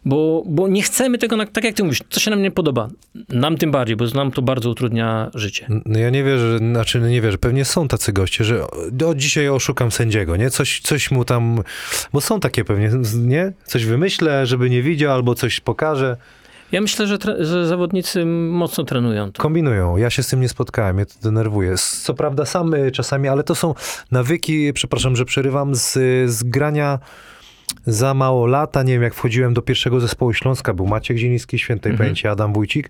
bo, 0.05 0.43
bo 0.45 0.67
nie 0.67 0.81
chcemy 0.81 1.17
tego, 1.17 1.37
na, 1.37 1.45
tak 1.45 1.63
jak 1.63 1.75
ty 1.75 1.83
mówisz, 1.83 1.99
to 2.09 2.19
się 2.19 2.31
nam 2.31 2.41
nie 2.41 2.51
podoba. 2.51 2.89
Nam 3.29 3.57
tym 3.57 3.71
bardziej, 3.71 3.95
bo 3.95 4.05
nam 4.05 4.31
to 4.31 4.41
bardzo 4.41 4.69
utrudnia 4.69 5.31
życie. 5.33 5.67
No 5.85 5.99
ja 5.99 6.09
nie 6.09 6.23
wierzę, 6.23 6.57
znaczy 6.57 6.99
nie 6.99 7.21
wierzę, 7.21 7.37
pewnie 7.37 7.65
są 7.65 7.87
tacy 7.87 8.13
goście, 8.13 8.43
że 8.43 8.63
o, 9.05 9.15
dzisiaj 9.15 9.49
oszukam 9.49 9.91
sędziego, 9.91 10.35
nie? 10.35 10.49
Coś, 10.49 10.79
coś 10.79 11.11
mu 11.11 11.25
tam, 11.25 11.63
bo 12.13 12.21
są 12.21 12.39
takie 12.39 12.65
pewnie, 12.65 12.91
nie? 13.15 13.53
Coś 13.65 13.85
wymyślę, 13.85 14.45
żeby 14.45 14.69
nie 14.69 14.81
widział, 14.81 15.13
albo 15.13 15.35
coś 15.35 15.59
pokażę. 15.59 16.17
Ja 16.71 16.81
myślę, 16.81 17.07
że, 17.07 17.17
że 17.39 17.67
zawodnicy 17.67 18.25
mocno 18.25 18.83
trenują 18.83 19.31
to. 19.31 19.41
Kombinują, 19.41 19.97
ja 19.97 20.09
się 20.09 20.23
z 20.23 20.27
tym 20.27 20.41
nie 20.41 20.49
spotkałem, 20.49 20.95
mnie 20.95 21.05
to 21.05 21.13
denerwuje. 21.23 21.75
Co 21.77 22.13
prawda 22.13 22.45
sam 22.45 22.73
y, 22.73 22.91
czasami, 22.91 23.27
ale 23.27 23.43
to 23.43 23.55
są 23.55 23.73
nawyki, 24.11 24.73
przepraszam, 24.73 25.15
że 25.15 25.25
przerywam, 25.25 25.75
z, 25.75 25.93
z 26.31 26.43
grania 26.43 26.99
za 27.85 28.13
mało 28.13 28.47
lata, 28.47 28.83
nie 28.83 28.93
wiem, 28.93 29.03
jak 29.03 29.13
wchodziłem 29.13 29.53
do 29.53 29.61
pierwszego 29.61 29.99
zespołu 29.99 30.33
Śląska, 30.33 30.73
był 30.73 30.87
Maciek 30.87 31.17
Zieliński, 31.17 31.59
świętej 31.59 31.91
Mhm. 31.91 32.05
pamięci 32.07 32.27
Adam 32.27 32.53
Wójcik, 32.53 32.89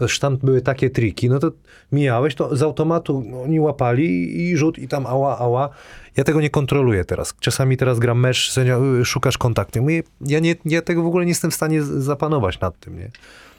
Zresztą 0.00 0.28
tam 0.28 0.36
były 0.36 0.60
takie 0.60 0.90
triki, 0.90 1.28
no 1.28 1.38
to 1.38 1.50
mijałeś, 1.92 2.34
to 2.34 2.56
z 2.56 2.62
automatu 2.62 3.24
oni 3.44 3.60
łapali 3.60 4.40
i 4.42 4.56
rzut 4.56 4.78
i 4.78 4.88
tam 4.88 5.06
ała, 5.06 5.38
ała. 5.38 5.68
Ja 6.16 6.24
tego 6.24 6.40
nie 6.40 6.50
kontroluję 6.50 7.04
teraz. 7.04 7.34
Czasami 7.40 7.76
teraz 7.76 7.98
gram 7.98 8.20
mecz, 8.20 8.50
sędzia, 8.50 8.78
y, 9.00 9.04
szukasz 9.04 9.38
kontaktu. 9.38 9.82
Mówię, 9.82 10.02
ja, 10.20 10.38
nie, 10.38 10.54
ja 10.64 10.82
tego 10.82 11.02
w 11.02 11.06
ogóle 11.06 11.24
nie 11.24 11.30
jestem 11.30 11.50
w 11.50 11.54
stanie 11.54 11.82
zapanować 11.82 12.60
nad 12.60 12.80
tym, 12.80 12.98
nie? 12.98 13.10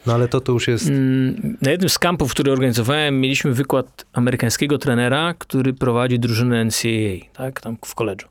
No 0.05 0.13
ale 0.13 0.27
to 0.27 0.41
to 0.41 0.51
już 0.51 0.67
jest... 0.67 0.87
Mm, 0.87 1.57
Na 1.61 1.71
jednym 1.71 1.89
z 1.89 1.99
kampów, 1.99 2.31
który 2.31 2.51
organizowałem, 2.51 3.21
mieliśmy 3.21 3.53
wykład 3.53 4.05
amerykańskiego 4.13 4.77
trenera, 4.77 5.33
który 5.37 5.73
prowadzi 5.73 6.19
drużynę 6.19 6.65
NCAA, 6.65 7.29
tak, 7.33 7.61
tam 7.61 7.77
w 7.85 7.95
koledżu. 7.95 8.27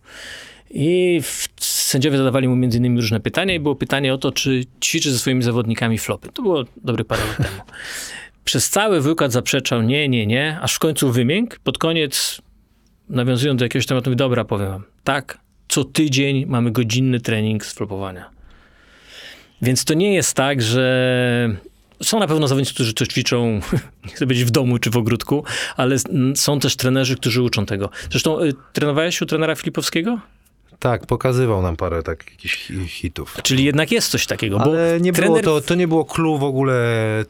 I 0.71 1.21
w, 1.23 1.49
sędziowie 1.65 2.19
zadawali 2.19 2.49
mu 2.49 2.57
między 2.57 2.79
innymi 2.79 3.01
różne 3.01 3.21
pytania 3.21 3.55
i 3.55 3.61
było 3.61 3.75
pytanie 3.75 4.15
o 4.15 4.19
to, 4.19 4.33
czy 4.33 4.65
ćwiczy 4.85 5.13
ze 5.13 5.19
swoimi 5.19 5.43
zawodnikami 5.43 5.99
flopy. 5.99 6.29
To 6.33 6.43
było 6.43 6.65
dobry 6.77 7.05
parę 7.05 7.23
lat 7.29 7.37
temu. 7.37 7.63
Przez 8.45 8.71
cały 8.71 9.01
wykład 9.01 9.33
zaprzeczał 9.33 9.83
nie, 9.83 10.09
nie, 10.09 10.27
nie, 10.27 10.59
aż 10.61 10.75
w 10.75 10.79
końcu 10.79 11.13
wymiękł. 11.13 11.57
Pod 11.65 11.79
koniec, 11.79 12.43
nawiązując 13.09 13.59
do 13.59 13.65
jakiegoś 13.65 13.87
tematu, 13.87 14.11
mówi, 14.11 14.17
dobra, 14.17 14.45
powiem 14.45 14.69
wam, 14.69 14.83
tak, 15.05 15.39
co 15.69 15.85
tydzień 15.85 16.47
mamy 16.47 16.71
godzinny 16.71 17.21
trening 17.21 17.65
z 17.65 17.75
flopowania. 17.75 18.31
Więc 19.63 19.85
to 19.85 19.95
nie 19.95 20.15
jest 20.15 20.35
tak, 20.35 20.63
że 20.63 21.57
są 22.03 22.19
na 22.19 22.27
pewno 22.27 22.49
zawodnicy, 22.49 22.75
którzy 22.75 22.95
to 22.95 23.07
ćwiczą, 23.07 23.61
nie 24.07 24.13
chcę 24.15 24.27
być 24.27 24.45
w 24.45 24.51
domu 24.51 24.79
czy 24.79 24.91
w 24.91 24.97
ogródku, 24.97 25.45
ale 25.77 25.97
są 26.35 26.61
też 26.61 26.77
trenerzy, 26.77 27.17
którzy 27.17 27.43
uczą 27.43 27.67
tego. 27.67 27.91
Zresztą 28.11 28.41
y, 28.41 28.55
trenowałeś 28.73 29.23
u 29.23 29.27
trenera 29.27 29.55
Filipowskiego? 29.55 30.21
Tak, 30.79 31.07
pokazywał 31.07 31.63
nam 31.63 31.77
parę 31.77 32.03
takich 32.03 32.33
jakichś 32.33 32.73
hitów. 32.89 33.37
Czyli 33.43 33.65
jednak 33.65 33.93
jest 33.93 34.11
coś 34.11 34.27
takiego, 34.27 34.59
bo 34.59 34.65
Ale 34.65 35.01
nie 35.01 35.13
było 35.13 35.27
trener... 35.27 35.45
to, 35.45 35.61
to 35.61 35.75
nie 35.75 35.89
było 35.89 36.05
clue 36.05 36.39
w 36.39 36.45
ogóle 36.45 36.75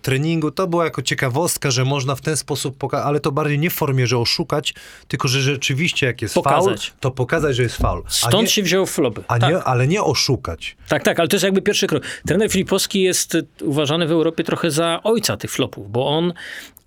treningu, 0.03 0.51
to 0.51 0.67
była 0.67 0.85
jako 0.85 1.03
ciekawostka, 1.03 1.71
że 1.71 1.85
można 1.85 2.15
w 2.15 2.21
ten 2.21 2.37
sposób 2.37 2.79
pokazać, 2.79 3.07
ale 3.07 3.21
to 3.21 3.33
bardziej 3.33 3.59
nie 3.59 3.71
w 3.71 3.75
formie, 3.75 4.07
że 4.07 4.19
oszukać, 4.19 4.75
tylko 5.09 5.29
że 5.29 5.41
rzeczywiście 5.41 6.07
jak 6.07 6.23
jest 6.23 6.35
Pokazać. 6.35 6.87
faul, 6.87 6.99
to 7.01 7.11
pokazać, 7.11 7.57
że 7.57 7.63
jest 7.63 7.77
faul. 7.77 8.03
Stąd 8.09 8.43
nie, 8.43 8.49
się 8.49 8.63
wziął 8.63 8.87
flopy. 8.87 9.23
a 9.29 9.39
tak, 9.39 9.51
nie, 9.51 9.63
ale 9.63 9.87
nie 9.89 10.03
oszukać. 10.03 10.77
tak, 10.89 11.03
tak, 11.03 11.21
ale 11.21 11.29
to 11.29 11.37
jest 11.37 11.45
jakby 11.45 11.63
pierwszy 11.63 11.87
krok. 11.87 12.03
Trener 12.27 12.51
Filipowski 12.51 13.03
jest 13.03 13.35
y, 13.35 13.47
uważany 13.63 14.07
w 14.07 14.11
Europie 14.11 14.45
trochę 14.45 14.71
za 14.71 15.01
ojca 15.05 15.37
tych 15.37 15.51
flopów, 15.51 15.91
bo 15.91 16.09
on, 16.09 16.33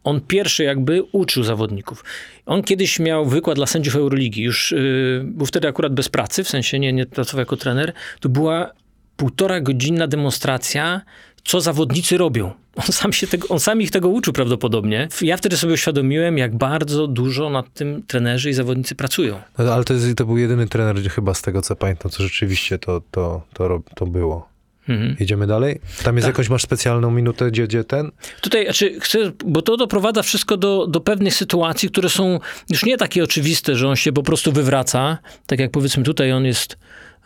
on 0.03 0.21
pierwszy 0.21 0.63
jakby 0.63 1.03
uczył 1.03 1.43
zawodników. 1.43 2.03
On 2.45 2.63
kiedyś 2.63 2.99
miał 2.99 3.25
wykład 3.25 3.55
dla 3.55 3.65
sędziów 3.65 3.95
Euroligi, 3.95 4.41
już 4.41 4.71
yy, 4.71 5.21
był 5.25 5.45
wtedy 5.45 5.67
akurat 5.67 5.93
bez 5.93 6.09
pracy, 6.09 6.43
w 6.43 6.49
sensie 6.49 6.79
nie, 6.79 6.93
nie 6.93 7.05
pracował 7.05 7.39
jako 7.39 7.57
trener. 7.57 7.93
To 8.19 8.29
była 8.29 8.71
półtora 9.17 9.61
godzinna 9.61 10.07
demonstracja, 10.07 11.01
co 11.43 11.61
zawodnicy 11.61 12.17
robią. 12.17 12.51
On 12.75 12.85
sam, 12.85 13.13
się 13.13 13.27
tego, 13.27 13.47
on 13.47 13.59
sam 13.59 13.81
ich 13.81 13.91
tego 13.91 14.09
uczył 14.09 14.33
prawdopodobnie. 14.33 15.07
Ja 15.21 15.37
wtedy 15.37 15.57
sobie 15.57 15.73
uświadomiłem, 15.73 16.37
jak 16.37 16.57
bardzo 16.57 17.07
dużo 17.07 17.49
nad 17.49 17.73
tym 17.73 18.03
trenerzy 18.07 18.49
i 18.49 18.53
zawodnicy 18.53 18.95
pracują. 18.95 19.41
No, 19.57 19.73
ale 19.73 19.83
to, 19.83 19.93
jest, 19.93 20.17
to 20.17 20.25
był 20.25 20.37
jedyny 20.37 20.67
trener 20.67 21.09
chyba 21.09 21.33
z 21.33 21.41
tego, 21.41 21.61
co 21.61 21.75
pamiętam, 21.75 22.11
co 22.11 22.23
rzeczywiście 22.23 22.79
to, 22.79 23.01
to, 23.11 23.41
to, 23.53 23.81
to 23.95 24.05
było. 24.05 24.48
Mhm. 24.89 25.15
Jedziemy 25.19 25.47
dalej? 25.47 25.79
Tam 26.03 26.15
jest 26.15 26.25
Tak. 26.25 26.33
jakąś, 26.33 26.49
masz 26.49 26.61
specjalną 26.63 27.11
minutę, 27.11 27.51
gdzie, 27.51 27.67
gdzie 27.67 27.83
ten? 27.83 28.11
Tutaj, 28.41 28.63
znaczy, 28.63 28.99
chcę, 28.99 29.19
bo 29.45 29.61
to 29.61 29.77
doprowadza 29.77 30.23
wszystko 30.23 30.57
do, 30.57 30.87
do 30.87 31.01
pewnych 31.01 31.33
sytuacji, 31.33 31.89
które 31.89 32.09
są 32.09 32.39
już 32.69 32.85
nie 32.85 32.97
takie 32.97 33.23
oczywiste, 33.23 33.75
że 33.75 33.87
on 33.87 33.95
się 33.95 34.11
po 34.11 34.23
prostu 34.23 34.51
wywraca. 34.51 35.17
Tak 35.45 35.59
jak 35.59 35.71
powiedzmy 35.71 36.03
tutaj 36.03 36.31
on 36.31 36.45
jest. 36.45 36.77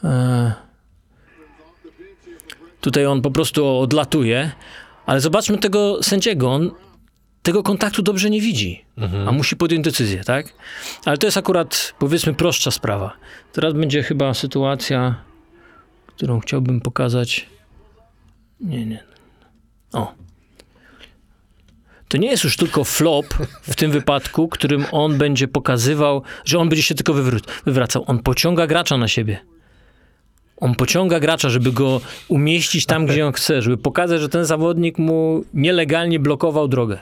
E, 0.03 0.53
tutaj 2.81 3.05
on 3.05 3.21
po 3.21 3.31
prostu 3.31 3.67
odlatuje, 3.67 4.51
ale 5.05 5.21
zobaczmy 5.21 5.57
tego 5.57 6.03
sędziego. 6.03 6.51
On 6.51 6.71
tego 7.43 7.63
kontaktu 7.63 8.01
dobrze 8.01 8.29
nie 8.29 8.41
widzi, 8.41 8.85
a 9.27 9.31
musi 9.31 9.55
podjąć 9.55 9.83
decyzję, 9.83 10.23
tak? 10.23 10.53
Ale 11.05 11.17
to 11.17 11.27
jest 11.27 11.37
akurat, 11.37 11.93
powiedzmy, 11.99 12.33
prostsza 12.33 12.71
sprawa. 12.71 13.13
Teraz 13.53 13.73
będzie 13.73 14.03
chyba 14.03 14.33
sytuacja, 14.33 15.15
którą 16.07 16.39
chciałbym 16.39 16.81
pokazać. 16.81 17.52
Nie, 18.59 18.85
nie. 18.85 19.03
O. 19.93 20.13
To 22.07 22.17
nie 22.17 22.27
jest 22.27 22.43
już 22.43 22.57
tylko 22.57 22.83
flop 22.83 23.25
w 23.61 23.75
tym 23.75 23.91
wypadku, 23.91 24.47
którym 24.47 24.85
on 24.91 25.17
będzie 25.17 25.47
pokazywał, 25.47 26.21
że 26.45 26.59
on 26.59 26.69
będzie 26.69 26.83
się 26.83 26.95
tylko 26.95 27.13
wywró- 27.13 27.49
wywracał. 27.65 28.03
On 28.07 28.19
pociąga 28.19 28.67
gracza 28.67 28.97
na 28.97 29.07
siebie. 29.07 29.39
On 30.57 30.75
pociąga 30.75 31.19
gracza, 31.19 31.49
żeby 31.49 31.71
go 31.71 32.01
umieścić 32.27 32.85
tam, 32.85 33.05
gdzie 33.05 33.27
on 33.27 33.33
chce, 33.33 33.61
żeby 33.61 33.77
pokazać, 33.77 34.21
że 34.21 34.29
ten 34.29 34.45
zawodnik 34.45 34.97
mu 34.97 35.43
nielegalnie 35.53 36.19
blokował 36.19 36.67
drogę. 36.67 36.99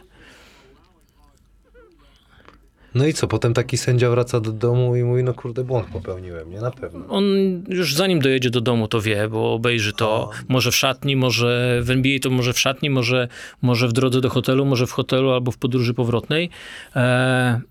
No 2.95 3.05
i 3.05 3.13
co, 3.13 3.27
potem 3.27 3.53
taki 3.53 3.77
sędzia 3.77 4.09
wraca 4.09 4.39
do 4.39 4.51
domu 4.51 4.95
i 4.95 5.03
mówi, 5.03 5.23
no 5.23 5.33
kurde, 5.33 5.63
błąd 5.63 5.87
popełniłem, 5.87 6.49
nie? 6.49 6.61
Na 6.61 6.71
pewno. 6.71 7.05
On 7.09 7.25
już 7.67 7.95
zanim 7.95 8.19
dojedzie 8.19 8.49
do 8.49 8.61
domu, 8.61 8.87
to 8.87 9.01
wie, 9.01 9.27
bo 9.29 9.53
obejrzy 9.53 9.93
to 9.93 10.29
może 10.47 10.71
w 10.71 10.75
szatni, 10.75 11.15
może 11.15 11.79
w 11.83 11.89
NBA 11.89 12.19
to 12.21 12.29
może 12.29 12.53
w 12.53 12.59
szatni, 12.59 12.89
może, 12.89 13.27
może 13.61 13.87
w 13.87 13.93
drodze 13.93 14.21
do 14.21 14.29
hotelu, 14.29 14.65
może 14.65 14.87
w 14.87 14.91
hotelu 14.91 15.31
albo 15.31 15.51
w 15.51 15.57
podróży 15.57 15.93
powrotnej. 15.93 16.49
E, 16.95 17.61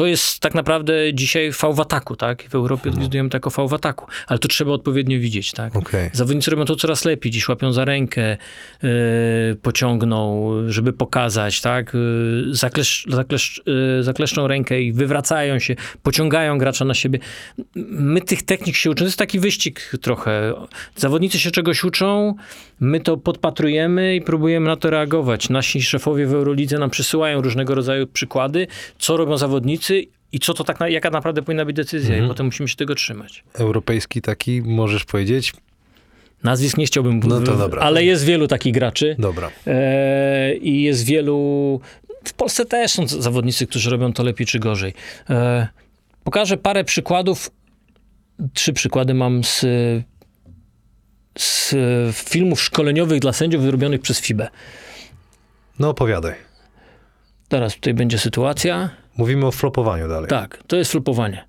to 0.00 0.06
jest 0.06 0.40
tak 0.40 0.54
naprawdę 0.54 1.14
dzisiaj 1.14 1.52
fał 1.52 1.74
w 1.74 1.80
ataku, 1.80 2.16
tak? 2.16 2.42
W 2.48 2.54
Europie 2.54 2.90
odwiedzujemy 2.90 3.30
to 3.30 3.36
jako 3.36 3.50
fał 3.50 3.68
w 3.68 3.74
ataku, 3.74 4.06
ale 4.26 4.38
to 4.38 4.48
trzeba 4.48 4.72
odpowiednio 4.72 5.18
widzieć, 5.18 5.52
tak? 5.52 5.76
Okej. 5.76 6.10
Zawodnicy 6.12 6.50
robią 6.50 6.64
to 6.64 6.76
coraz 6.76 7.04
lepiej. 7.04 7.32
Dziś 7.32 7.48
łapią 7.48 7.72
za 7.72 7.84
rękę, 7.84 8.36
yy, 8.82 8.90
pociągną, 9.62 10.50
żeby 10.68 10.92
pokazać, 10.92 11.60
tak? 11.60 11.94
Yy, 11.94 12.54
zaklesz, 12.54 13.06
zaklesz, 13.08 13.62
yy, 13.66 14.02
zakleszczą 14.02 14.46
rękę 14.46 14.82
i 14.82 14.92
wywracają 14.92 15.58
się, 15.58 15.76
pociągają 16.02 16.58
gracza 16.58 16.84
na 16.84 16.94
siebie. 16.94 17.18
My 17.90 18.20
tych 18.20 18.42
technik 18.42 18.76
się 18.76 18.90
uczymy. 18.90 19.04
To 19.04 19.08
jest 19.08 19.18
taki 19.18 19.40
wyścig 19.40 19.92
trochę. 20.02 20.54
Zawodnicy 20.96 21.38
się 21.38 21.50
czegoś 21.50 21.84
uczą, 21.84 22.34
my 22.80 23.00
to 23.00 23.16
podpatrujemy 23.16 24.16
i 24.16 24.20
próbujemy 24.20 24.66
na 24.66 24.76
to 24.76 24.90
reagować. 24.90 25.48
Nasi 25.48 25.82
szefowie 25.82 26.26
w 26.26 26.34
Eurolidze 26.34 26.78
nam 26.78 26.90
przysyłają 26.90 27.42
różnego 27.42 27.74
rodzaju 27.74 28.06
przykłady, 28.06 28.66
co 28.98 29.16
robią 29.16 29.36
zawodnicy 29.36 29.89
i 30.32 30.38
co 30.40 30.54
to 30.54 30.64
tak, 30.64 30.80
na, 30.80 30.88
jaka 30.88 31.10
naprawdę 31.10 31.42
powinna 31.42 31.64
być 31.64 31.76
decyzja 31.76 32.24
i 32.24 32.28
potem 32.28 32.46
musimy 32.46 32.68
się 32.68 32.76
tego 32.76 32.94
trzymać. 32.94 33.44
Europejski 33.54 34.22
taki, 34.22 34.62
możesz 34.62 35.04
powiedzieć? 35.04 35.52
Nazwisk 36.44 36.78
nie 36.78 36.86
chciałbym 36.86 37.20
No 37.24 37.40
to 37.40 37.56
dobra. 37.56 37.82
ale 37.82 38.04
jest 38.04 38.24
wielu 38.24 38.48
takich 38.48 38.74
graczy. 38.74 39.16
Dobra. 39.18 39.50
E, 39.66 40.54
I 40.54 40.82
jest 40.82 41.04
wielu. 41.04 41.80
W 42.24 42.32
Polsce 42.32 42.66
też 42.66 42.92
są 42.92 43.08
zawodnicy, 43.08 43.66
którzy 43.66 43.90
robią 43.90 44.12
to 44.12 44.22
lepiej 44.22 44.46
czy 44.46 44.58
gorzej. 44.58 44.94
E, 45.30 45.68
pokażę 46.24 46.56
parę 46.56 46.84
przykładów. 46.84 47.50
Trzy 48.54 48.72
przykłady 48.72 49.14
mam 49.14 49.44
z, 49.44 49.64
z 51.38 51.74
filmów 52.14 52.62
szkoleniowych 52.62 53.20
dla 53.20 53.32
sędziów 53.32 53.62
wyrobionych 53.62 54.00
przez 54.00 54.20
FIBę. 54.20 54.48
No 55.78 55.88
opowiadaj. 55.88 56.34
Teraz 57.48 57.74
tutaj 57.74 57.94
będzie 57.94 58.18
sytuacja. 58.18 58.90
Mówimy 59.20 59.46
o 59.46 59.52
flopowaniu 59.52 60.08
dalej. 60.08 60.28
Tak, 60.28 60.62
to 60.66 60.76
jest 60.76 60.90
flopowanie. 60.90 61.44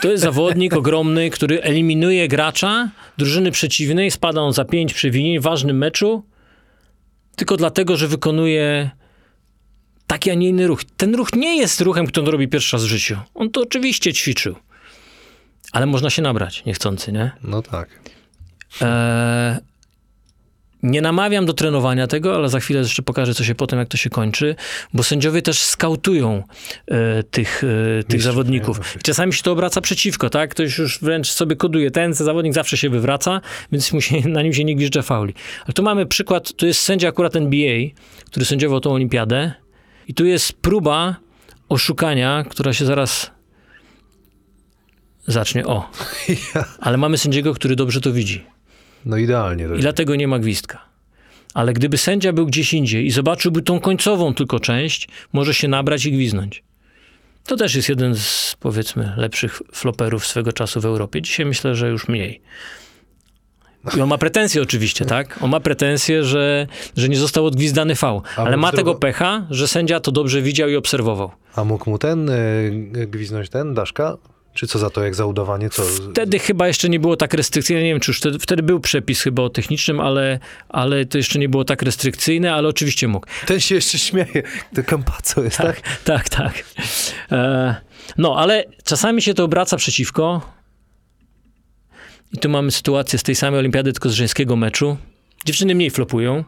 To 0.00 0.10
jest 0.10 0.22
zawodnik 0.22 0.72
ogromny, 0.76 1.30
który 1.30 1.62
eliminuje 1.62 2.28
gracza 2.28 2.90
drużyny 3.18 3.50
przeciwnej, 3.50 4.10
spada 4.10 4.40
on 4.40 4.52
za 4.52 4.64
pięć 4.64 4.94
przewinień 4.94 5.38
w 5.38 5.42
ważnym 5.42 5.78
meczu, 5.78 6.24
tylko 7.36 7.56
dlatego, 7.56 7.96
że 7.96 8.08
wykonuje 8.08 8.90
taki, 10.06 10.30
a 10.30 10.34
nie 10.34 10.48
inny 10.48 10.66
ruch. 10.66 10.84
Ten 10.96 11.14
ruch 11.14 11.32
nie 11.32 11.56
jest 11.56 11.80
ruchem, 11.80 12.06
który 12.06 12.26
on 12.26 12.32
robi 12.32 12.48
pierwszy 12.48 12.76
raz 12.76 12.84
w 12.84 12.88
życiu. 12.88 13.18
On 13.34 13.50
to 13.50 13.60
oczywiście 13.60 14.12
ćwiczył. 14.12 14.56
Ale 15.72 15.86
można 15.86 16.10
się 16.10 16.22
nabrać 16.22 16.64
niechcący, 16.64 17.12
nie? 17.12 17.30
No 17.42 17.62
tak. 17.62 17.88
Eee, 18.80 19.56
nie 20.84 21.00
namawiam 21.00 21.46
do 21.46 21.52
trenowania 21.52 22.06
tego, 22.06 22.34
ale 22.34 22.48
za 22.48 22.60
chwilę 22.60 22.80
jeszcze 22.80 23.02
pokażę, 23.02 23.34
co 23.34 23.44
się 23.44 23.54
potem, 23.54 23.78
jak 23.78 23.88
to 23.88 23.96
się 23.96 24.10
kończy, 24.10 24.56
bo 24.94 25.02
sędziowie 25.02 25.42
też 25.42 25.62
skautują 25.62 26.42
e, 26.86 27.22
tych, 27.22 27.62
e, 28.00 28.02
tych 28.02 28.22
zawodników. 28.22 28.96
czasami 29.02 29.32
się 29.32 29.42
to 29.42 29.52
obraca 29.52 29.80
przeciwko, 29.80 30.30
tak? 30.30 30.50
Ktoś 30.50 30.78
już 30.78 30.98
wręcz 30.98 31.30
sobie 31.30 31.56
koduje. 31.56 31.90
Ten 31.90 32.14
zawodnik 32.14 32.54
zawsze 32.54 32.76
się 32.76 32.90
wywraca, 32.90 33.40
więc 33.72 33.92
mu 33.92 34.00
się, 34.00 34.28
na 34.28 34.42
nim 34.42 34.52
się 34.52 34.64
nie 34.64 34.76
gwizdże 34.76 35.02
fauli. 35.02 35.34
Ale 35.64 35.74
tu 35.74 35.82
mamy 35.82 36.06
przykład, 36.06 36.52
tu 36.52 36.66
jest 36.66 36.80
sędzia 36.80 37.08
akurat 37.08 37.36
NBA, 37.36 37.78
który 38.26 38.46
sędziował 38.46 38.80
tą 38.80 38.92
olimpiadę 38.92 39.52
i 40.08 40.14
tu 40.14 40.24
jest 40.24 40.52
próba 40.52 41.16
oszukania, 41.68 42.44
która 42.50 42.72
się 42.72 42.84
zaraz 42.84 43.30
zacznie. 45.26 45.66
O, 45.66 45.90
ale 46.80 46.96
mamy 46.96 47.18
sędziego, 47.18 47.54
który 47.54 47.76
dobrze 47.76 48.00
to 48.00 48.12
widzi. 48.12 48.53
No 49.06 49.16
idealnie. 49.16 49.68
I 49.76 49.80
dlatego 49.80 50.16
nie 50.16 50.28
ma 50.28 50.38
gwizdka. 50.38 50.80
Ale 51.54 51.72
gdyby 51.72 51.98
sędzia 51.98 52.32
był 52.32 52.46
gdzieś 52.46 52.74
indziej 52.74 53.06
i 53.06 53.10
zobaczyłby 53.10 53.62
tą 53.62 53.80
końcową 53.80 54.34
tylko 54.34 54.60
część, 54.60 55.08
może 55.32 55.54
się 55.54 55.68
nabrać 55.68 56.06
i 56.06 56.12
gwiznąć. 56.12 56.62
To 57.46 57.56
też 57.56 57.74
jest 57.74 57.88
jeden 57.88 58.16
z, 58.16 58.56
powiedzmy, 58.60 59.12
lepszych 59.16 59.62
floperów 59.72 60.26
swego 60.26 60.52
czasu 60.52 60.80
w 60.80 60.86
Europie. 60.86 61.22
Dzisiaj 61.22 61.46
myślę, 61.46 61.74
że 61.74 61.88
już 61.88 62.08
mniej. 62.08 62.40
I 63.96 64.00
on 64.00 64.08
ma 64.08 64.18
pretensje 64.18 64.62
oczywiście, 64.62 65.04
tak? 65.04 65.38
On 65.42 65.50
ma 65.50 65.60
pretensje, 65.60 66.24
że, 66.24 66.66
że 66.96 67.08
nie 67.08 67.16
został 67.16 67.46
odgwizdany 67.46 67.94
V. 67.94 68.20
Ale 68.36 68.56
ma 68.56 68.72
tego 68.72 68.94
pecha, 68.94 69.46
że 69.50 69.68
sędzia 69.68 70.00
to 70.00 70.12
dobrze 70.12 70.42
widział 70.42 70.68
i 70.68 70.76
obserwował. 70.76 71.30
A 71.56 71.64
mógł 71.64 71.90
mu 71.90 71.98
ten 71.98 72.28
y, 72.28 73.06
gwiznąć 73.06 73.48
ten, 73.48 73.74
Daszka? 73.74 74.16
Czy 74.54 74.66
co 74.66 74.78
za 74.78 74.90
to, 74.90 75.04
jak 75.04 75.14
za 75.14 75.26
udawanie? 75.26 75.70
Co? 75.70 75.82
Wtedy 76.12 76.38
chyba 76.38 76.66
jeszcze 76.68 76.88
nie 76.88 77.00
było 77.00 77.16
tak 77.16 77.34
restrykcyjne. 77.34 77.82
Nie 77.82 77.88
wiem, 77.88 78.00
czy 78.00 78.10
już 78.10 78.18
wtedy, 78.18 78.38
wtedy 78.38 78.62
był 78.62 78.80
przepis 78.80 79.22
chyba 79.22 79.42
o 79.42 79.50
technicznym, 79.50 80.00
ale, 80.00 80.38
ale 80.68 81.04
to 81.06 81.18
jeszcze 81.18 81.38
nie 81.38 81.48
było 81.48 81.64
tak 81.64 81.82
restrykcyjne, 81.82 82.54
ale 82.54 82.68
oczywiście 82.68 83.08
mógł. 83.08 83.26
Ten 83.46 83.60
się 83.60 83.74
jeszcze 83.74 83.98
śmieje. 83.98 84.42
To 84.74 84.82
kampaco 84.82 85.42
jest, 85.44 85.56
tak? 85.56 85.80
Tak, 86.04 86.28
tak. 86.28 86.64
E, 87.32 87.76
no, 88.18 88.36
ale 88.38 88.64
czasami 88.84 89.22
się 89.22 89.34
to 89.34 89.44
obraca 89.44 89.76
przeciwko. 89.76 90.40
I 92.32 92.38
tu 92.38 92.48
mamy 92.48 92.70
sytuację 92.70 93.18
z 93.18 93.22
tej 93.22 93.34
samej 93.34 93.58
olimpiady, 93.60 93.92
tylko 93.92 94.08
z 94.08 94.12
żeńskiego 94.12 94.56
meczu. 94.56 94.96
Dziewczyny 95.44 95.74
mniej 95.74 95.90
flopują. 95.90 96.44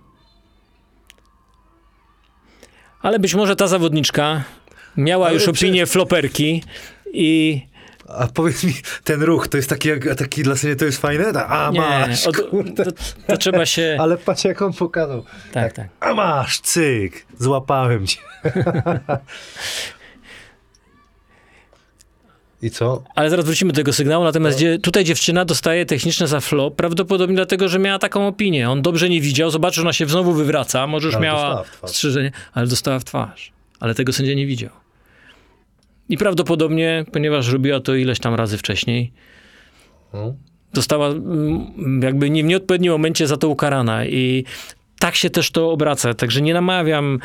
Ale 3.03 3.19
być 3.19 3.35
może 3.35 3.57
ta 3.57 3.69
zawodniczka 3.69 4.45
miała 4.97 5.27
Ale 5.27 5.35
już 5.35 5.43
przecież- 5.43 5.63
opinię 5.63 5.87
floperki 5.87 6.63
i 7.13 7.61
A 8.09 8.27
powiedz 8.27 8.65
mi, 8.65 8.75
ten 9.05 9.23
ruch, 9.23 9.49
to 9.49 9.57
jest 9.57 9.69
taki, 9.69 9.89
taki 10.19 10.43
dla 10.43 10.57
siebie, 10.57 10.77
to 10.77 10.85
jest 10.85 11.01
fajne? 11.01 11.33
Tak, 11.33 11.47
A 11.51 11.71
nie, 11.71 11.81
masz, 11.81 12.27
od, 12.27 12.37
kurde. 12.37 12.85
to, 12.85 12.91
to 13.27 13.37
trzeba 13.37 13.67
się... 13.67 13.97
Ale 14.01 14.17
patrz, 14.19 14.45
jak 14.45 14.63
on 14.63 14.73
pokazał. 14.73 15.25
Tak, 15.53 15.73
tak. 15.73 15.89
A 16.01 16.15
masz, 16.15 16.61
cyk, 16.61 17.27
złapałem 17.39 18.07
cię. 18.07 18.19
I 22.63 22.71
co? 22.71 23.05
Ale 23.15 23.31
zaraz 23.31 23.45
wrócimy 23.45 23.73
do 23.73 23.77
tego 23.77 23.93
sygnału, 23.93 24.25
natomiast 24.25 24.59
dzie- 24.59 24.79
tutaj 24.79 25.05
dziewczyna 25.05 25.45
dostaje 25.45 25.87
techniczne 25.87 26.27
za 26.27 26.41
flop, 26.41 26.77
prawdopodobnie 26.77 27.37
dlatego, 27.37 27.69
że 27.69 27.79
miała 27.79 27.99
taką 27.99 28.29
opinię. 28.29 28.71
On 28.71 28.83
dobrze 28.83 29.09
nie 29.09 29.21
widział, 29.21 29.51
zobaczył, 29.51 29.75
że 29.75 29.83
ona 29.83 29.93
się 29.93 30.07
znowu 30.07 30.33
wywraca, 30.33 30.87
może 30.87 31.07
już 31.07 31.15
Ale 31.15 31.25
miała 31.25 31.65
strzyżenie, 31.87 32.33
ale 32.53 32.67
dostała 32.67 32.99
w 32.99 33.05
twarz. 33.05 33.53
Ale 33.81 33.95
tego 33.95 34.13
sędzia 34.13 34.35
nie 34.35 34.47
widział. 34.47 34.71
I 36.09 36.17
prawdopodobnie, 36.19 37.05
ponieważ 37.13 37.49
robiła 37.53 37.81
to 37.81 37.95
ileś 37.95 38.19
tam 38.19 38.35
razy 38.35 38.59
wcześniej, 38.59 39.13
No. 40.15 40.35
została 40.73 41.09
mm, 41.09 42.01
jakby 42.03 42.31
nie 42.31 42.43
w 42.43 42.47
nieodpowiednim 42.47 42.93
momencie 42.93 43.27
za 43.27 43.37
to 43.37 43.49
ukarana 43.49 44.07
i 44.07 44.45
tak 45.01 45.15
się 45.17 45.31
też 45.31 45.51
to 45.51 45.71
obraca. 45.71 46.15
Także 46.15 46.41
nie 46.43 46.55
namawiam 46.55 47.19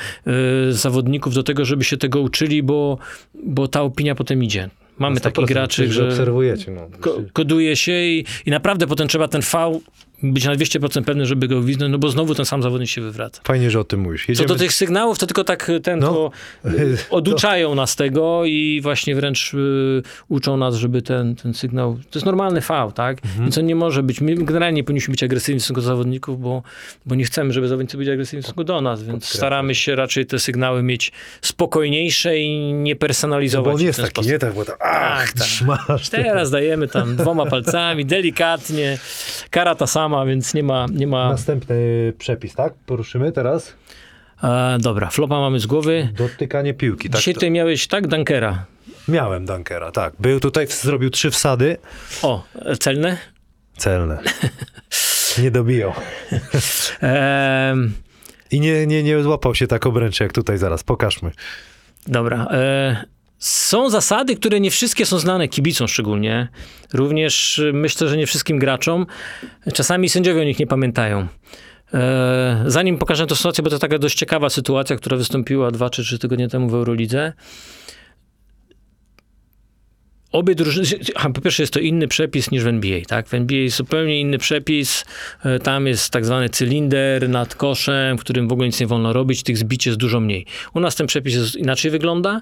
y, 0.69 0.73
zawodników 0.73 1.33
do 1.33 1.43
tego, 1.43 1.65
żeby 1.65 1.83
się 1.83 1.97
tego 1.97 2.21
uczyli, 2.21 2.63
bo, 2.63 2.97
bo 3.43 3.67
ta 3.67 3.81
opinia 3.81 4.15
potem 4.15 4.43
idzie. 4.43 4.69
Mamy 4.99 5.19
takich 5.19 5.45
100% 5.45 5.47
graczy, 5.47 5.91
że 5.91 6.07
obserwujecie. 6.07 6.71
No. 6.71 6.87
ko- 6.99 7.21
koduje 7.33 7.75
się 7.75 7.91
i, 7.91 8.25
i 8.45 8.51
naprawdę 8.51 8.87
potem 8.87 9.07
trzeba 9.07 9.27
ten 9.27 9.41
V 9.41 9.79
być 10.23 10.45
na 10.45 10.55
200% 10.55 11.03
pewny, 11.03 11.25
żeby 11.25 11.47
go 11.47 11.61
gwizdnąć, 11.61 11.91
no 11.91 11.97
bo 11.97 12.09
znowu 12.09 12.35
ten 12.35 12.45
sam 12.45 12.61
zawodnik 12.63 12.89
się 12.89 13.01
wywraca. 13.01 13.41
Fajnie, 13.43 13.71
że 13.71 13.79
o 13.79 13.83
tym 13.83 13.99
mówisz. 13.99 14.25
Co 14.25 14.31
Jedziemy... 14.31 14.47
do 14.47 14.55
tych 14.55 14.73
sygnałów, 14.73 15.19
to 15.19 15.25
tylko 15.27 15.43
tak 15.43 15.71
ten, 15.83 15.99
No. 15.99 16.07
to 16.13 16.31
oduczają 17.09 17.75
nas 17.75 17.95
tego 17.95 18.45
i 18.45 18.79
właśnie 18.83 19.15
wręcz 19.15 19.53
y, 19.53 20.01
uczą 20.29 20.57
nas, 20.57 20.75
żeby 20.75 21.01
ten, 21.01 21.35
ten 21.35 21.53
sygnał, 21.53 21.93
to 21.93 22.19
jest 22.19 22.25
normalny 22.25 22.61
V, 22.61 22.91
tak? 22.95 23.17
Mhm. 23.25 23.41
Więc 23.43 23.57
on 23.57 23.65
nie 23.65 23.75
może 23.75 24.03
być, 24.03 24.21
my 24.21 24.35
generalnie 24.35 24.75
nie 24.75 24.83
powinniśmy 24.83 25.11
być 25.11 25.23
agresywni 25.23 25.59
w 25.59 25.63
stosunku 25.63 25.81
do 25.81 25.87
zawodników, 25.87 26.41
bo, 26.41 26.63
bo 27.05 27.15
nie 27.15 27.23
chcemy, 27.23 27.53
żeby 27.53 27.67
zawodnicy 27.67 27.97
byli 27.97 28.11
agresywni 28.11 28.41
w 28.41 28.45
stosunku 28.45 28.63
do 28.63 28.81
nas, 28.81 29.03
więc 29.03 29.25
staramy 29.25 29.75
się 29.75 29.95
raczej 29.95 30.25
te 30.25 30.39
sygnały 30.39 30.83
mieć 30.83 31.11
spokojniejsze 31.41 32.37
i 32.39 32.73
nie 32.73 32.93
No 32.93 32.99
personalizować. 32.99 33.73
bo 33.73 33.79
on 33.79 33.85
jest 33.85 33.99
taki, 33.99 34.09
sposób. 34.11 34.31
nie 34.31 34.39
tak, 34.39 34.53
bo 34.53 34.65
tak, 34.65 34.77
ach, 34.81 35.33
tak. 35.33 35.43
trzymasz. 35.45 36.09
to. 36.09 36.17
Teraz 36.17 36.51
dajemy 36.51 36.87
tam 36.87 37.15
dwoma 37.15 37.45
palcami, 37.45 38.05
delikatnie. 38.15 38.97
Kara 39.49 39.75
ta 39.75 39.87
sama, 39.87 40.10
więc 40.25 40.53
nie 40.53 40.63
ma, 40.63 40.85
nie 40.93 41.07
ma 41.07 41.29
Następny 41.29 42.13
przepis, 42.17 42.55
tak? 42.55 42.73
Poruszymy 42.85 43.31
teraz? 43.31 43.73
E, 44.43 44.77
dobra, 44.79 45.09
flopa 45.09 45.39
mamy 45.39 45.59
z 45.59 45.65
głowy. 45.65 46.09
Dotykanie 46.17 46.73
piłki. 46.73 47.09
Tak, 47.09 47.17
Dzisiaj 47.19 47.33
to- 47.33 47.37
tutaj 47.37 47.51
miałeś, 47.51 47.87
tak, 47.87 48.07
Dunkera. 48.07 48.65
Miałem 49.07 49.45
Dunkera, 49.45 49.91
tak. 49.91 50.13
Był 50.19 50.39
tutaj, 50.39 50.67
zrobił 50.67 51.09
trzy 51.09 51.31
wsady. 51.31 51.77
O, 52.21 52.43
e, 52.55 52.75
celne. 52.77 53.17
Celne. 53.77 54.19
Nie 55.43 55.51
dobijał. 55.51 55.93
Em, 57.01 57.93
I 58.51 58.59
nie, 58.59 58.87
nie, 58.87 59.03
nie 59.03 59.23
złapał 59.23 59.55
się 59.55 59.67
tak 59.67 59.85
obręczy 59.85 60.23
jak 60.23 60.33
tutaj 60.33 60.57
zaraz. 60.57 60.83
Pokażmy. 60.83 61.31
Dobra. 62.07 62.47
E, 62.51 63.03
są 63.41 63.89
zasady, 63.89 64.35
które 64.35 64.59
nie 64.59 64.71
wszystkie 64.71 65.05
są 65.05 65.19
znane 65.19 65.47
kibicom 65.47 65.87
szczególnie. 65.87 66.47
Również 66.93 67.59
e, 67.59 67.73
myślę, 67.73 68.07
że 68.07 68.17
nie 68.17 68.27
wszystkim 68.27 68.59
graczom. 68.59 69.05
Czasami 69.73 70.09
sędziowie 70.09 70.41
o 70.41 70.43
nich 70.43 70.59
nie 70.59 70.67
pamiętają. 70.67 71.27
E, 71.93 72.63
zanim 72.67 72.97
pokażę 72.97 73.27
tę 73.27 73.35
sytuację, 73.35 73.63
bo 73.63 73.69
to 73.69 73.79
taka 73.79 73.97
dość 73.97 74.17
ciekawa 74.17 74.49
sytuacja, 74.49 74.95
która 74.95 75.17
wystąpiła 75.17 75.71
dwa 75.71 75.89
czy 75.89 76.03
trzy 76.03 76.19
tygodnie 76.19 76.47
temu 76.47 76.69
w 76.69 76.73
Eurolidze. 76.73 77.33
Obie 80.31 80.55
drużyny, 80.55 80.85
po 81.33 81.41
pierwsze 81.41 81.63
jest 81.63 81.73
to 81.73 81.79
inny 81.79 82.07
przepis 82.07 82.51
niż 82.51 82.63
w 82.63 82.67
NBA, 82.67 83.01
tak? 83.07 83.27
W 83.27 83.33
NBA 83.33 83.57
jest 83.57 83.77
zupełnie 83.77 84.21
inny 84.21 84.37
przepis, 84.37 85.05
E, 85.45 85.59
tam 85.59 85.87
jest 85.87 86.09
tak 86.09 86.25
zwany 86.25 86.49
cylinder 86.49 87.29
nad 87.29 87.55
koszem, 87.55 88.17
w 88.17 88.21
którym 88.21 88.47
w 88.47 88.51
ogóle 88.51 88.67
nic 88.67 88.79
nie 88.79 88.87
wolno 88.87 89.13
robić, 89.13 89.43
tych 89.43 89.57
zbić 89.57 89.85
jest 89.85 89.97
dużo 89.97 90.19
mniej. 90.19 90.45
U 90.73 90.79
nas 90.79 90.95
ten 90.95 91.07
przepis 91.07 91.35
jest, 91.35 91.55
inaczej 91.55 91.91
wygląda. 91.91 92.41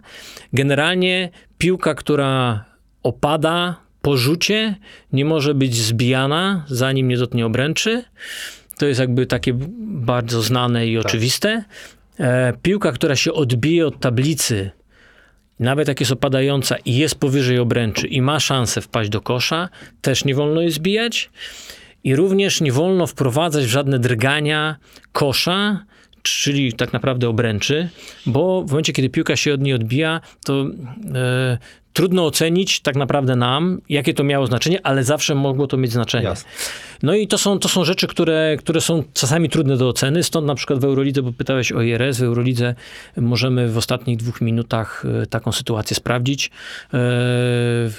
Generalnie 0.54 1.30
piłka, 1.58 1.96
która 1.96 2.66
opada 3.04 3.76
po 4.02 4.18
rzucie, 4.18 4.76
nie 5.14 5.26
może 5.26 5.54
być 5.54 5.76
zbijana, 5.76 6.66
zanim 6.68 7.08
nie 7.08 7.18
dotknie 7.18 7.46
obręczy. 7.46 8.04
To 8.78 8.86
jest 8.86 9.00
jakby 9.00 9.26
takie 9.26 9.54
bardzo 9.80 10.42
znane 10.42 10.88
i 10.88 10.98
oczywiste. 10.98 11.64
E, 12.20 12.54
piłka, 12.62 12.92
która 12.92 13.16
się 13.16 13.34
odbije 13.34 13.88
od 13.88 14.00
tablicy, 14.00 14.72
nawet 15.60 15.88
jak 15.88 16.00
jest 16.00 16.12
opadająca 16.12 16.76
i 16.86 16.96
jest 16.96 17.16
powyżej 17.16 17.60
obręczy 17.60 18.08
i 18.08 18.22
ma 18.22 18.40
szansę 18.40 18.82
wpaść 18.82 19.10
do 19.10 19.22
kosza, 19.22 19.70
też 20.02 20.26
nie 20.26 20.36
wolno 20.36 20.62
jej 20.62 20.72
zbijać. 20.72 21.30
I 22.04 22.16
również 22.16 22.62
nie 22.62 22.72
wolno 22.72 23.08
wprowadzać 23.08 23.66
w 23.66 23.70
żadne 23.70 24.00
drgania 24.00 24.76
kosza, 25.12 25.86
czyli 26.22 26.74
tak 26.74 26.94
naprawdę 26.94 27.30
obręczy, 27.30 27.90
bo 28.26 28.64
w 28.64 28.70
momencie, 28.70 28.94
kiedy 28.94 29.10
piłka 29.10 29.36
się 29.36 29.54
od 29.54 29.62
niej 29.62 29.74
odbija, 29.74 30.22
to 30.46 30.66
e, 31.16 31.58
trudno 32.00 32.26
ocenić 32.26 32.80
tak 32.80 32.96
naprawdę 32.96 33.36
nam, 33.36 33.82
jakie 33.90 34.14
to 34.14 34.24
miało 34.24 34.48
znaczenie, 34.48 34.80
ale 34.86 35.04
zawsze 35.04 35.36
mogło 35.36 35.68
to 35.68 35.78
mieć 35.78 35.92
znaczenie. 35.92 36.24
Jasne. 36.24 36.50
No 37.04 37.16
i 37.16 37.28
to 37.28 37.38
są, 37.38 37.60
to 37.60 37.70
są 37.70 37.86
rzeczy, 37.86 38.08
które, 38.08 38.56
które 38.60 38.82
są 38.82 39.04
czasami 39.14 39.50
trudne 39.50 39.78
do 39.78 39.88
oceny, 39.88 40.24
stąd 40.24 40.48
na 40.48 40.56
przykład 40.56 40.80
w 40.80 40.84
Eurolidze, 40.84 41.22
bo 41.22 41.32
pytałeś 41.34 41.72
o 41.72 41.82
IRS, 41.82 42.20
w 42.20 42.24
Eurolidze 42.24 42.76
możemy 43.18 43.70
w 43.70 43.78
ostatnich 43.78 44.18
dwóch 44.18 44.42
minutach 44.42 45.04
e, 45.22 45.26
taką 45.26 45.52
sytuację 45.52 45.96
sprawdzić, 45.96 46.48
e, 46.48 46.50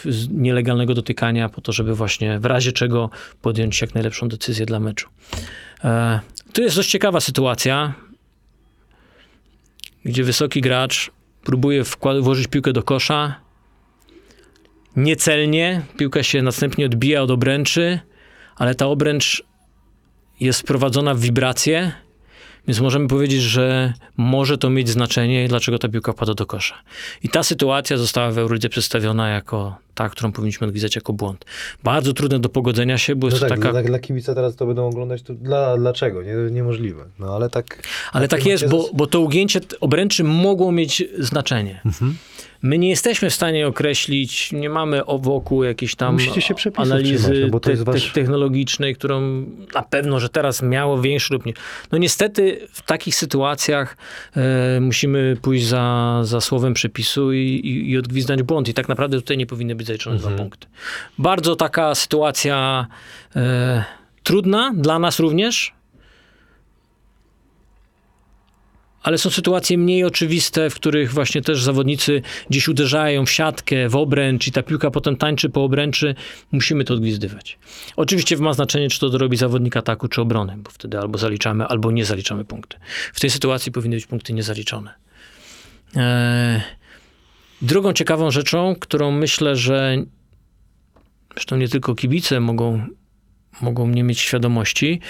z 0.04 0.28
nielegalnego 0.30 0.94
dotykania, 0.94 1.48
po 1.48 1.60
to, 1.60 1.72
żeby 1.72 1.94
właśnie 1.94 2.38
w 2.38 2.44
razie 2.44 2.72
czego 2.72 3.10
podjąć 3.42 3.80
jak 3.80 3.94
najlepszą 3.94 4.28
decyzję 4.28 4.66
dla 4.66 4.80
meczu. 4.80 5.08
E, 5.84 6.20
To 6.52 6.62
jest 6.62 6.76
dość 6.76 6.90
ciekawa 6.90 7.20
sytuacja, 7.20 7.94
gdzie 10.04 10.24
wysoki 10.24 10.60
gracz 10.60 11.10
próbuje 11.44 11.84
włożyć 12.20 12.46
piłkę 12.46 12.72
do 12.72 12.82
kosza, 12.82 13.49
niecelnie, 14.96 15.82
piłka 15.96 16.22
się 16.22 16.42
następnie 16.42 16.86
odbija 16.86 17.22
od 17.22 17.30
obręczy, 17.30 18.00
ale 18.56 18.74
ta 18.74 18.86
obręcz 18.86 19.44
jest 20.40 20.60
wprowadzona 20.60 21.14
w 21.14 21.20
wibrację, 21.20 21.92
więc 22.66 22.80
możemy 22.80 23.08
powiedzieć, 23.08 23.42
że 23.42 23.92
może 24.16 24.58
to 24.58 24.70
mieć 24.70 24.88
znaczenie, 24.88 25.48
dlaczego 25.48 25.78
ta 25.78 25.88
piłka 25.88 26.12
wpada 26.12 26.34
do 26.34 26.46
kosza. 26.46 26.74
I 27.22 27.28
ta 27.28 27.42
sytuacja 27.42 27.96
została 27.96 28.30
w 28.30 28.38
Eurolidze 28.38 28.68
przedstawiona 28.68 29.28
jako 29.28 29.76
ta, 29.94 30.08
którą 30.08 30.32
powinniśmy 30.32 30.66
odgwizdać 30.66 30.96
jako 30.96 31.12
błąd. 31.12 31.44
Bardzo 31.84 32.12
trudne 32.12 32.38
do 32.38 32.48
pogodzenia 32.48 32.98
się, 32.98 33.16
bo 33.16 33.26
No 33.26 33.30
jest 33.30 33.40
tak, 33.40 33.48
to 33.48 33.56
taka... 33.56 33.70
dla, 33.72 33.82
dla 33.82 33.98
kibica 33.98 34.34
teraz 34.34 34.56
to 34.56 34.66
będą 34.66 34.88
oglądać, 34.88 35.22
to 35.22 35.34
dla, 35.34 35.76
dlaczego? 35.76 36.22
Nie, 36.22 36.34
niemożliwe. 36.50 37.04
No 37.18 37.36
ale 37.36 37.50
tak... 37.50 37.82
Ale 38.12 38.28
tak 38.28 38.40
takie 38.40 38.50
jest, 38.50 38.68
bo, 38.68 38.90
bo 38.94 39.06
to 39.06 39.20
ugięcie 39.20 39.60
obręczy 39.80 40.24
mogło 40.24 40.72
mieć 40.72 41.04
znaczenie. 41.18 41.80
Mhm. 41.84 42.16
My 42.62 42.78
nie 42.78 42.88
jesteśmy 42.88 43.30
w 43.30 43.34
stanie 43.34 43.66
określić, 43.66 44.52
nie 44.52 44.70
mamy 44.70 45.02
wokół 45.18 45.64
jakiejś 45.64 45.94
tam 45.94 46.18
analizy 46.76 47.18
trzymać, 47.24 47.38
no 47.42 47.48
bo 47.48 47.60
to 47.60 47.64
te, 47.64 47.70
jest 47.70 47.82
wasz- 47.84 48.08
te, 48.08 48.14
technologicznej, 48.14 48.94
którą 48.94 49.20
na 49.74 49.82
pewno, 49.82 50.20
że 50.20 50.28
teraz 50.28 50.62
miało 50.62 51.00
większy 51.02 51.34
lub 51.34 51.46
nie. 51.46 51.52
No 51.92 51.98
niestety 51.98 52.68
w 52.72 52.82
takich 52.82 53.14
sytuacjach 53.14 53.96
e, 54.36 54.80
musimy 54.80 55.36
pójść 55.42 55.64
za, 55.66 56.18
za 56.22 56.40
słowem 56.40 56.74
przepisu 56.74 57.32
i, 57.32 57.38
i, 57.38 57.90
i 57.90 57.98
odgwizdać 57.98 58.42
błąd. 58.42 58.68
I 58.68 58.74
tak 58.74 58.88
naprawdę 58.88 59.16
tutaj 59.20 59.36
nie 59.38 59.46
powinny 59.46 59.74
być 59.74 59.86
zaliczone 59.86 60.16
Mhm. 60.16 60.34
dwa 60.34 60.42
punkty. 60.42 60.66
Bardzo 61.18 61.56
taka 61.56 61.94
sytuacja 61.94 62.86
e, 63.36 63.84
trudna 64.22 64.72
dla 64.76 64.98
nas 64.98 65.18
również, 65.20 65.72
ale 69.02 69.18
są 69.18 69.30
sytuacje 69.30 69.78
mniej 69.78 70.04
oczywiste, 70.04 70.70
w 70.70 70.74
których 70.74 71.12
właśnie 71.12 71.42
też 71.42 71.62
zawodnicy 71.62 72.22
gdzieś 72.50 72.68
uderzają 72.68 73.26
w 73.26 73.30
siatkę, 73.30 73.88
w 73.88 73.96
obręcz 73.96 74.46
i 74.46 74.52
ta 74.52 74.62
piłka 74.62 74.90
potem 74.90 75.16
tańczy 75.16 75.50
po 75.50 75.64
obręczy. 75.64 76.14
Musimy 76.52 76.84
to 76.84 76.94
odgwizdywać. 76.94 77.58
Oczywiście 77.96 78.36
ma 78.36 78.52
znaczenie, 78.52 78.88
czy 78.88 79.00
to 79.00 79.18
robi 79.18 79.36
zawodnik 79.36 79.76
ataku, 79.76 80.08
czy 80.08 80.20
obrony, 80.20 80.54
bo 80.56 80.70
wtedy 80.70 80.98
albo 80.98 81.18
zaliczamy, 81.18 81.66
albo 81.66 81.90
nie 81.90 82.04
zaliczamy 82.04 82.44
punkty. 82.44 82.76
W 83.12 83.20
tej 83.20 83.30
sytuacji 83.30 83.72
powinny 83.72 83.96
być 83.96 84.06
punkty 84.06 84.32
niezaliczone. 84.32 84.94
Eee, 85.96 86.60
drugą 87.62 87.92
ciekawą 87.92 88.30
rzeczą, 88.30 88.74
którą 88.80 89.10
myślę, 89.10 89.56
że 89.56 89.96
zresztą 91.34 91.56
nie 91.56 91.68
tylko 91.68 91.94
kibice 91.94 92.40
mogą, 92.40 92.86
mogą 93.60 93.88
nie 93.88 94.02
mieć 94.02 94.20
świadomości, 94.20 95.00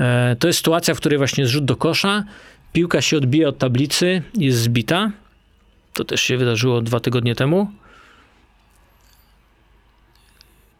e, 0.00 0.36
to 0.38 0.46
jest 0.46 0.58
sytuacja, 0.58 0.94
w 0.94 0.96
której 0.96 1.18
właśnie 1.18 1.46
zrzut 1.46 1.64
do 1.64 1.76
kosza, 1.76 2.24
piłka 2.72 3.00
się 3.00 3.16
odbija 3.16 3.48
od 3.48 3.58
tablicy, 3.58 4.22
jest 4.34 4.58
zbita. 4.58 5.12
To 5.92 6.04
też 6.04 6.22
się 6.22 6.36
wydarzyło 6.36 6.82
dwa 6.82 7.00
tygodnie 7.00 7.34
temu. 7.34 7.70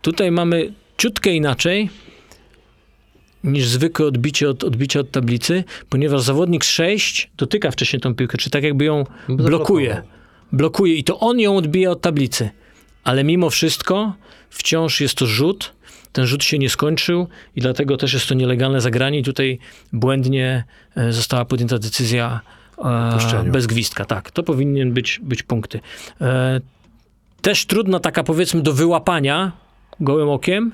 Tutaj 0.02 0.30
mamy 0.30 0.72
ciutkę 0.98 1.30
inaczej 1.30 1.90
niż 3.44 3.66
zwykłe 3.66 4.06
odbicie 4.06 4.50
od, 4.50 4.64
odbicie 4.64 5.00
od 5.00 5.10
tablicy, 5.10 5.64
ponieważ 5.88 6.22
zawodnik 6.22 6.64
6 6.64 7.30
dotyka 7.36 7.70
wcześniej 7.70 8.00
tą 8.00 8.14
piłkę, 8.14 8.38
czy 8.38 8.50
tak 8.50 8.64
jakby 8.64 8.84
ją 8.84 9.04
blokuje. 9.28 10.02
Blokuje 10.52 10.94
i 10.94 11.04
to 11.04 11.20
on 11.20 11.40
ją 11.40 11.56
odbija 11.56 11.90
od 11.90 12.00
tablicy. 12.00 12.50
Ale 13.04 13.24
mimo 13.24 13.50
wszystko 13.50 14.14
wciąż 14.50 15.00
jest 15.00 15.14
to 15.14 15.26
rzut. 15.26 15.72
Ten 16.12 16.26
rzut 16.26 16.44
się 16.44 16.58
nie 16.58 16.70
skończył 16.70 17.28
i 17.56 17.60
dlatego 17.60 17.96
też 17.96 18.12
jest 18.12 18.28
to 18.28 18.34
nielegalne 18.34 18.80
zagranie. 18.80 19.18
I 19.18 19.22
tutaj 19.22 19.58
błędnie 19.92 20.64
e, 20.96 21.12
została 21.12 21.44
podjęta 21.44 21.78
decyzja 21.78 22.40
e, 22.78 23.10
Puszczeniu. 23.12 23.52
bez 23.52 23.66
gwizdka. 23.66 24.04
Tak, 24.04 24.30
to 24.30 24.42
powinien 24.42 24.92
być, 24.92 25.20
być 25.22 25.42
punkty. 25.42 25.80
E, 26.20 26.60
też 27.42 27.66
trudna 27.66 28.00
taka 28.00 28.24
powiedzmy 28.24 28.62
do 28.62 28.72
wyłapania 28.72 29.52
gołym 30.00 30.28
okiem. 30.28 30.72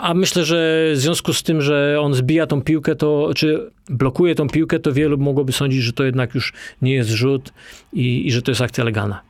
A 0.00 0.12
myślę, 0.14 0.44
że 0.44 0.90
w 0.92 0.98
związku 0.98 1.32
z 1.32 1.42
tym, 1.42 1.62
że 1.62 1.96
on 2.00 2.14
zbija 2.14 2.46
tą 2.46 2.62
piłkę, 2.62 2.96
to 2.96 3.30
czy 3.36 3.70
blokuje 3.88 4.34
tą 4.34 4.48
piłkę, 4.48 4.78
to 4.78 4.92
wielu 4.92 5.18
mogłoby 5.18 5.52
sądzić, 5.52 5.82
że 5.82 5.92
to 5.92 6.04
jednak 6.04 6.34
już 6.34 6.52
nie 6.82 6.94
jest 6.94 7.10
rzut 7.10 7.52
i, 7.92 8.26
i 8.26 8.32
że 8.32 8.42
to 8.42 8.50
jest 8.50 8.60
akcja 8.60 8.84
legalna. 8.84 9.20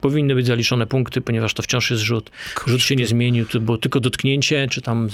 Powinny 0.00 0.34
być 0.34 0.46
zaliczone 0.46 0.86
punkty, 0.86 1.20
ponieważ 1.20 1.54
to 1.54 1.62
wciąż 1.62 1.90
jest 1.90 2.02
rzut. 2.02 2.30
Rzut 2.66 2.82
się 2.82 2.96
nie 2.96 3.06
zmienił, 3.06 3.46
to 3.46 3.60
było 3.60 3.78
tylko 3.78 4.00
dotknięcie, 4.00 4.68
czy 4.70 4.82
tam 4.82 5.08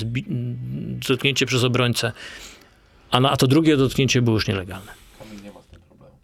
dotknięcie 1.09 1.47
przez 1.47 1.65
obrońcę. 1.65 2.13
A, 3.11 3.21
na, 3.21 3.31
a 3.31 3.37
to 3.37 3.47
drugie 3.47 3.77
dotknięcie 3.77 4.23
było 4.23 4.37
już 4.37 4.49
nielegalne. 4.49 4.93
Kamil 5.19 5.43
nie 5.43 5.51
ma 5.51 5.63
z 5.63 5.67
tym 5.67 5.81
problemu. 5.81 6.15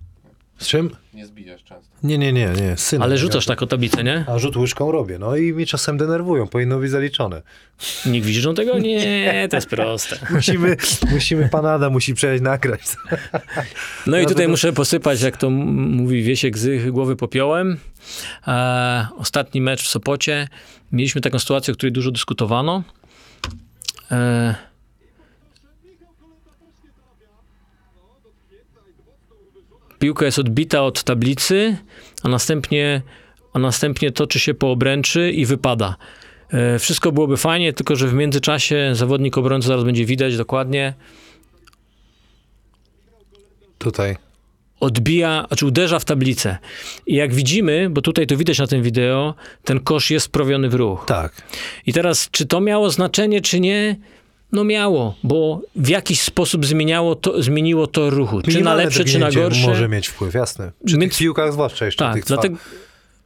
Z 0.58 0.66
czym? 0.66 0.90
Nie 1.14 1.26
zbijasz 1.26 1.64
często. 1.64 1.88
Nie, 2.02 2.18
nie, 2.18 2.32
nie, 2.32 2.48
nie. 2.48 2.76
Syn. 2.76 3.02
Ale 3.02 3.18
rzucasz 3.18 3.46
tak 3.46 3.62
o 3.62 3.66
tablicę, 3.66 4.04
nie? 4.04 4.24
A 4.28 4.38
rzut 4.38 4.56
łyżką 4.56 4.92
robię. 4.92 5.18
No 5.18 5.36
i 5.36 5.52
mnie 5.52 5.66
czasem 5.66 5.98
denerwują. 5.98 6.46
Powinno 6.46 6.78
być 6.78 6.90
zaliczone. 6.90 7.42
Nikt 8.06 8.26
widzą 8.26 8.54
tego? 8.54 8.78
Nie, 8.88 9.46
to 9.50 9.56
jest 9.56 9.68
proste. 9.68 10.18
Musimy, 10.30 10.76
musimy, 11.10 11.48
pan 11.48 11.66
Adam 11.66 11.92
musi 11.92 12.14
przejść 12.14 12.42
nagrać. 12.42 12.80
No 14.06 14.18
i 14.18 14.26
tutaj 14.26 14.44
to- 14.46 14.50
muszę 14.50 14.72
posypać, 14.72 15.22
jak 15.22 15.36
to 15.36 15.50
mówi 15.50 16.22
Wiesiek, 16.22 16.58
z 16.58 16.90
głowy 16.90 17.16
popiołem. 17.16 17.76
E, 18.48 19.06
ostatni 19.16 19.60
mecz 19.60 19.82
w 19.82 19.88
Sopocie. 19.88 20.48
Mieliśmy 20.92 21.20
taką 21.20 21.38
sytuację, 21.38 21.72
o 21.72 21.76
której 21.76 21.92
dużo 21.92 22.10
dyskutowano. 22.10 22.82
E, 24.10 24.54
piłka 29.98 30.24
jest 30.24 30.38
odbita 30.38 30.82
od 30.82 31.04
tablicy, 31.04 31.76
a 32.22 32.28
następnie, 32.28 33.02
a 33.52 33.58
następnie 33.58 34.12
toczy 34.12 34.40
się 34.40 34.54
po 34.54 34.70
obręczy 34.70 35.32
i 35.32 35.46
wypada. 35.46 35.96
E, 36.50 36.78
wszystko 36.78 37.12
byłoby 37.12 37.36
fajnie, 37.36 37.72
tylko 37.72 37.96
że 37.96 38.08
w 38.08 38.14
międzyczasie 38.14 38.90
zawodnik 38.92 39.38
obrońcy 39.38 39.68
zaraz 39.68 39.84
będzie 39.84 40.04
widać 40.04 40.36
dokładnie, 40.36 40.94
Tutaj. 43.78 44.16
odbija, 44.80 45.44
znaczy 45.48 45.66
uderza 45.66 45.98
w 45.98 46.04
tablicę. 46.04 46.58
I 47.06 47.14
jak 47.14 47.34
widzimy, 47.34 47.90
bo 47.90 48.02
tutaj 48.02 48.26
to 48.26 48.36
widać 48.36 48.58
na 48.58 48.66
tym 48.66 48.82
wideo, 48.82 49.34
ten 49.64 49.80
kosz 49.80 50.10
jest 50.10 50.26
wprawiony 50.26 50.68
w 50.68 50.74
ruch. 50.74 51.04
Tak. 51.06 51.42
I 51.86 51.92
teraz, 51.92 52.30
czy 52.30 52.46
to 52.46 52.60
miało 52.60 52.90
znaczenie, 52.90 53.40
czy 53.40 53.60
nie? 53.60 53.96
No 54.52 54.64
miało, 54.64 55.14
bo 55.22 55.60
w 55.76 55.88
jakiś 55.88 56.20
sposób 56.20 56.66
zmieniało 56.66 57.14
to, 57.14 57.42
zmieniło 57.42 57.86
to 57.86 58.10
ruchu. 58.10 58.42
Czy 58.42 58.60
na 58.60 58.74
lepsze, 58.74 59.04
czy 59.04 59.18
na 59.18 59.30
gorsze. 59.30 59.66
może 59.68 59.88
mieć 59.88 60.08
wpływ, 60.08 60.34
jasne. 60.34 60.72
Przy 60.84 60.98
Więc- 60.98 61.12
tych 61.12 61.18
piłkach 61.18 61.52
zwłaszcza 61.52 61.84
jeszcze 61.84 62.04
Tak, 62.04 62.14
tych 62.14 62.24
dlatego 62.24 62.56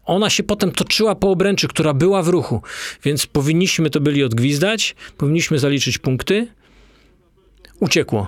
ona 0.05 0.31
się 0.31 0.43
potem 0.43 0.73
toczyła 0.73 1.15
po 1.15 1.31
obręczy, 1.31 1.69
która 1.69 1.95
była 1.95 2.23
w 2.23 2.29
ruchu. 2.29 2.63
Więc 3.05 3.27
powinniśmy 3.27 3.91
to 3.91 4.01
byli 4.01 4.25
odgwizdać, 4.25 4.95
powinniśmy 5.17 5.59
zaliczyć 5.59 5.99
punkty. 5.99 6.47
Uciekło. 7.81 8.27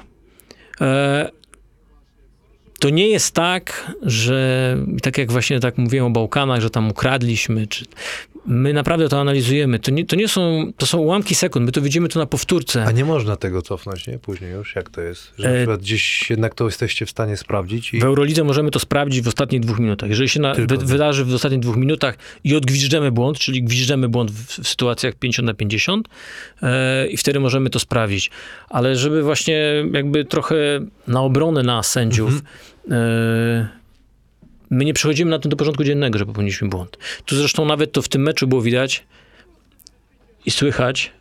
E, 0.80 1.30
to 2.80 2.90
nie 2.90 3.09
jest 3.09 3.34
tak, 3.34 3.92
że 4.03 4.76
tak 5.03 5.18
jak 5.18 5.32
właśnie 5.32 5.61
tak 5.61 5.78
mówiłem 5.78 6.07
o 6.07 6.11
Bałkanach, 6.11 6.61
że 6.61 6.70
tam 6.70 6.90
ukradliśmy, 6.90 7.66
czy 7.66 7.84
my 8.47 8.72
naprawdę 8.72 9.09
to 9.09 9.20
analizujemy. 9.20 9.78
To 9.78 9.90
nie, 9.90 10.07
to 10.07 10.16
nie 10.16 10.28
są, 10.28 10.72
to 10.76 10.86
są 10.86 10.99
ułamki 10.99 11.34
sekund, 11.34 11.66
my 11.66 11.72
to 11.72 11.80
widzimy 11.80 12.09
tu 12.09 12.18
na 12.18 12.26
powtórce. 12.26 12.84
A 12.84 12.90
nie 12.90 13.05
można 13.05 13.36
tego 13.36 13.62
cofnąć, 13.62 14.07
nie? 14.07 14.18
Później 14.18 14.53
już, 14.53 14.76
jak 14.76 14.90
to 14.90 15.01
jest? 15.01 15.32
Że 15.38 15.49
E, 15.49 15.53
na 15.53 15.57
przykład 15.57 15.80
gdzieś 15.80 16.30
jednak 16.30 16.55
to 16.55 16.64
jesteście 16.64 17.07
w 17.07 17.11
stanie 17.11 17.36
sprawdzić 17.36 17.95
i... 17.95 18.01
W 18.01 18.05
Eurolidze 18.05 18.45
możemy 18.45 18.70
to 18.70 18.78
sprawdzić 18.78 19.22
w 19.22 19.28
ostatnich 19.28 19.61
dwóch 19.61 19.78
minutach. 19.78 20.11
Jeżeli 20.11 20.28
się 20.28 20.40
na, 20.40 20.55
wy, 20.55 20.78
wydarzy 20.78 21.24
w 21.24 21.34
ostatnich 21.34 21.61
dwóch 21.61 21.76
minutach 21.76 22.16
i 22.45 22.57
odgwiżdżemy 22.57 23.12
błąd, 23.12 23.38
czyli 23.38 23.62
gwiżdżemy 23.62 24.09
błąd 24.09 24.30
w, 24.30 24.62
w 24.62 24.68
sytuacjach 24.68 25.14
50 25.14 25.47
na 25.47 25.55
50 25.55 26.09
e, 26.62 27.07
i 27.07 27.16
wtedy 27.16 27.40
możemy 27.40 27.70
to 27.70 27.78
sprawdzić. 27.78 28.30
Ale 28.68 28.97
żeby 28.97 29.22
właśnie 29.22 29.84
jakby 29.92 30.24
trochę 30.24 30.57
na 31.09 31.20
obronę 31.20 31.62
nas, 31.62 31.90
sędziów, 31.90 32.42
e, 32.90 33.84
my 34.75 34.85
nie 34.85 34.95
przechodzimy 34.95 35.31
na 35.31 35.39
tym 35.39 35.51
do 35.51 35.57
porządku 35.57 35.85
dziennego, 35.85 36.18
że 36.18 36.27
popełniliśmy 36.27 36.68
błąd. 36.68 36.99
Tu 37.25 37.37
zresztą 37.37 37.64
nawet 37.64 37.93
to 37.93 38.03
w 38.03 38.09
tym 38.09 38.22
meczu 38.22 38.47
było 38.47 38.62
widać 38.62 39.05
i 40.47 40.51
słychać, 40.51 41.12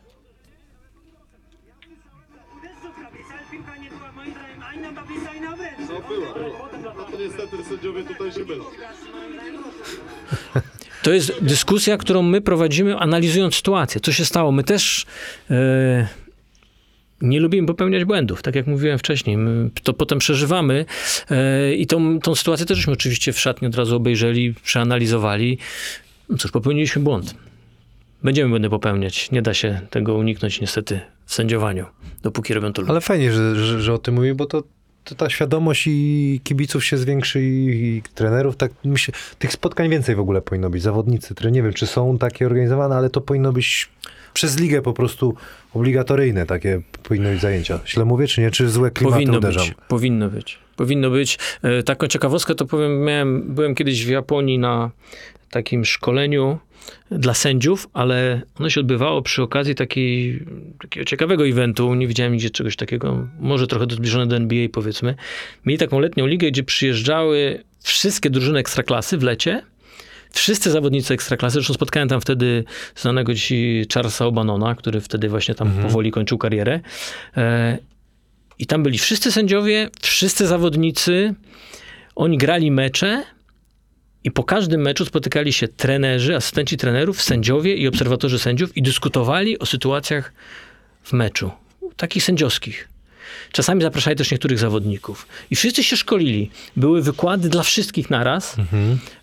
to 11.03 11.11
jest 11.11 11.33
dyskusja, 11.41 11.97
którą 11.97 12.21
my 12.21 12.41
prowadzimy, 12.41 12.97
analizując 12.97 13.55
sytuację. 13.55 14.01
Co 14.01 14.11
się 14.11 14.25
stało? 14.25 14.51
My 14.51 14.63
też 14.63 15.05
e, 15.51 16.07
nie 17.23 17.39
lubimy 17.39 17.67
popełniać 17.67 18.05
błędów, 18.05 18.41
tak 18.41 18.55
jak 18.55 18.67
mówiłem 18.67 18.99
wcześniej. 18.99 19.37
My 19.37 19.69
to 19.83 19.93
potem 19.93 20.19
przeżywamy 20.19 20.85
e, 21.29 21.73
i 21.73 21.87
tą, 21.87 22.19
tą 22.19 22.35
sytuację 22.35 22.65
też 22.65 22.89
oczywiście 22.89 23.33
w 23.33 23.39
szatni 23.39 23.67
od 23.67 23.75
razu 23.75 23.95
obejrzeli, 23.95 24.53
przeanalizowali. 24.63 25.57
No 26.29 26.37
cóż, 26.37 26.51
popełniliśmy 26.51 27.01
błąd. 27.01 27.35
Będziemy 28.23 28.49
błędy 28.49 28.69
popełniać. 28.69 29.31
Nie 29.31 29.41
da 29.41 29.53
się 29.53 29.81
tego 29.89 30.15
uniknąć 30.15 30.61
niestety 30.61 30.99
w 31.25 31.33
sędziowaniu, 31.33 31.85
dopóki 32.23 32.53
robią 32.53 32.73
to 32.73 32.81
ludzie. 32.81 32.91
Ale 32.91 33.01
fajnie, 33.01 33.31
że, 33.31 33.55
że, 33.55 33.81
że 33.81 33.93
o 33.93 33.97
tym 33.97 34.15
mówię, 34.15 34.35
bo 34.35 34.45
to, 34.45 34.63
to 35.03 35.15
ta 35.15 35.29
świadomość 35.29 35.83
i 35.87 36.41
kibiców 36.43 36.85
się 36.85 36.97
zwiększy 36.97 37.43
i, 37.43 37.97
i 37.97 38.01
trenerów, 38.15 38.55
tak 38.55 38.71
myślę, 38.85 39.13
tych 39.39 39.51
spotkań 39.51 39.89
więcej 39.89 40.15
w 40.15 40.19
ogóle 40.19 40.41
powinno 40.41 40.69
być. 40.69 40.81
Zawodnicy, 40.81 41.35
tre- 41.35 41.51
nie 41.51 41.63
wiem, 41.63 41.73
czy 41.73 41.87
są 41.87 42.17
takie 42.17 42.45
organizowane, 42.45 42.95
ale 42.95 43.09
to 43.09 43.21
powinno 43.21 43.53
być 43.53 43.89
przez 44.33 44.59
ligę 44.59 44.81
po 44.81 44.93
prostu 44.93 45.35
obligatoryjne 45.73 46.45
takie 46.45 46.81
powinno 47.03 47.29
być 47.29 47.41
zajęcia. 47.41 47.79
Źle 47.87 48.05
mówię, 48.05 48.27
czy 48.27 48.41
nie? 48.41 48.51
Czy 48.51 48.69
złe 48.69 48.91
klimaty 48.91 49.13
Powinno 49.15 49.37
uderzam? 49.37 49.65
być, 49.67 49.75
powinno 49.87 50.29
być. 50.29 50.59
Powinno 50.75 51.09
być. 51.09 51.39
E, 51.63 51.83
Taką 51.83 52.07
ciekawostkę 52.07 52.55
to 52.55 52.65
powiem, 52.65 53.03
miałem, 53.03 53.53
byłem 53.55 53.75
kiedyś 53.75 54.05
w 54.05 54.09
Japonii 54.09 54.59
na 54.59 54.91
takim 55.51 55.85
szkoleniu 55.85 56.59
dla 57.11 57.33
sędziów, 57.33 57.89
ale 57.93 58.41
ono 58.59 58.69
się 58.69 58.79
odbywało 58.79 59.21
przy 59.21 59.41
okazji 59.41 59.75
takiej, 59.75 60.45
takiego 60.81 61.05
ciekawego 61.05 61.47
eventu. 61.47 61.93
Nie 61.95 62.07
widziałem 62.07 62.33
nigdzie 62.33 62.49
czegoś 62.49 62.75
takiego, 62.75 63.27
może 63.39 63.67
trochę 63.67 63.87
do 63.87 63.95
zbliżone 63.95 64.27
do 64.27 64.35
NBA 64.35 64.67
powiedzmy. 64.73 65.15
Mieli 65.65 65.77
taką 65.79 65.99
letnią 65.99 66.25
ligę, 66.27 66.47
gdzie 66.51 66.63
przyjeżdżały 66.63 67.63
wszystkie 67.83 68.29
drużyny 68.29 68.59
ekstraklasy 68.59 69.17
w 69.17 69.23
lecie. 69.23 69.63
Wszyscy 70.33 70.71
zawodnicy 70.71 71.13
ekstraklasy, 71.13 71.53
zresztą 71.53 71.73
spotkałem 71.73 72.09
tam 72.09 72.21
wtedy 72.21 72.63
znanego 72.95 73.33
dzisiaj 73.33 73.85
Charlesa 73.93 74.25
Obanona, 74.25 74.75
który 74.75 75.01
wtedy 75.01 75.29
właśnie 75.29 75.55
tam 75.55 75.71
powoli 75.81 76.11
kończył 76.11 76.37
karierę. 76.37 76.79
E, 77.37 77.77
i 78.59 78.65
tam 78.65 78.83
byli 78.83 78.97
wszyscy 78.97 79.31
sędziowie, 79.31 79.89
wszyscy 80.01 80.47
zawodnicy. 80.47 81.33
Oni 82.15 82.37
grali 82.37 82.71
mecze 82.71 83.23
i 84.23 84.31
po 84.31 84.43
każdym 84.43 84.81
meczu 84.81 85.05
spotykali 85.05 85.53
się 85.53 85.67
trenerzy, 85.67 86.35
asystenci 86.35 86.77
trenerów, 86.77 87.21
sędziowie 87.21 87.75
i 87.75 87.87
obserwatorzy 87.87 88.39
sędziów 88.39 88.77
i 88.77 88.81
dyskutowali 88.81 89.59
o 89.59 89.65
sytuacjach 89.65 90.33
w 91.03 91.13
meczu, 91.13 91.51
takich 91.97 92.23
sędziowskich. 92.23 92.92
Czasami 93.53 93.81
zapraszali 93.81 94.15
też 94.15 94.31
niektórych 94.31 94.59
zawodników. 94.59 95.27
I 95.51 95.55
wszyscy 95.55 95.83
się 95.83 95.97
szkolili. 95.97 96.49
Były 96.75 97.01
wykłady 97.01 97.49
dla 97.49 97.63
wszystkich 97.63 98.09
naraz, 98.09 98.55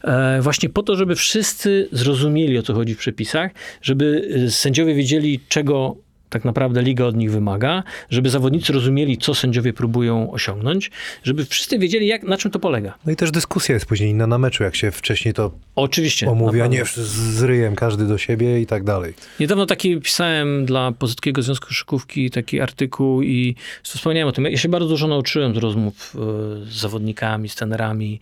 e, 0.04 0.42
właśnie 0.42 0.68
po 0.68 0.82
to, 0.82 0.96
żeby 0.96 1.16
wszyscy 1.16 1.88
zrozumieli, 1.92 2.58
o 2.58 2.62
co 2.62 2.74
chodzi 2.74 2.94
w 2.94 2.98
przepisach, 2.98 3.50
żeby 3.82 4.30
e, 4.46 4.50
sędziowie 4.50 4.94
wiedzieli, 4.94 5.40
czego 5.48 5.96
tak 6.30 6.44
naprawdę 6.44 6.82
liga 6.82 7.04
od 7.04 7.16
nich 7.16 7.32
wymaga, 7.32 7.82
żeby 8.10 8.30
zawodnicy 8.30 8.72
rozumieli, 8.72 9.18
co 9.18 9.34
sędziowie 9.34 9.72
próbują 9.72 10.32
osiągnąć, 10.32 10.90
żeby 11.22 11.44
wszyscy 11.44 11.78
wiedzieli, 11.78 12.06
jak, 12.06 12.22
na 12.22 12.36
czym 12.36 12.50
to 12.50 12.58
polega. 12.58 12.94
No 13.06 13.12
i 13.12 13.16
też 13.16 13.30
dyskusja 13.30 13.74
jest 13.74 13.86
później 13.86 14.10
inna 14.10 14.26
na 14.26 14.38
meczu, 14.38 14.62
jak 14.62 14.76
się 14.76 14.90
wcześniej 14.90 15.34
to 15.34 15.52
Oczywiście. 15.76 16.30
omówi, 16.30 16.60
a 16.60 16.66
nie 16.66 16.84
z, 16.84 17.42
ryjem 17.42 17.76
każdy 17.76 18.06
do 18.06 18.18
siebie 18.18 18.60
i 18.60 18.66
tak 18.66 18.84
dalej. 18.84 19.14
Niedawno 19.40 19.66
taki 19.66 20.00
pisałem 20.00 20.66
dla 20.66 20.92
Pozytkiego 20.92 21.42
Związku 21.42 21.66
Koszykówki 21.66 22.30
taki 22.30 22.60
artykuł 22.60 23.22
i 23.22 23.54
wspomniałem 23.82 24.28
o 24.28 24.32
tym. 24.32 24.44
Ja 24.44 24.58
się 24.58 24.68
bardzo 24.68 24.88
dużo 24.88 25.08
nauczyłem 25.08 25.54
z 25.54 25.56
rozmów 25.56 26.16
e, 26.16 26.18
z 26.66 26.80
zawodnikami, 26.80 27.48
z 27.48 27.54
trenerami. 27.54 28.20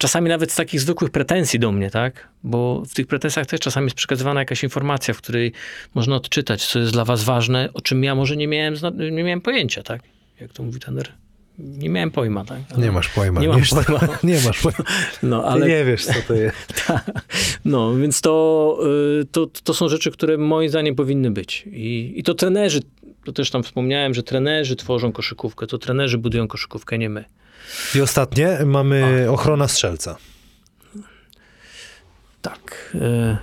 Czasami 0.00 0.28
nawet 0.28 0.52
z 0.52 0.56
takich 0.56 0.80
zwykłych 0.80 1.10
pretensji 1.10 1.58
do 1.58 1.72
mnie, 1.72 1.90
tak? 1.90 2.28
Bo 2.44 2.82
w 2.88 2.94
tych 2.94 3.06
pretensjach 3.06 3.46
też 3.46 3.60
czasami 3.60 3.84
jest 3.86 3.96
przekazywana 3.96 4.40
jakaś 4.40 4.62
informacja, 4.62 5.14
w 5.14 5.18
której 5.18 5.52
można 5.94 6.16
odczytać, 6.16 6.66
co 6.66 6.78
jest 6.78 6.92
dla 6.92 7.04
was 7.04 7.24
ważne, 7.24 7.68
o 7.74 7.80
czym 7.80 8.04
ja 8.04 8.14
może 8.14 8.36
nie 8.36 8.48
miałem, 8.48 8.74
nie 9.12 9.24
miałem 9.24 9.40
pojęcia, 9.40 9.82
tak? 9.82 10.02
Jak 10.40 10.52
to 10.52 10.62
mówi 10.62 10.80
trener. 10.80 11.12
Nie 11.58 11.88
miałem 11.88 12.10
pojma, 12.10 12.44
tak? 12.44 12.58
Ale- 12.70 12.86
Nie 12.86 12.92
masz 12.92 13.08
pojma. 13.08 13.40
Nie 13.40 13.48
mam 13.48 13.58
wiesz, 13.58 13.70
pojma. 13.70 14.00
Nie 14.22 14.40
masz 14.46 14.60
pojma. 14.60 14.84
No, 15.22 15.42
Ty 15.42 15.48
ale 15.48 15.68
nie 15.68 15.84
wiesz, 15.84 16.04
co 16.04 16.14
to 16.28 16.34
jest. 16.34 16.92
no, 17.64 17.94
więc 17.94 18.20
to, 18.20 18.78
y, 19.20 19.24
to, 19.24 19.46
to 19.64 19.74
są 19.74 19.88
rzeczy, 19.88 20.10
które 20.10 20.38
moim 20.38 20.68
zdaniem 20.68 20.94
powinny 20.94 21.30
być. 21.30 21.64
I, 21.72 22.12
I 22.16 22.22
to 22.22 22.34
trenerzy, 22.34 22.80
to 23.32 23.34
też 23.34 23.50
tam 23.50 23.62
wspomniałem, 23.62 24.14
że 24.14 24.22
trenerzy 24.22 24.76
tworzą 24.76 25.12
koszykówkę, 25.12 25.66
to 25.66 25.78
trenerzy 25.78 26.18
budują 26.18 26.48
koszykówkę, 26.48 26.98
nie 26.98 27.08
my. 27.08 27.24
I 27.94 28.00
ostatnie 28.00 28.58
mamy 28.66 29.26
ochrona 29.30 29.68
strzelca. 29.68 30.16
Tak. 32.42 32.90
y, 32.94 33.36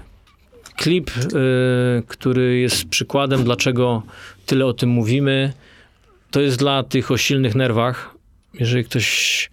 Klip, 0.76 1.12
y, 1.18 2.04
który 2.08 2.60
jest 2.60 2.86
przykładem, 2.86 3.44
dlaczego 3.44 4.04
tyle 4.46 4.66
o 4.66 4.74
tym 4.74 4.90
mówimy, 4.90 5.54
to 6.32 6.42
jest 6.42 6.58
dla 6.58 6.84
tych 6.84 7.12
o 7.12 7.18
silnych 7.18 7.56
nerwach. 7.56 8.16
Jeżeli 8.54 8.86
ktoś 8.86 9.50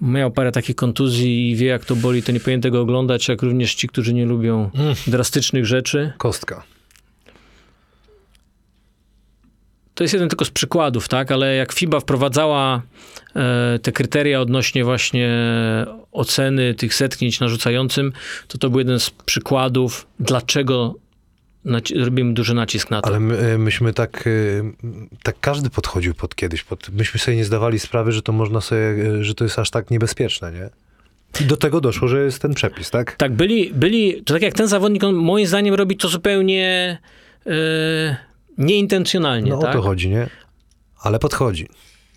miał 0.00 0.30
parę 0.30 0.52
takich 0.52 0.76
kontuzji 0.76 1.50
i 1.50 1.56
wie, 1.56 1.66
jak 1.66 1.84
to 1.84 1.96
boli, 1.96 2.22
to 2.22 2.32
nie 2.32 2.40
powinien 2.40 2.60
tego 2.60 2.80
oglądać, 2.80 3.28
jak 3.28 3.42
również 3.42 3.74
ci, 3.74 3.88
którzy 3.88 4.14
nie 4.14 4.26
lubią 4.26 4.70
drastycznych 5.06 5.66
rzeczy. 5.66 6.12
Kostka. 6.18 6.75
To 9.96 10.04
jest 10.04 10.14
jeden 10.14 10.28
tylko 10.28 10.44
z 10.44 10.50
przykładów, 10.50 11.08
tak? 11.08 11.32
Ale 11.32 11.56
jak 11.56 11.72
FIBA 11.72 12.00
wprowadzała 12.00 12.82
e, 13.36 13.78
te 13.82 13.92
kryteria 13.92 14.40
odnośnie 14.40 14.84
właśnie 14.84 15.30
oceny 16.12 16.74
tych 16.74 16.94
zetknięć 16.94 17.40
narzucającym, 17.40 18.12
to 18.48 18.58
to 18.58 18.70
był 18.70 18.78
jeden 18.78 19.00
z 19.00 19.10
przykładów, 19.10 20.06
dlaczego 20.20 20.94
naci- 21.66 22.04
robimy 22.04 22.34
duży 22.34 22.54
nacisk 22.54 22.90
na 22.90 23.02
to. 23.02 23.08
Ale 23.08 23.20
my, 23.20 23.52
y, 23.52 23.58
myśmy 23.58 23.92
tak, 23.92 24.26
y, 24.26 24.62
tak 25.22 25.36
każdy 25.40 25.70
podchodził 25.70 26.14
pod 26.14 26.34
kiedyś. 26.34 26.62
Pod, 26.64 26.88
myśmy 26.88 27.20
sobie 27.20 27.36
nie 27.36 27.44
zdawali 27.44 27.78
sprawy, 27.78 28.12
że 28.12 28.22
to 28.22 28.32
można 28.32 28.60
sobie, 28.60 28.80
że 29.24 29.34
to 29.34 29.44
jest 29.44 29.58
aż 29.58 29.70
tak 29.70 29.90
niebezpieczne, 29.90 30.52
nie? 30.52 30.70
I 31.40 31.44
do 31.44 31.56
tego 31.56 31.80
doszło, 31.80 32.08
że 32.08 32.24
jest 32.24 32.42
ten 32.42 32.54
przepis, 32.54 32.90
tak? 32.90 33.16
Tak, 33.16 33.32
byli, 33.32 33.70
byli, 33.74 34.22
to 34.22 34.34
tak 34.34 34.42
jak 34.42 34.54
ten 34.54 34.68
zawodnik, 34.68 35.04
on 35.04 35.14
moim 35.14 35.46
zdaniem 35.46 35.74
robi 35.74 35.96
to 35.96 36.08
zupełnie 36.08 36.98
e, 37.46 38.25
nieintencjonalnie, 38.58 39.50
No 39.50 39.58
tak? 39.58 39.70
o 39.70 39.72
to 39.72 39.82
chodzi, 39.82 40.08
nie? 40.08 40.26
Ale 41.02 41.18
podchodzi. 41.18 41.68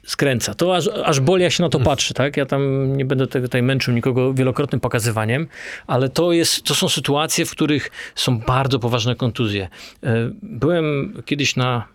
skręca. 0.06 0.54
To 0.54 0.76
aż, 0.76 0.88
aż 0.88 1.20
boli, 1.20 1.44
jak 1.44 1.52
się 1.54 1.64
na 1.64 1.70
to 1.70 1.80
patrzy, 1.80 2.14
tak? 2.14 2.38
Ja 2.38 2.46
tam 2.46 2.94
nie 2.98 3.06
będę 3.06 3.28
tego 3.28 3.48
tutaj 3.48 3.64
męczył 3.64 3.94
nikogo 3.94 4.34
wielokrotnym 4.34 4.80
pokazywaniem, 4.82 5.48
ale 5.88 6.10
to, 6.10 6.32
jest, 6.32 6.64
to 6.64 6.76
są 6.76 6.90
sytuacje, 6.90 7.46
w 7.46 7.52
których 7.52 7.92
są 8.16 8.40
bardzo 8.40 8.80
poważne 8.80 9.16
kontuzje. 9.16 9.70
E, 10.04 10.30
Byłem 10.44 11.14
kiedyś 11.26 11.56
na 11.56 11.86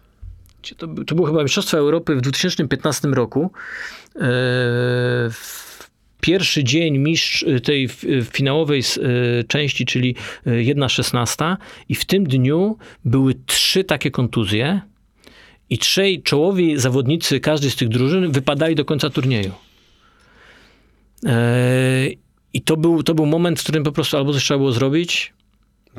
to, 0.78 0.86
to 1.06 1.14
było 1.14 1.26
chyba 1.26 1.42
Mistrzostwa 1.42 1.78
Europy 1.78 2.16
w 2.16 2.20
2015 2.20 3.08
roku. 3.08 3.50
E, 4.16 4.18
w 5.30 5.63
pierwszy 6.24 6.64
dzień 6.64 6.98
mistrz 6.98 7.44
tej 7.64 7.84
f- 7.84 8.04
finałowej 8.32 8.80
e, 8.80 9.44
części, 9.44 9.86
czyli 9.86 10.16
e, 10.46 10.50
1.16 10.50 11.56
i 11.88 11.94
w 11.94 12.04
tym 12.04 12.24
dniu 12.24 12.78
były 13.04 13.34
trzy 13.46 13.84
takie 13.84 14.10
kontuzje 14.10 14.80
i 15.70 15.78
trzej 15.78 16.22
czołowi 16.22 16.78
zawodnicy 16.78 17.40
każdej 17.40 17.70
z 17.70 17.76
tych 17.76 17.88
drużyn 17.88 18.32
wypadali 18.32 18.74
do 18.74 18.84
końca 18.84 19.10
turnieju. 19.10 19.52
E, 21.26 22.08
I 22.52 22.62
to 22.62 22.76
był, 22.76 23.02
to 23.02 23.14
był 23.14 23.26
moment, 23.26 23.60
w 23.60 23.62
którym 23.62 23.84
po 23.84 23.92
prostu 23.92 24.16
albo 24.16 24.32
coś 24.32 24.42
trzeba 24.44 24.58
było 24.58 24.72
zrobić, 24.72 25.33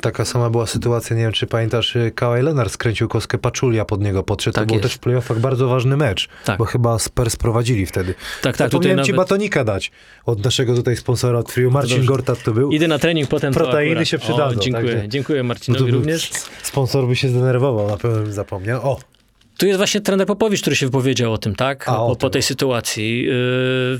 Taka 0.01 0.25
sama 0.25 0.49
była 0.49 0.65
sytuacja, 0.67 1.15
nie 1.15 1.21
wiem 1.23 1.31
czy 1.31 1.47
pamiętasz, 1.47 1.95
y, 1.95 2.11
Kawhi 2.15 2.41
Leonard 2.41 2.71
skręcił 2.71 3.07
kostkę 3.07 3.37
Paczulia 3.37 3.85
pod 3.85 4.01
niego 4.01 4.23
podszedł. 4.23 4.55
Tak 4.55 4.67
to 4.67 4.73
był 4.73 4.81
też 4.83 4.93
w 4.93 4.99
playoffach 4.99 5.39
bardzo 5.39 5.67
ważny 5.67 5.97
mecz, 5.97 6.29
Tak. 6.45 6.57
bo 6.57 6.65
chyba 6.65 6.99
Spurs 6.99 7.35
prowadzili 7.35 7.85
wtedy. 7.85 8.13
Tak, 8.41 8.57
tak, 8.57 8.71
Zapomniałem 8.71 9.05
ci 9.05 9.11
nawet- 9.11 9.15
batonika 9.27 9.63
dać 9.63 9.91
od 10.25 10.43
naszego 10.45 10.75
tutaj 10.75 10.95
sponsora 10.97 11.39
od 11.39 11.51
Friu. 11.51 11.71
Marcin 11.71 11.95
dobrze. 11.95 12.07
Gortat 12.07 12.43
to 12.43 12.51
był. 12.51 12.71
Idę 12.71 12.87
na 12.87 12.99
trening 12.99 13.29
potem. 13.29 13.53
Proteiny 13.53 14.05
się 14.05 14.17
przydadzą, 14.17 14.59
O, 14.59 14.63
dziękuję, 14.63 14.93
także- 14.93 15.09
dziękuję 15.09 15.43
Marcinowi 15.43 15.91
również. 15.91 16.29
Sponsor 16.63 17.07
by 17.07 17.15
się 17.15 17.29
zdenerwował, 17.29 17.87
na 17.87 17.97
pewno 17.97 18.17
bym 18.21 18.33
zapomniał. 18.33 18.91
O, 18.91 18.99
Tu 19.57 19.65
jest 19.65 19.77
właśnie 19.77 20.01
trener 20.01 20.27
Popowicz, 20.27 20.61
który 20.61 20.75
się 20.75 20.85
wypowiedział 20.85 21.33
o 21.33 21.37
tym, 21.37 21.55
tak? 21.55 21.89
A, 21.89 21.99
o 22.03 22.09
po, 22.09 22.15
po 22.15 22.29
tej 22.29 22.41
sytuacji. 22.43 23.23
Yy, 23.23 23.99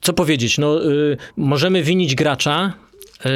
Co 0.00 0.12
powiedzieć? 0.12 0.58
No, 0.58 0.80
yy, 0.80 1.16
możemy 1.36 1.82
winić 1.82 2.14
gracza. 2.14 2.72
yy, 3.24 3.30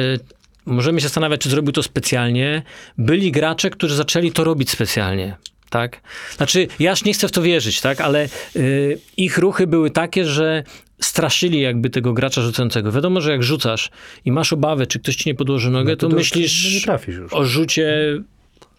Możemy 0.65 0.99
się 0.99 1.07
zastanawiać, 1.07 1.41
czy 1.41 1.49
zrobił 1.49 1.71
to 1.71 1.83
specjalnie. 1.83 2.61
Byli 2.97 3.31
gracze, 3.31 3.69
którzy 3.69 3.95
zaczęli 3.95 4.31
to 4.31 4.43
robić 4.43 4.69
specjalnie. 4.69 5.37
Tak? 5.69 6.01
Znaczy, 6.37 6.67
ja 6.79 6.91
aż 6.91 7.03
nie 7.03 7.13
chcę 7.13 7.27
w 7.27 7.31
to 7.31 7.41
wierzyć, 7.41 7.81
tak? 7.81 8.01
ale 8.01 8.29
yy, 8.55 8.99
ich 9.17 9.37
ruchy 9.37 9.67
były 9.67 9.91
takie, 9.91 10.25
że 10.25 10.63
straszyli 11.01 11.61
jakby 11.61 11.89
tego 11.89 12.13
gracza 12.13 12.41
rzucającego. 12.41 12.91
Wiadomo, 12.91 13.21
że 13.21 13.31
jak 13.31 13.43
rzucasz 13.43 13.89
i 14.25 14.31
masz 14.31 14.53
obawę, 14.53 14.87
czy 14.87 14.99
ktoś 14.99 15.15
ci 15.15 15.29
nie 15.29 15.35
podłoży 15.35 15.71
nogę, 15.71 15.91
No 15.91 15.97
to 15.97 16.09
to, 16.09 16.15
myślisz 16.15 16.87
o 17.31 17.45
rzucie 17.45 18.17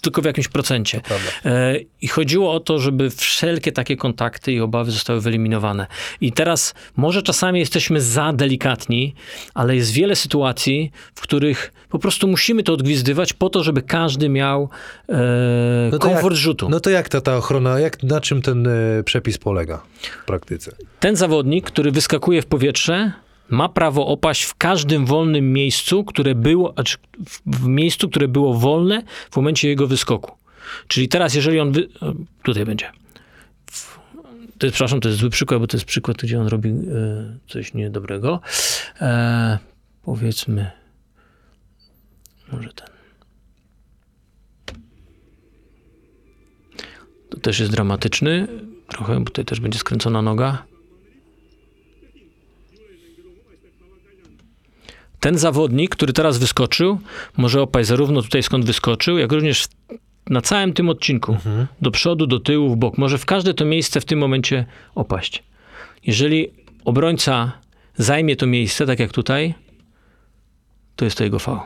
tylko 0.02 0.22
w 0.22 0.24
jakimś 0.24 0.48
procencie. 0.48 1.00
E, 1.44 1.76
I 2.00 2.08
chodziło 2.08 2.52
o 2.52 2.60
to, 2.60 2.78
żeby 2.78 3.10
wszelkie 3.10 3.72
takie 3.72 3.96
kontakty 3.96 4.52
i 4.52 4.60
obawy 4.60 4.90
zostały 4.90 5.20
wyeliminowane. 5.20 5.86
I 6.20 6.32
teraz 6.32 6.74
może 6.96 7.22
czasami 7.22 7.60
jesteśmy 7.60 8.00
za 8.00 8.32
delikatni, 8.32 9.14
ale 9.54 9.76
jest 9.76 9.92
wiele 9.92 10.16
sytuacji, 10.16 10.90
w 11.14 11.20
których 11.20 11.72
po 11.88 11.98
prostu 11.98 12.28
musimy 12.28 12.62
to 12.62 12.72
odgwizdywać 12.72 13.32
po 13.32 13.50
to, 13.50 13.62
żeby 13.62 13.82
każdy 13.82 14.28
miał 14.28 14.68
e, 15.08 15.88
No 15.92 15.98
komfort 15.98 16.34
jak, 16.34 16.42
rzutu. 16.42 16.68
No 16.68 16.80
to 16.80 16.90
jak 16.90 17.08
ta, 17.08 17.20
ta 17.20 17.36
ochrona, 17.36 17.80
jak, 17.80 18.02
na 18.02 18.20
czym 18.20 18.42
ten 18.42 18.66
e, 18.66 19.02
przepis 19.04 19.38
polega 19.38 19.82
w 20.22 20.24
praktyce? 20.24 20.72
Ten 21.00 21.16
zawodnik, 21.16 21.66
który 21.66 21.90
wyskakuje 21.90 22.42
w 22.42 22.46
powietrze, 22.46 23.12
ma 23.52 23.68
prawo 23.68 24.06
opaść 24.06 24.42
w 24.42 24.54
każdym 24.54 25.06
wolnym 25.06 25.52
miejscu, 25.52 26.04
które 26.04 26.34
było, 26.34 26.74
w, 27.46 27.66
miejscu, 27.66 28.08
które 28.08 28.28
było 28.28 28.54
wolne 28.54 29.02
w 29.30 29.36
momencie 29.36 29.68
jego 29.68 29.86
wyskoku. 29.86 30.36
Czyli 30.88 31.08
teraz, 31.08 31.34
jeżeli 31.34 31.60
on. 31.60 31.72
Wy... 31.72 31.88
Tutaj 32.42 32.64
będzie. 32.64 32.92
To 34.58 34.66
jest, 34.66 34.74
przepraszam, 34.74 35.00
to 35.00 35.08
jest 35.08 35.20
zły 35.20 35.30
przykład, 35.30 35.60
bo 35.60 35.66
to 35.66 35.76
jest 35.76 35.86
przykład, 35.86 36.16
gdzie 36.16 36.40
on 36.40 36.46
robi 36.46 36.68
e, 36.68 36.74
coś 37.48 37.74
niedobrego. 37.74 38.40
E, 39.00 39.58
powiedzmy. 40.02 40.70
Może 42.52 42.68
ten. 42.72 42.88
To 47.30 47.40
też 47.40 47.60
jest 47.60 47.72
dramatyczny. 47.72 48.48
Trochę, 48.88 49.18
bo 49.18 49.24
tutaj 49.24 49.44
też 49.44 49.60
będzie 49.60 49.78
skręcona 49.78 50.22
noga. 50.22 50.71
Ten 55.22 55.38
zawodnik, 55.38 55.96
który 55.96 56.12
teraz 56.12 56.38
wyskoczył, 56.38 56.98
może 57.36 57.62
opaść 57.62 57.88
zarówno 57.88 58.22
tutaj 58.22 58.42
skąd 58.42 58.64
wyskoczył, 58.64 59.18
jak 59.18 59.32
również 59.32 59.68
na 60.30 60.40
całym 60.40 60.72
tym 60.72 60.88
odcinku. 60.88 61.36
Do 61.82 61.90
przodu, 61.90 62.26
do 62.26 62.40
tyłu, 62.40 62.70
w 62.70 62.76
bok. 62.76 62.98
Może 62.98 63.18
w 63.18 63.26
każde 63.26 63.54
to 63.54 63.64
miejsce 63.64 64.00
w 64.00 64.04
tym 64.04 64.18
momencie 64.18 64.64
opaść. 64.94 65.42
Jeżeli 66.06 66.50
obrońca 66.84 67.52
zajmie 67.96 68.36
to 68.36 68.46
miejsce, 68.46 68.86
tak 68.86 68.98
jak 68.98 69.12
tutaj, 69.12 69.54
to 70.96 71.04
jest 71.04 71.18
to 71.18 71.24
jego 71.24 71.38
fał. 71.38 71.60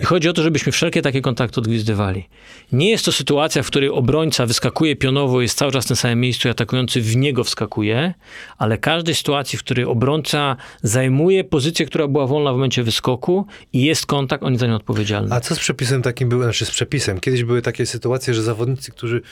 I 0.00 0.04
chodzi 0.04 0.28
o 0.28 0.32
to, 0.32 0.42
żebyśmy 0.42 0.72
wszelkie 0.72 1.02
takie 1.02 1.20
kontakty 1.20 1.60
odgwizdywali. 1.60 2.28
Nie 2.72 2.90
jest 2.90 3.04
to 3.04 3.12
sytuacja, 3.12 3.62
w 3.62 3.66
której 3.66 3.88
obrońca 3.90 4.46
wyskakuje 4.46 4.96
pionowo, 4.96 5.42
jest 5.42 5.58
cały 5.58 5.72
czas 5.72 5.84
w 5.84 5.88
tym 5.88 5.96
samym 5.96 6.20
miejscu 6.20 6.48
i 6.48 6.50
atakujący 6.50 7.00
w 7.00 7.16
niego 7.16 7.44
wskakuje, 7.44 8.14
ale 8.58 8.78
każdej 8.78 9.14
sytuacji, 9.14 9.58
w 9.58 9.62
której 9.62 9.84
obrońca 9.84 10.56
zajmuje 10.82 11.44
pozycję, 11.44 11.86
która 11.86 12.08
była 12.08 12.26
wolna 12.26 12.50
w 12.52 12.54
momencie 12.54 12.82
wyskoku 12.82 13.46
i 13.72 13.84
jest 13.84 14.06
kontakt, 14.06 14.44
on 14.44 14.52
jest 14.52 14.60
za 14.60 14.66
nią 14.66 14.74
odpowiedzialny. 14.74 15.34
A 15.34 15.40
co 15.40 15.54
z 15.54 15.58
przepisem 15.58 16.02
takim 16.02 16.28
był, 16.28 16.42
znaczy 16.42 16.64
z 16.66 16.70
przepisem? 16.70 17.20
Kiedyś 17.20 17.44
były 17.44 17.62
takie 17.62 17.86
sytuacje, 17.86 18.34
że 18.34 18.42
zawodnicy, 18.42 18.90
którzy 18.92 19.22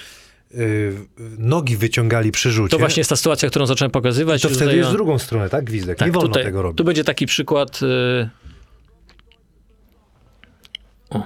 y, 0.54 0.92
nogi 1.38 1.76
wyciągali 1.76 2.32
przy 2.32 2.50
rzucie, 2.50 2.70
To 2.70 2.78
właśnie 2.78 3.00
jest 3.00 3.10
ta 3.10 3.16
sytuacja, 3.16 3.48
którą 3.50 3.66
zacząłem 3.66 3.90
pokazywać. 3.90 4.42
to 4.42 4.48
wtedy 4.48 4.76
jest 4.76 4.90
w 4.90 4.92
drugą 4.92 5.18
stronę, 5.18 5.48
tak? 5.48 5.64
Gwizdek. 5.64 5.98
Tak, 5.98 6.08
nie 6.08 6.12
wolno 6.12 6.28
tutaj, 6.28 6.44
tego 6.44 6.62
robić. 6.62 6.78
Tu 6.78 6.84
będzie 6.84 7.04
taki 7.04 7.26
przykład. 7.26 7.80
y, 7.82 8.28
O. 11.10 11.22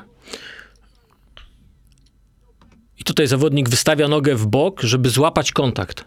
I 2.95 2.95
tutaj 3.06 3.26
zawodnik 3.26 3.68
wystawia 3.68 4.08
nogę 4.08 4.34
w 4.34 4.46
bok, 4.46 4.80
żeby 4.82 5.10
złapać 5.10 5.52
kontakt. 5.52 6.04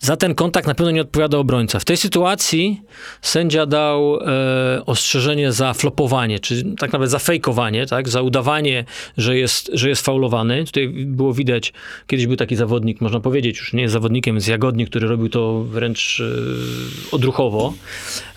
Za 0.00 0.16
ten 0.16 0.34
kontakt 0.34 0.66
na 0.66 0.74
pewno 0.74 0.90
nie 0.90 1.00
odpowiada 1.00 1.38
obrońca. 1.38 1.80
W 1.80 1.84
tej 1.84 1.96
sytuacji 1.96 2.82
sędzia 3.22 3.66
dał 3.66 4.16
e, 4.16 4.86
ostrzeżenie 4.86 5.52
za 5.52 5.74
flopowanie, 5.74 6.40
czy 6.40 6.64
tak 6.64 6.92
naprawdę 6.92 7.08
za 7.08 7.18
fejkowanie, 7.18 7.86
tak? 7.86 8.08
za 8.08 8.22
udawanie, 8.22 8.84
że 9.16 9.38
jest, 9.38 9.70
że 9.72 9.88
jest 9.88 10.04
faulowany. 10.04 10.64
Tutaj 10.64 10.88
było 10.88 11.34
widać, 11.34 11.72
kiedyś 12.06 12.26
był 12.26 12.36
taki 12.36 12.56
zawodnik, 12.56 13.00
można 13.00 13.20
powiedzieć, 13.20 13.58
już 13.58 13.72
nie 13.72 13.82
jest 13.82 13.92
zawodnikiem, 13.92 14.34
jest 14.34 14.48
Jagodnik, 14.48 14.90
który 14.90 15.08
robił 15.08 15.28
to 15.28 15.64
wręcz 15.64 16.20
e, 16.20 17.14
odruchowo. 17.14 17.74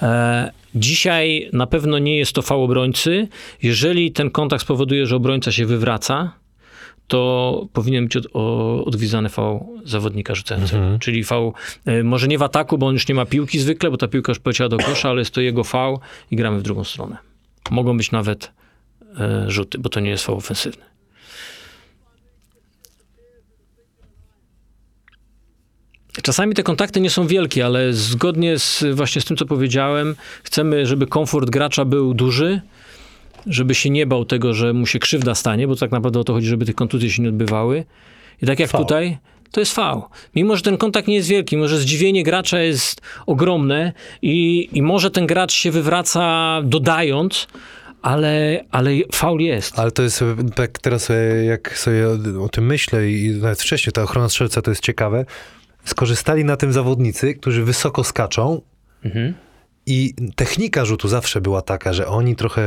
E, 0.01 0.51
dzisiaj 0.75 1.49
na 1.53 1.67
pewno 1.67 1.99
nie 1.99 2.17
jest 2.17 2.33
to 2.33 2.41
faul 2.41 2.63
obrońcy. 2.63 3.27
Jeżeli 3.63 4.11
ten 4.11 4.31
kontakt 4.31 4.63
spowoduje, 4.63 5.05
że 5.05 5.15
obrońca 5.15 5.51
się 5.51 5.65
wywraca, 5.65 6.40
to 7.11 7.67
powinien 7.73 8.03
być 8.03 8.17
od, 8.17 8.27
o, 8.33 9.29
fał 9.29 9.77
zawodnika 9.85 10.35
rzucającego. 10.35 10.99
Czyli 10.99 11.23
fał, 11.23 11.53
e, 11.85 12.03
może 12.03 12.27
nie 12.27 12.37
w 12.37 12.43
ataku, 12.43 12.77
bo 12.77 12.87
on 12.87 12.93
już 12.93 13.07
nie 13.07 13.15
ma 13.15 13.25
piłki 13.25 13.59
zwykle, 13.59 13.91
bo 13.91 13.97
ta 13.97 14.07
piłka 14.07 14.31
już 14.31 14.39
poleciała 14.39 14.69
do 14.69 14.77
kosza, 14.77 15.09
ale 15.09 15.21
jest 15.21 15.33
to 15.33 15.41
jego 15.41 15.63
fał 15.63 15.99
i 16.31 16.35
gramy 16.35 16.59
w 16.59 16.61
drugą 16.61 16.83
stronę. 16.83 17.17
Mogą 17.71 17.97
być 17.97 18.11
nawet 18.11 18.51
e, 19.19 19.45
rzuty, 19.51 19.77
bo 19.79 19.89
to 19.89 19.99
nie 19.99 20.09
jest 20.09 20.25
fał 20.25 20.37
ofensywny. 20.37 20.83
Czasami 26.23 26.55
te 26.55 26.63
kontakty 26.63 27.01
nie 27.01 27.09
są 27.09 27.27
wielkie, 27.27 27.65
ale 27.65 27.93
zgodnie 27.93 28.59
z 28.59 28.83
właśnie 28.93 29.21
z 29.21 29.25
tym, 29.25 29.37
co 29.37 29.45
powiedziałem, 29.45 30.15
chcemy, 30.43 30.85
żeby 30.85 31.07
komfort 31.07 31.49
gracza 31.49 31.85
był 31.85 32.13
duży, 32.13 32.61
żeby 33.47 33.75
się 33.75 33.89
nie 33.89 34.05
bał 34.05 34.25
tego, 34.25 34.53
że 34.53 34.73
mu 34.73 34.85
się 34.85 34.99
krzywda 34.99 35.35
stanie, 35.35 35.67
bo 35.67 35.75
tak 35.75 35.91
naprawdę 35.91 36.19
o 36.19 36.23
to 36.23 36.33
chodzi, 36.33 36.47
żeby 36.47 36.65
tych 36.65 36.75
kontuzji 36.75 37.11
się 37.11 37.23
nie 37.23 37.29
odbywały. 37.29 37.85
I 38.41 38.45
tak 38.45 38.59
jak 38.59 38.71
tutaj, 38.71 39.17
to 39.51 39.59
jest 39.59 39.75
fał. 39.75 40.03
Mimo, 40.35 40.55
że 40.55 40.61
ten 40.61 40.77
kontakt 40.77 41.07
nie 41.07 41.15
jest 41.15 41.29
wielki, 41.29 41.57
może 41.57 41.77
zdziwienie 41.77 42.23
gracza 42.23 42.59
jest 42.59 43.01
ogromne 43.25 43.93
i, 44.21 44.69
i 44.73 44.81
może 44.81 45.11
ten 45.11 45.27
gracz 45.27 45.53
się 45.53 45.71
wywraca 45.71 46.61
dodając, 46.63 47.47
ale, 48.01 48.63
ale 48.71 48.91
faul 49.11 49.39
jest. 49.39 49.79
Ale 49.79 49.91
to 49.91 50.03
jest, 50.03 50.23
tak 50.55 50.79
teraz 50.79 51.09
jak 51.45 51.77
sobie 51.77 52.07
o, 52.07 52.43
o 52.43 52.49
tym 52.49 52.65
myślę 52.65 53.11
i 53.11 53.29
nawet 53.31 53.61
wcześniej, 53.61 53.93
ta 53.93 54.03
ochrona 54.03 54.29
strzelca 54.29 54.61
to 54.61 54.71
jest 54.71 54.83
ciekawe, 54.83 55.25
skorzystali 55.85 56.45
na 56.45 56.57
tym 56.57 56.73
zawodnicy, 56.73 57.33
którzy 57.33 57.63
wysoko 57.63 58.03
skaczą 58.03 58.61
Mhm. 59.05 59.33
I 59.85 60.13
technika 60.35 60.85
rzutu 60.85 61.07
zawsze 61.07 61.41
była 61.41 61.61
taka, 61.61 61.93
że 61.93 62.07
oni 62.07 62.35
trochę 62.35 62.61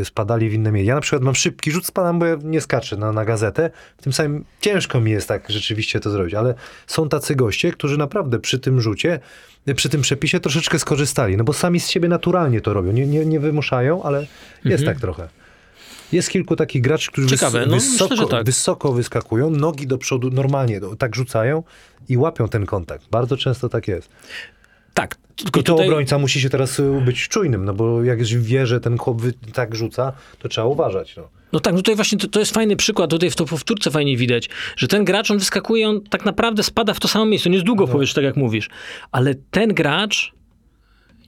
e, 0.00 0.04
spadali 0.04 0.50
w 0.50 0.52
inne 0.52 0.72
miejsce. 0.72 0.88
Ja 0.88 0.94
na 0.94 1.00
przykład 1.00 1.22
mam 1.22 1.34
szybki 1.34 1.70
rzut, 1.70 1.86
spadam, 1.86 2.18
bo 2.18 2.26
ja 2.26 2.36
nie 2.42 2.60
skaczę 2.60 2.96
na, 2.96 3.12
na 3.12 3.24
gazetę. 3.24 3.70
Tym 4.02 4.12
samym 4.12 4.44
ciężko 4.60 5.00
mi 5.00 5.10
jest 5.10 5.28
tak 5.28 5.50
rzeczywiście 5.50 6.00
to 6.00 6.10
zrobić, 6.10 6.34
ale 6.34 6.54
są 6.86 7.08
tacy 7.08 7.34
goście, 7.34 7.72
którzy 7.72 7.98
naprawdę 7.98 8.38
przy 8.38 8.58
tym 8.58 8.80
rzucie, 8.80 9.20
przy 9.76 9.88
tym 9.88 10.02
przepisie 10.02 10.40
troszeczkę 10.40 10.78
skorzystali, 10.78 11.36
no 11.36 11.44
bo 11.44 11.52
sami 11.52 11.80
z 11.80 11.88
siebie 11.88 12.08
naturalnie 12.08 12.60
to 12.60 12.72
robią. 12.72 12.92
Nie, 12.92 13.06
nie, 13.06 13.26
nie 13.26 13.40
wymuszają, 13.40 14.02
ale 14.02 14.26
jest 14.64 14.84
tak 14.84 15.00
trochę. 15.00 15.28
Jest 16.12 16.30
kilku 16.30 16.56
takich 16.56 16.82
graczy, 16.82 17.10
którzy 17.10 17.24
Mhm. 17.24 17.38
Ciekawe, 17.38 17.66
no, 17.66 17.74
wysoko, 17.74 18.14
myślę, 18.14 18.26
tak. 18.28 18.46
wysoko 18.46 18.92
wyskakują, 18.92 19.50
nogi 19.50 19.86
do 19.86 19.98
przodu 19.98 20.30
normalnie 20.30 20.80
no, 20.80 20.96
tak 20.96 21.16
rzucają 21.16 21.62
i 22.08 22.16
łapią 22.16 22.48
ten 22.48 22.66
kontakt. 22.66 23.04
Bardzo 23.10 23.36
często 23.36 23.68
tak 23.68 23.88
jest. 23.88 24.08
Tak, 24.94 25.16
tylko 25.36 25.60
I 25.60 25.62
to 25.62 25.72
tutaj... 25.72 25.86
obrońca 25.88 26.18
musi 26.18 26.40
się 26.40 26.50
teraz 26.50 26.78
y, 26.78 27.02
być 27.04 27.28
czujnym, 27.28 27.64
no 27.64 27.74
bo 27.74 28.04
jak 28.04 28.24
wie, 28.24 28.66
że 28.66 28.80
ten 28.80 28.98
chłop 28.98 29.22
tak 29.52 29.74
rzuca, 29.74 30.12
to 30.38 30.48
trzeba 30.48 30.66
uważać. 30.66 31.16
No. 31.16 31.28
No 31.52 31.60
tak, 31.60 31.72
no 31.74 31.78
tutaj 31.78 31.96
właśnie 31.96 32.18
to, 32.18 32.28
to 32.28 32.40
jest 32.40 32.54
fajny 32.54 32.76
przykład, 32.76 33.10
tutaj 33.10 33.30
w 33.30 33.36
to 33.36 33.44
powtórce 33.44 33.90
fajnie 33.90 34.16
widać, 34.16 34.48
że 34.76 34.88
ten 34.88 35.04
gracz, 35.04 35.30
on 35.30 35.38
wyskakuje, 35.38 35.88
on 35.88 36.00
tak 36.00 36.24
naprawdę 36.24 36.62
spada 36.62 36.94
w 36.94 37.00
to 37.00 37.08
samo 37.08 37.26
miejsce, 37.26 37.48
on 37.48 37.52
jest 37.52 37.66
długo 37.66 37.86
w 37.86 37.90
powietrzu, 37.90 38.14
tak 38.14 38.24
jak 38.24 38.36
mówisz, 38.36 38.68
ale 39.12 39.34
ten 39.50 39.74
gracz 39.74 40.32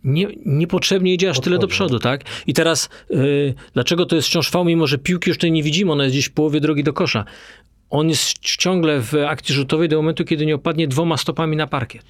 nie, 0.05 0.27
niepotrzebnie 0.47 1.15
idzie 1.15 1.31
aż 1.31 1.41
tyle 1.41 1.57
do 1.57 1.61
Odchodzi. 1.61 1.75
przodu, 1.75 1.99
tak? 1.99 2.25
I 2.47 2.55
teraz, 2.55 2.89
y, 3.11 3.55
dlaczego 3.75 4.07
to 4.07 4.17
jest 4.17 4.29
wciąż 4.29 4.51
fał, 4.51 4.65
mimo 4.65 4.87
że 4.87 4.99
piłki 4.99 5.31
już 5.31 5.37
tutaj 5.37 5.53
nie 5.53 5.63
widzimy, 5.63 5.93
ona 5.93 6.05
jest 6.05 6.15
gdzieś 6.15 6.27
w 6.27 6.33
połowie 6.33 6.61
drogi 6.61 6.85
do 6.85 6.93
kosza. 6.93 7.25
On 7.91 8.09
jest 8.09 8.39
ciągle 8.39 9.01
w 9.01 9.15
akcji 9.15 9.55
rzutowej 9.55 9.89
do 9.89 9.97
momentu, 9.97 10.25
kiedy 10.25 10.47
nie 10.47 10.55
opadnie 10.55 10.89
dwoma 10.89 11.17
stopami 11.17 11.57
na 11.57 11.67
parkiet. 11.67 12.05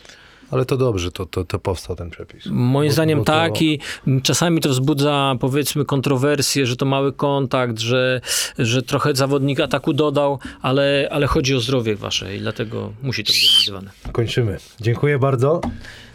Ale 0.51 0.65
to 0.65 0.77
dobrze, 0.77 1.11
to, 1.13 1.27
to, 1.27 1.45
to 1.45 1.59
powstał 1.59 1.97
ten 1.97 2.11
przepis. 2.11 2.47
Moim 2.47 2.89
Bo- 2.89 2.93
zdaniem 2.93 3.19
bo 3.19 3.25
to- 3.25 3.33
tak 3.33 3.63
i 3.63 3.81
czasami 4.23 4.61
to 4.61 4.69
wzbudza 4.69 5.35
powiedzmy 5.41 5.85
kontrowersje, 5.85 6.67
że 6.67 6.77
to 6.77 6.87
mały 6.87 7.13
kontakt, 7.13 7.79
że, 7.79 8.21
że 8.59 8.83
trochę 8.83 9.15
zawodnik 9.15 9.61
ataku 9.61 9.93
dodał, 9.93 10.39
ale, 10.63 11.09
ale 11.11 11.27
chodzi 11.27 11.55
o 11.55 11.61
zdrowie 11.61 11.97
wasze 11.97 12.37
i 12.37 12.41
dlatego 12.41 12.93
musi 13.03 13.25
to 13.25 13.33
być 13.33 13.49
realizowane. 13.51 13.91
Kończymy. 14.13 14.57
Dziękuję 14.81 15.19
bardzo. 15.19 15.61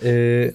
Y, 0.03 0.53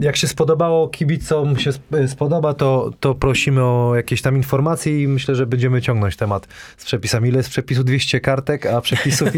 Jak 0.00 0.16
się 0.16 0.28
spodobało 0.28 0.88
kibicom, 0.88 1.58
się 1.58 1.70
sp- 1.76 2.08
spodoba, 2.08 2.54
to, 2.54 2.90
to 3.00 3.14
prosimy 3.14 3.64
o 3.64 3.92
jakieś 3.96 4.22
tam 4.22 4.36
informacje 4.36 5.02
i 5.02 5.08
myślę, 5.08 5.34
że 5.34 5.46
będziemy 5.46 5.82
ciągnąć 5.82 6.16
temat 6.16 6.48
z 6.76 6.84
przepisami. 6.84 7.28
Ile 7.28 7.36
jest 7.38 7.48
przepisu 7.50 7.84
200 7.84 8.20
kartek, 8.20 8.66
a 8.66 8.80
przepisów 8.80 9.28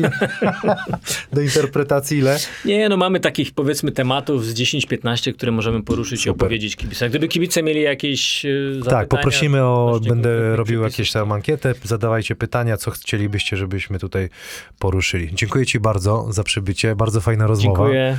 do 1.33 1.41
interpretacji 1.41 2.19
ile? 2.19 2.39
Nie, 2.65 2.89
no 2.89 2.97
mamy 2.97 3.21
takich 3.21 3.53
powiedzmy 3.53 3.93
tematów 3.93 4.47
z 4.47 4.55
10-15, 4.55 5.35
które 5.35 5.53
możemy 5.53 5.83
poruszyć 5.83 6.21
i 6.21 6.25
Super. 6.25 6.35
opowiedzieć 6.35 6.77
kibicom. 6.77 7.09
Gdyby 7.09 7.29
kibice 7.29 7.63
mieli 7.63 7.81
jakieś 7.83 8.45
e, 8.45 8.49
zapytania, 8.75 8.91
Tak, 8.91 9.09
poprosimy 9.09 9.63
o, 9.63 10.01
będę 10.09 10.57
robił 10.57 10.81
przepisów, 10.81 10.99
jakieś 10.99 11.13
tam 11.13 11.33
ankietę, 11.33 11.75
zadawajcie 11.85 12.35
pytania, 12.37 12.77
co 12.77 12.91
chcielibyście, 12.91 13.57
żebyśmy 13.57 13.99
tutaj 13.99 14.29
poruszyli. 14.79 15.31
Dziękuję 15.35 15.67
Ci 15.67 15.81
bardzo 15.81 16.27
za 16.33 16.45
przybycie, 16.45 16.97
bardzo 16.97 17.21
fajna 17.21 17.47
rozmowa. 17.47 17.79
Dziękuję. 17.79 18.19